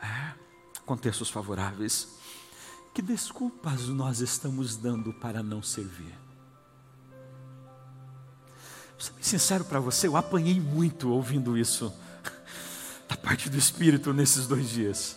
É, 0.00 0.32
contextos 0.84 1.30
favoráveis. 1.30 2.20
Que 2.94 3.00
desculpas 3.00 3.88
nós 3.88 4.20
estamos 4.20 4.76
dando 4.76 5.12
para 5.14 5.42
não 5.42 5.62
servir? 5.62 6.14
Vou 8.92 9.00
ser 9.00 9.12
sincero 9.20 9.64
para 9.64 9.80
você, 9.80 10.06
eu 10.06 10.16
apanhei 10.16 10.60
muito 10.60 11.10
ouvindo 11.10 11.56
isso 11.56 11.92
da 13.08 13.16
parte 13.16 13.48
do 13.48 13.56
Espírito 13.56 14.12
nesses 14.12 14.46
dois 14.46 14.68
dias. 14.68 15.16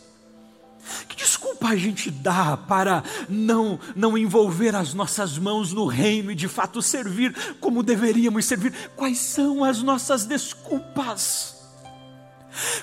Que 1.09 1.15
desculpa 1.15 1.67
a 1.67 1.75
gente 1.75 2.09
dá 2.09 2.55
para 2.55 3.03
não, 3.27 3.79
não 3.95 4.17
envolver 4.17 4.75
as 4.75 4.93
nossas 4.93 5.37
mãos 5.37 5.73
no 5.73 5.85
reino 5.85 6.31
e 6.31 6.35
de 6.35 6.47
fato 6.47 6.81
servir 6.81 7.35
como 7.59 7.83
deveríamos 7.83 8.45
servir? 8.45 8.73
Quais 8.95 9.17
são 9.17 9.63
as 9.63 9.81
nossas 9.81 10.25
desculpas? 10.25 11.54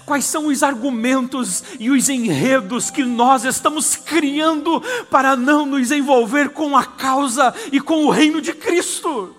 Quais 0.04 0.24
são 0.24 0.46
os 0.46 0.62
argumentos 0.62 1.62
e 1.78 1.90
os 1.90 2.08
enredos 2.08 2.90
que 2.90 3.04
nós 3.04 3.44
estamos 3.44 3.96
criando 3.96 4.80
para 5.10 5.36
não 5.36 5.64
nos 5.64 5.90
envolver 5.90 6.50
com 6.50 6.76
a 6.76 6.84
causa 6.84 7.54
e 7.70 7.80
com 7.80 8.04
o 8.04 8.10
reino 8.10 8.40
de 8.40 8.52
Cristo? 8.52 9.34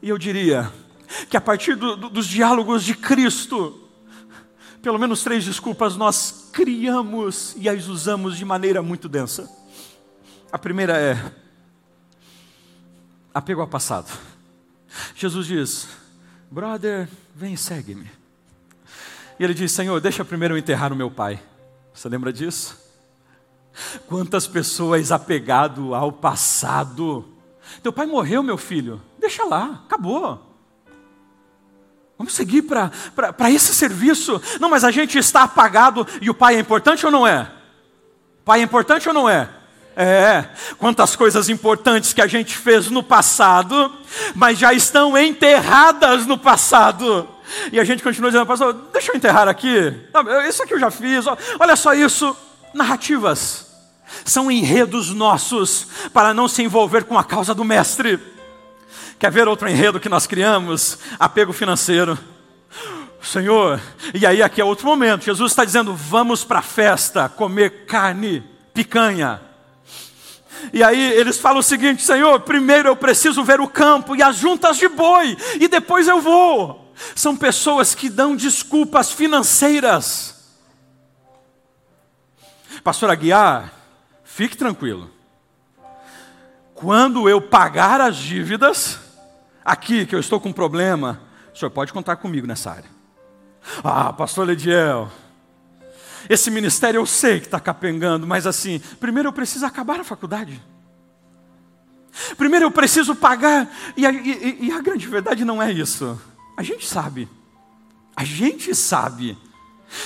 E 0.00 0.08
eu 0.08 0.18
diria 0.18 0.72
que 1.28 1.36
a 1.36 1.40
partir 1.40 1.74
do, 1.74 1.96
do, 1.96 2.08
dos 2.08 2.26
diálogos 2.26 2.84
de 2.84 2.94
Cristo, 2.94 3.88
pelo 4.80 4.98
menos 4.98 5.22
três 5.22 5.44
desculpas 5.44 5.96
nós 5.96 6.50
criamos 6.52 7.54
e 7.56 7.68
as 7.68 7.88
usamos 7.88 8.36
de 8.36 8.44
maneira 8.44 8.82
muito 8.82 9.08
densa. 9.08 9.50
A 10.52 10.58
primeira 10.58 10.96
é 10.96 11.32
apego 13.34 13.60
ao 13.60 13.68
passado. 13.68 14.10
Jesus 15.14 15.46
diz: 15.46 15.88
Brother, 16.50 17.08
vem 17.34 17.56
segue-me. 17.56 18.10
E 19.38 19.44
ele 19.44 19.54
diz: 19.54 19.70
Senhor, 19.72 20.00
deixa 20.00 20.24
primeiro 20.24 20.54
eu 20.54 20.58
enterrar 20.58 20.92
o 20.92 20.96
meu 20.96 21.10
pai. 21.10 21.42
Você 21.92 22.08
lembra 22.08 22.32
disso? 22.32 22.78
Quantas 24.06 24.46
pessoas 24.46 25.12
apegado 25.12 25.94
ao 25.94 26.10
passado. 26.10 27.24
Teu 27.82 27.92
pai 27.92 28.06
morreu, 28.06 28.42
meu 28.42 28.56
filho. 28.56 29.00
Deixa 29.18 29.44
lá, 29.44 29.82
acabou. 29.84 30.48
Vamos 32.16 32.34
seguir 32.34 32.62
para 32.62 32.90
esse 33.50 33.74
serviço. 33.74 34.40
Não, 34.58 34.68
mas 34.68 34.82
a 34.82 34.90
gente 34.90 35.18
está 35.18 35.44
apagado 35.44 36.06
e 36.20 36.28
o 36.28 36.34
pai 36.34 36.56
é 36.56 36.60
importante 36.60 37.06
ou 37.06 37.12
não 37.12 37.26
é? 37.26 37.42
O 38.40 38.44
pai 38.44 38.60
é 38.60 38.64
importante 38.64 39.06
ou 39.06 39.14
não 39.14 39.28
é? 39.28 39.48
É, 40.00 40.44
quantas 40.78 41.16
coisas 41.16 41.48
importantes 41.48 42.12
que 42.12 42.22
a 42.22 42.26
gente 42.28 42.56
fez 42.56 42.88
no 42.88 43.02
passado, 43.02 43.92
mas 44.32 44.56
já 44.56 44.72
estão 44.72 45.18
enterradas 45.18 46.24
no 46.24 46.38
passado. 46.38 47.28
E 47.72 47.80
a 47.80 47.84
gente 47.84 48.04
continua 48.04 48.30
dizendo, 48.30 48.46
pastor, 48.46 48.74
deixa 48.92 49.10
eu 49.10 49.16
enterrar 49.16 49.48
aqui. 49.48 49.92
Isso 50.48 50.62
aqui 50.62 50.72
eu 50.72 50.78
já 50.78 50.88
fiz. 50.88 51.24
Olha 51.58 51.74
só 51.74 51.94
isso. 51.94 52.36
Narrativas. 52.72 53.66
São 54.24 54.48
enredos 54.48 55.12
nossos 55.12 55.88
para 56.12 56.32
não 56.32 56.46
se 56.46 56.62
envolver 56.62 57.02
com 57.02 57.18
a 57.18 57.24
causa 57.24 57.52
do 57.52 57.64
mestre. 57.64 58.20
Quer 59.18 59.32
ver 59.32 59.48
outro 59.48 59.68
enredo 59.68 59.98
que 59.98 60.08
nós 60.08 60.28
criamos? 60.28 60.96
Apego 61.18 61.52
financeiro. 61.52 62.16
Senhor, 63.20 63.80
e 64.14 64.24
aí 64.24 64.44
aqui 64.44 64.60
é 64.60 64.64
outro 64.64 64.86
momento. 64.86 65.24
Jesus 65.24 65.50
está 65.50 65.64
dizendo: 65.64 65.92
vamos 65.92 66.44
para 66.44 66.60
a 66.60 66.62
festa 66.62 67.28
comer 67.28 67.84
carne, 67.84 68.44
picanha. 68.72 69.47
E 70.72 70.82
aí 70.82 71.12
eles 71.12 71.38
falam 71.38 71.60
o 71.60 71.62
seguinte: 71.62 72.02
Senhor, 72.02 72.40
primeiro 72.40 72.88
eu 72.88 72.96
preciso 72.96 73.44
ver 73.44 73.60
o 73.60 73.68
campo 73.68 74.14
e 74.16 74.22
as 74.22 74.36
juntas 74.36 74.76
de 74.76 74.88
boi, 74.88 75.36
e 75.60 75.68
depois 75.68 76.08
eu 76.08 76.20
vou. 76.20 76.92
São 77.14 77.36
pessoas 77.36 77.94
que 77.94 78.08
dão 78.08 78.34
desculpas 78.34 79.12
financeiras. 79.12 80.36
Pastor 82.82 83.10
Aguiar, 83.10 83.72
fique 84.24 84.56
tranquilo. 84.56 85.10
Quando 86.74 87.28
eu 87.28 87.40
pagar 87.40 88.00
as 88.00 88.16
dívidas, 88.16 88.98
aqui 89.64 90.06
que 90.06 90.14
eu 90.14 90.20
estou 90.20 90.40
com 90.40 90.52
problema, 90.52 91.20
o 91.52 91.58
senhor 91.58 91.70
pode 91.70 91.92
contar 91.92 92.16
comigo 92.16 92.46
nessa 92.46 92.70
área. 92.70 92.90
Ah, 93.82 94.12
pastor 94.12 94.46
Lediel, 94.46 95.10
esse 96.28 96.50
ministério 96.50 96.98
eu 96.98 97.06
sei 97.06 97.40
que 97.40 97.46
está 97.46 97.58
capengando, 97.58 98.26
mas 98.26 98.46
assim, 98.46 98.80
primeiro 99.00 99.28
eu 99.28 99.32
preciso 99.32 99.64
acabar 99.64 100.00
a 100.00 100.04
faculdade. 100.04 100.62
Primeiro 102.36 102.66
eu 102.66 102.70
preciso 102.70 103.14
pagar, 103.14 103.70
e 103.96 104.04
a, 104.04 104.10
e, 104.10 104.66
e 104.66 104.72
a 104.72 104.80
grande 104.80 105.06
verdade 105.06 105.44
não 105.44 105.62
é 105.62 105.72
isso. 105.72 106.20
A 106.56 106.62
gente 106.62 106.86
sabe, 106.86 107.28
a 108.16 108.24
gente 108.24 108.74
sabe 108.74 109.38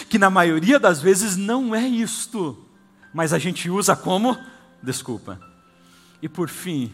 que 0.08 0.18
na 0.18 0.30
maioria 0.30 0.78
das 0.78 1.00
vezes 1.00 1.36
não 1.36 1.74
é 1.74 1.86
isto, 1.86 2.56
mas 3.12 3.32
a 3.32 3.38
gente 3.38 3.68
usa 3.70 3.96
como 3.96 4.38
desculpa. 4.82 5.40
E 6.20 6.28
por 6.28 6.48
fim, 6.48 6.92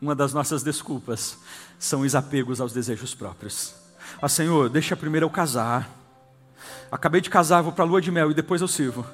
uma 0.00 0.14
das 0.14 0.32
nossas 0.32 0.62
desculpas 0.62 1.38
são 1.78 2.02
os 2.02 2.14
apegos 2.14 2.60
aos 2.60 2.72
desejos 2.72 3.14
próprios. 3.14 3.74
Ah, 4.20 4.28
Senhor, 4.28 4.68
deixa 4.68 4.96
primeiro 4.96 5.26
eu 5.26 5.30
casar. 5.30 5.97
Acabei 6.90 7.20
de 7.20 7.30
casar, 7.30 7.62
vou 7.62 7.72
para 7.72 7.84
a 7.84 7.86
lua 7.86 8.00
de 8.00 8.10
mel 8.10 8.30
e 8.30 8.34
depois 8.34 8.60
eu 8.60 8.68
sirvo. 8.68 9.04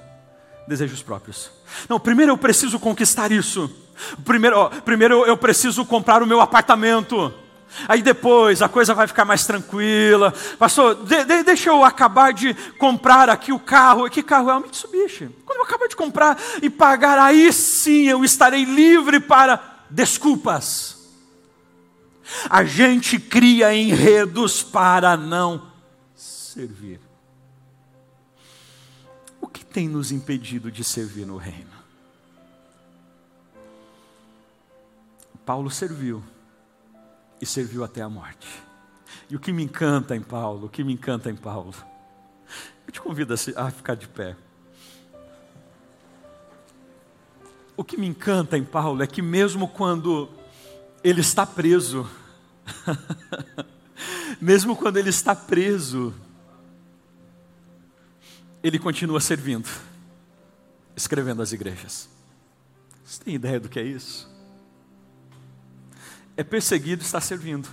Desejos 0.66 1.03
próprios. 1.03 1.51
Não, 1.89 2.01
primeiro 2.01 2.33
eu 2.33 2.39
preciso 2.39 2.79
conquistar 2.79 3.31
isso. 3.31 3.70
Primeiro, 4.25 4.59
ó, 4.59 4.68
primeiro 4.68 5.25
eu 5.27 5.37
preciso 5.37 5.85
comprar 5.85 6.22
o 6.22 6.27
meu 6.27 6.41
apartamento. 6.41 7.33
Aí 7.89 8.03
depois 8.03 8.62
a 8.62 8.68
coisa 8.68 8.95
vai 8.95 9.07
ficar 9.07 9.25
mais 9.25 9.45
tranquila. 9.45 10.33
Pastor, 10.59 10.95
de, 10.95 11.25
de, 11.25 11.43
deixa 11.43 11.70
eu 11.70 11.85
acabar 11.85 12.33
de 12.33 12.55
comprar 12.79 13.29
aqui 13.29 13.53
o 13.53 13.59
carro. 13.59 14.09
Que 14.09 14.22
carro 14.22 14.51
é? 14.51 14.57
O 14.57 14.61
Mitsubishi. 14.61 15.29
Quando 15.45 15.59
eu 15.59 15.64
acabar 15.64 15.89
de 15.89 15.97
comprar 15.97 16.39
e 16.62 16.70
pagar, 16.70 17.18
aí 17.18 17.53
sim 17.53 18.05
eu 18.05 18.25
estarei 18.25 18.64
livre 18.64 19.20
para 19.20 19.61
desculpas. 19.91 20.95
A 22.49 22.64
gente 22.64 23.18
cria 23.18 23.75
enredos 23.75 24.62
para 24.62 25.16
não 25.16 25.62
servir. 26.14 27.03
Tem 29.75 29.89
nos 29.89 30.12
impedido 30.12 30.70
de 30.70 30.85
servir 30.85 31.27
no 31.27 31.37
reino? 31.37 31.72
Paulo 35.45 35.68
serviu 35.68 36.22
e 37.41 37.45
serviu 37.45 37.83
até 37.83 38.01
a 38.01 38.09
morte. 38.09 38.47
E 39.29 39.35
o 39.35 39.41
que 39.41 39.53
me 39.53 39.64
encanta 39.64 40.14
em 40.14 40.20
Paulo, 40.20 40.66
o 40.66 40.68
que 40.68 40.85
me 40.85 40.93
encanta 40.93 41.29
em 41.29 41.35
Paulo, 41.35 41.75
eu 42.87 42.93
te 42.93 43.01
convido 43.01 43.35
a 43.35 43.70
ficar 43.72 43.97
de 43.97 44.07
pé. 44.07 44.37
O 47.77 47.83
que 47.83 47.97
me 47.97 48.07
encanta 48.07 48.57
em 48.57 48.64
Paulo 48.64 49.03
é 49.03 49.09
que, 49.09 49.20
mesmo 49.20 49.66
quando 49.66 50.31
ele 51.03 51.20
está 51.20 51.45
preso, 51.45 52.09
mesmo 54.41 54.77
quando 54.77 54.99
ele 54.99 55.11
está 55.11 55.35
preso, 55.35 56.14
ele 58.65 58.79
continua 58.79 59.21
servindo, 59.21 59.69
escrevendo 60.97 61.43
as 61.43 61.53
igrejas. 61.53 62.09
Você 63.05 63.23
tem 63.23 63.35
ideia 63.35 63.61
do 63.61 63.69
que 63.69 63.79
é 63.79 63.83
isso? 63.83 64.27
É 66.35 66.43
perseguido, 66.43 67.03
está 67.03 67.21
servindo. 67.21 67.69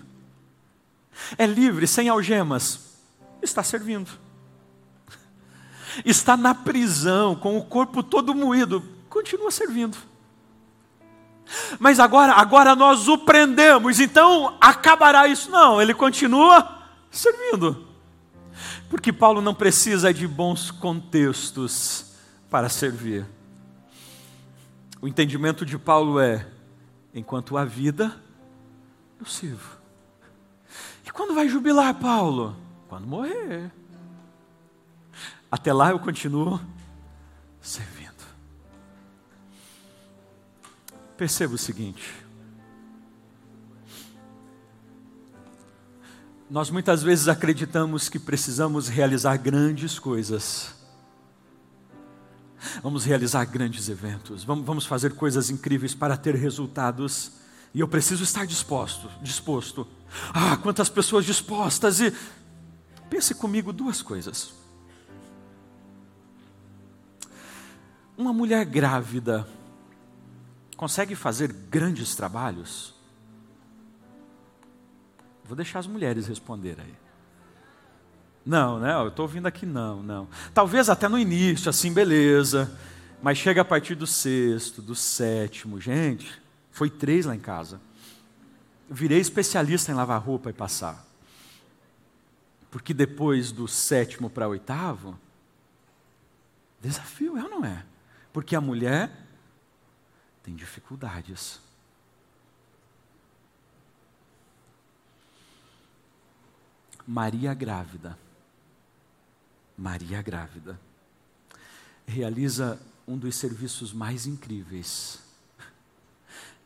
É 1.37 1.45
livre, 1.45 1.87
sem 1.87 2.09
algemas, 2.09 2.97
está 3.41 3.63
servindo. 3.63 4.11
Está 6.03 6.35
na 6.35 6.53
prisão, 6.53 7.37
com 7.37 7.57
o 7.57 7.63
corpo 7.63 8.03
todo 8.03 8.35
moído, 8.35 8.83
continua 9.09 9.49
servindo. 9.49 9.97
Mas 11.79 12.01
agora, 12.01 12.33
agora 12.33 12.75
nós 12.75 13.07
o 13.07 13.17
prendemos, 13.17 14.01
então 14.01 14.57
acabará 14.59 15.25
isso? 15.25 15.49
Não, 15.49 15.81
ele 15.81 15.93
continua 15.93 16.85
servindo. 17.09 17.90
Porque 18.91 19.13
Paulo 19.13 19.41
não 19.41 19.55
precisa 19.55 20.13
de 20.13 20.27
bons 20.27 20.69
contextos 20.69 22.11
para 22.49 22.67
servir. 22.67 23.25
O 25.01 25.07
entendimento 25.07 25.65
de 25.65 25.77
Paulo 25.79 26.19
é: 26.19 26.45
enquanto 27.13 27.55
há 27.55 27.63
vida, 27.63 28.21
eu 29.17 29.25
sirvo. 29.25 29.77
E 31.05 31.09
quando 31.09 31.33
vai 31.33 31.47
jubilar, 31.47 31.95
Paulo? 31.95 32.53
Quando 32.89 33.07
morrer. 33.07 33.71
Até 35.49 35.71
lá 35.71 35.91
eu 35.91 35.99
continuo 35.99 36.59
servindo. 37.61 38.11
Perceba 41.15 41.55
o 41.55 41.57
seguinte: 41.57 42.13
nós 46.51 46.69
muitas 46.69 47.01
vezes 47.01 47.29
acreditamos 47.29 48.09
que 48.09 48.19
precisamos 48.19 48.89
realizar 48.89 49.37
grandes 49.37 49.97
coisas. 49.97 50.75
Vamos 52.83 53.05
realizar 53.05 53.45
grandes 53.45 53.87
eventos, 53.87 54.43
vamos, 54.43 54.85
fazer 54.85 55.15
coisas 55.15 55.49
incríveis 55.49 55.95
para 55.95 56.17
ter 56.17 56.35
resultados 56.35 57.31
e 57.73 57.79
eu 57.79 57.87
preciso 57.87 58.25
estar 58.25 58.45
disposto, 58.45 59.09
disposto. 59.21 59.87
Ah, 60.33 60.57
quantas 60.57 60.89
pessoas 60.89 61.23
dispostas 61.23 62.01
e 62.01 62.13
pense 63.09 63.33
comigo 63.33 63.71
duas 63.71 64.01
coisas. 64.01 64.53
Uma 68.17 68.33
mulher 68.33 68.65
grávida 68.65 69.47
consegue 70.75 71.15
fazer 71.15 71.53
grandes 71.53 72.13
trabalhos? 72.13 73.00
Vou 75.51 75.55
deixar 75.57 75.79
as 75.79 75.87
mulheres 75.87 76.27
responder 76.27 76.77
aí. 76.79 76.93
Não, 78.45 78.79
né? 78.79 78.93
Eu 78.93 79.09
estou 79.09 79.23
ouvindo 79.23 79.47
aqui 79.47 79.65
não, 79.65 80.01
não. 80.01 80.29
Talvez 80.53 80.87
até 80.87 81.09
no 81.09 81.19
início, 81.19 81.69
assim, 81.69 81.91
beleza. 81.91 82.73
Mas 83.21 83.37
chega 83.37 83.59
a 83.59 83.65
partir 83.65 83.95
do 83.95 84.07
sexto, 84.07 84.81
do 84.81 84.95
sétimo, 84.95 85.77
gente. 85.77 86.41
Foi 86.71 86.89
três 86.89 87.25
lá 87.25 87.35
em 87.35 87.39
casa. 87.41 87.81
virei 88.89 89.19
especialista 89.19 89.91
em 89.91 89.93
lavar 89.93 90.21
roupa 90.21 90.49
e 90.49 90.53
passar. 90.53 91.05
Porque 92.71 92.93
depois 92.93 93.51
do 93.51 93.67
sétimo 93.67 94.29
para 94.29 94.47
oitavo, 94.47 95.19
desafio 96.79 97.37
é 97.37 97.43
ou 97.43 97.49
não 97.49 97.65
é? 97.65 97.83
Porque 98.31 98.55
a 98.55 98.61
mulher 98.61 99.11
tem 100.43 100.55
dificuldades. 100.55 101.59
Maria 107.11 107.53
grávida. 107.53 108.17
Maria 109.77 110.21
grávida. 110.21 110.79
Realiza 112.07 112.79
um 113.05 113.17
dos 113.17 113.35
serviços 113.35 113.91
mais 113.91 114.25
incríveis 114.25 115.19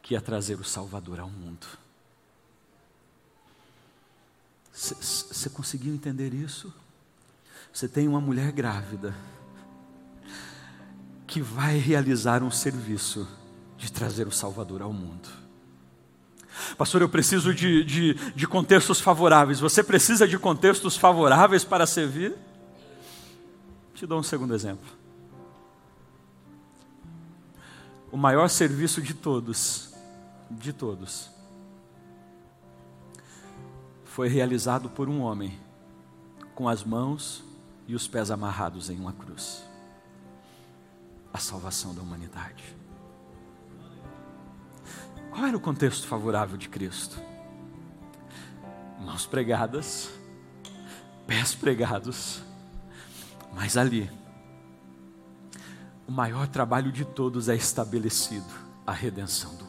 que 0.04 0.14
ia 0.14 0.22
trazer 0.22 0.60
o 0.60 0.64
Salvador 0.64 1.20
ao 1.20 1.32
mundo. 1.32 1.66
Você 4.72 5.50
conseguiu 5.50 5.96
entender 5.96 6.32
isso? 6.32 6.72
Você 7.74 7.88
tem 7.88 8.08
uma 8.08 8.22
mulher 8.22 8.52
grávida 8.52 9.16
que 11.26 11.42
vai 11.42 11.80
realizar 11.80 12.44
um 12.44 12.52
serviço 12.52 13.28
de 13.80 13.92
trazer 13.92 14.28
o 14.28 14.32
Salvador 14.32 14.84
ao 14.84 14.94
mundo. 14.94 15.45
Pastor, 16.78 17.02
eu 17.02 17.10
preciso 17.10 17.54
de, 17.54 17.84
de, 17.84 18.14
de 18.14 18.48
contextos 18.48 19.00
favoráveis. 19.00 19.60
Você 19.60 19.84
precisa 19.84 20.28
de 20.28 20.38
contextos 20.38 20.98
favoráveis 20.98 21.64
para 21.64 21.86
servir? 21.86 22.36
Te 23.94 24.06
dou 24.06 24.20
um 24.20 24.24
segundo 24.24 24.54
exemplo. 24.54 24.90
O 28.12 28.18
maior 28.18 28.50
serviço 28.50 29.02
de 29.02 29.14
todos 29.14 29.94
de 30.50 30.72
todos 30.72 31.30
foi 34.04 34.30
realizado 34.30 34.90
por 34.90 35.10
um 35.10 35.22
homem 35.22 35.60
com 36.54 36.70
as 36.70 36.84
mãos 36.84 37.44
e 37.88 37.96
os 37.96 38.08
pés 38.08 38.30
amarrados 38.30 38.90
em 38.90 39.00
uma 39.00 39.12
cruz 39.12 39.64
a 41.36 41.38
salvação 41.38 41.94
da 41.94 42.02
humanidade. 42.02 42.64
Qual 45.36 45.46
era 45.46 45.58
o 45.58 45.60
contexto 45.60 46.08
favorável 46.08 46.56
de 46.56 46.70
Cristo? 46.70 47.22
Mãos 49.02 49.26
pregadas, 49.26 50.10
pés 51.28 51.54
pregados, 51.54 52.42
mas 53.54 53.76
ali, 53.76 54.10
o 56.08 56.12
maior 56.14 56.48
trabalho 56.48 56.90
de 56.90 57.04
todos 57.04 57.50
é 57.50 57.56
estabelecido 57.56 58.48
a 58.88 58.94
redenção 58.94 59.54
do 59.56 59.66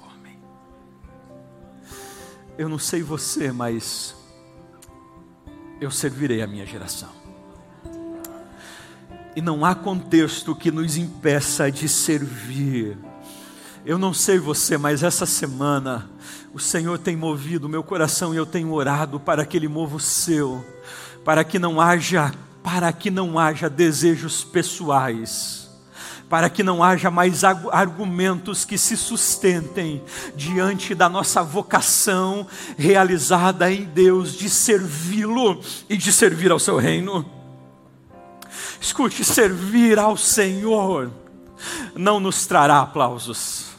eu 2.59 2.69
não 2.71 2.79
sei 2.79 3.03
você, 3.03 3.53
mas 3.53 4.15
eu 5.79 5.91
servirei 5.91 6.41
a 6.41 6.47
minha 6.47 6.65
geração. 6.65 7.11
E 9.35 9.43
não 9.43 9.63
há 9.63 9.75
contexto 9.75 10.57
que 10.57 10.71
nos 10.71 10.97
impeça 10.97 11.71
de 11.71 11.87
servir. 11.87 12.97
Eu 13.87 13.99
não 13.99 14.13
sei 14.13 14.37
você, 14.37 14.77
mas 14.77 15.05
essa 15.05 15.25
semana 15.25 16.11
o 16.53 16.59
Senhor 16.59 16.99
tem 16.99 17.15
movido 17.17 17.69
o 17.69 17.71
meu 17.71 17.85
coração 17.85 18.35
e 18.35 18.37
eu 18.37 18.45
tenho 18.45 18.73
orado 18.73 19.21
para 19.21 19.47
que 19.47 19.57
Ele 19.57 19.69
mova 19.69 19.95
o 19.95 20.01
seu, 20.01 20.67
para 21.25 21.45
que 21.45 21.57
não 21.57 21.81
haja, 21.81 22.35
para 22.65 22.93
que 22.93 23.13
não 23.13 23.39
haja 23.39 23.71
desejos 23.71 24.43
pessoais 24.43 25.65
para 26.29 26.51
que 26.51 26.65
não 26.65 26.83
haja 26.83 27.09
mais 27.09 27.45
argumentos 27.45 28.65
que 28.65 28.77
se 28.77 28.97
sustentem 28.97 30.03
diante 30.35 30.93
da 30.93 31.09
nossa 31.09 31.41
vocação 31.41 32.49
realizada 32.77 33.71
em 33.71 33.85
Deus 33.85 34.33
de 34.33 34.51
servi-lo 34.51 35.61
e 35.89 35.97
de 35.97 36.13
servir 36.13 36.51
ao 36.51 36.59
seu 36.59 36.79
reino. 36.79 37.25
Escute, 38.81 39.25
servir 39.25 40.01
ao 40.01 40.17
Senhor 40.17 41.13
não 41.95 42.19
nos 42.19 42.45
trará 42.45 42.81
aplausos. 42.81 43.76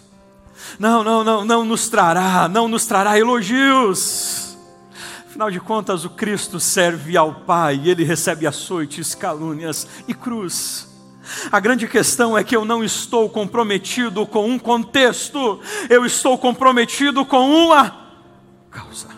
Não, 0.79 1.03
não, 1.03 1.23
não, 1.23 1.45
não 1.45 1.65
nos 1.65 1.89
trará, 1.89 2.47
não 2.47 2.67
nos 2.67 2.85
trará 2.85 3.17
elogios. 3.17 4.57
Afinal 5.27 5.49
de 5.49 5.59
contas, 5.59 6.05
o 6.05 6.09
Cristo 6.09 6.59
serve 6.59 7.17
ao 7.17 7.33
Pai 7.33 7.81
ele 7.85 8.03
recebe 8.03 8.45
açoites, 8.45 9.15
calúnias 9.15 9.87
e 10.07 10.13
cruz. 10.13 10.87
A 11.51 11.59
grande 11.59 11.87
questão 11.87 12.37
é 12.37 12.43
que 12.43 12.55
eu 12.55 12.63
não 12.63 12.83
estou 12.83 13.29
comprometido 13.29 14.25
com 14.25 14.47
um 14.47 14.57
contexto, 14.57 15.59
eu 15.89 16.05
estou 16.05 16.37
comprometido 16.37 17.25
com 17.25 17.49
uma 17.49 18.07
causa. 18.71 19.16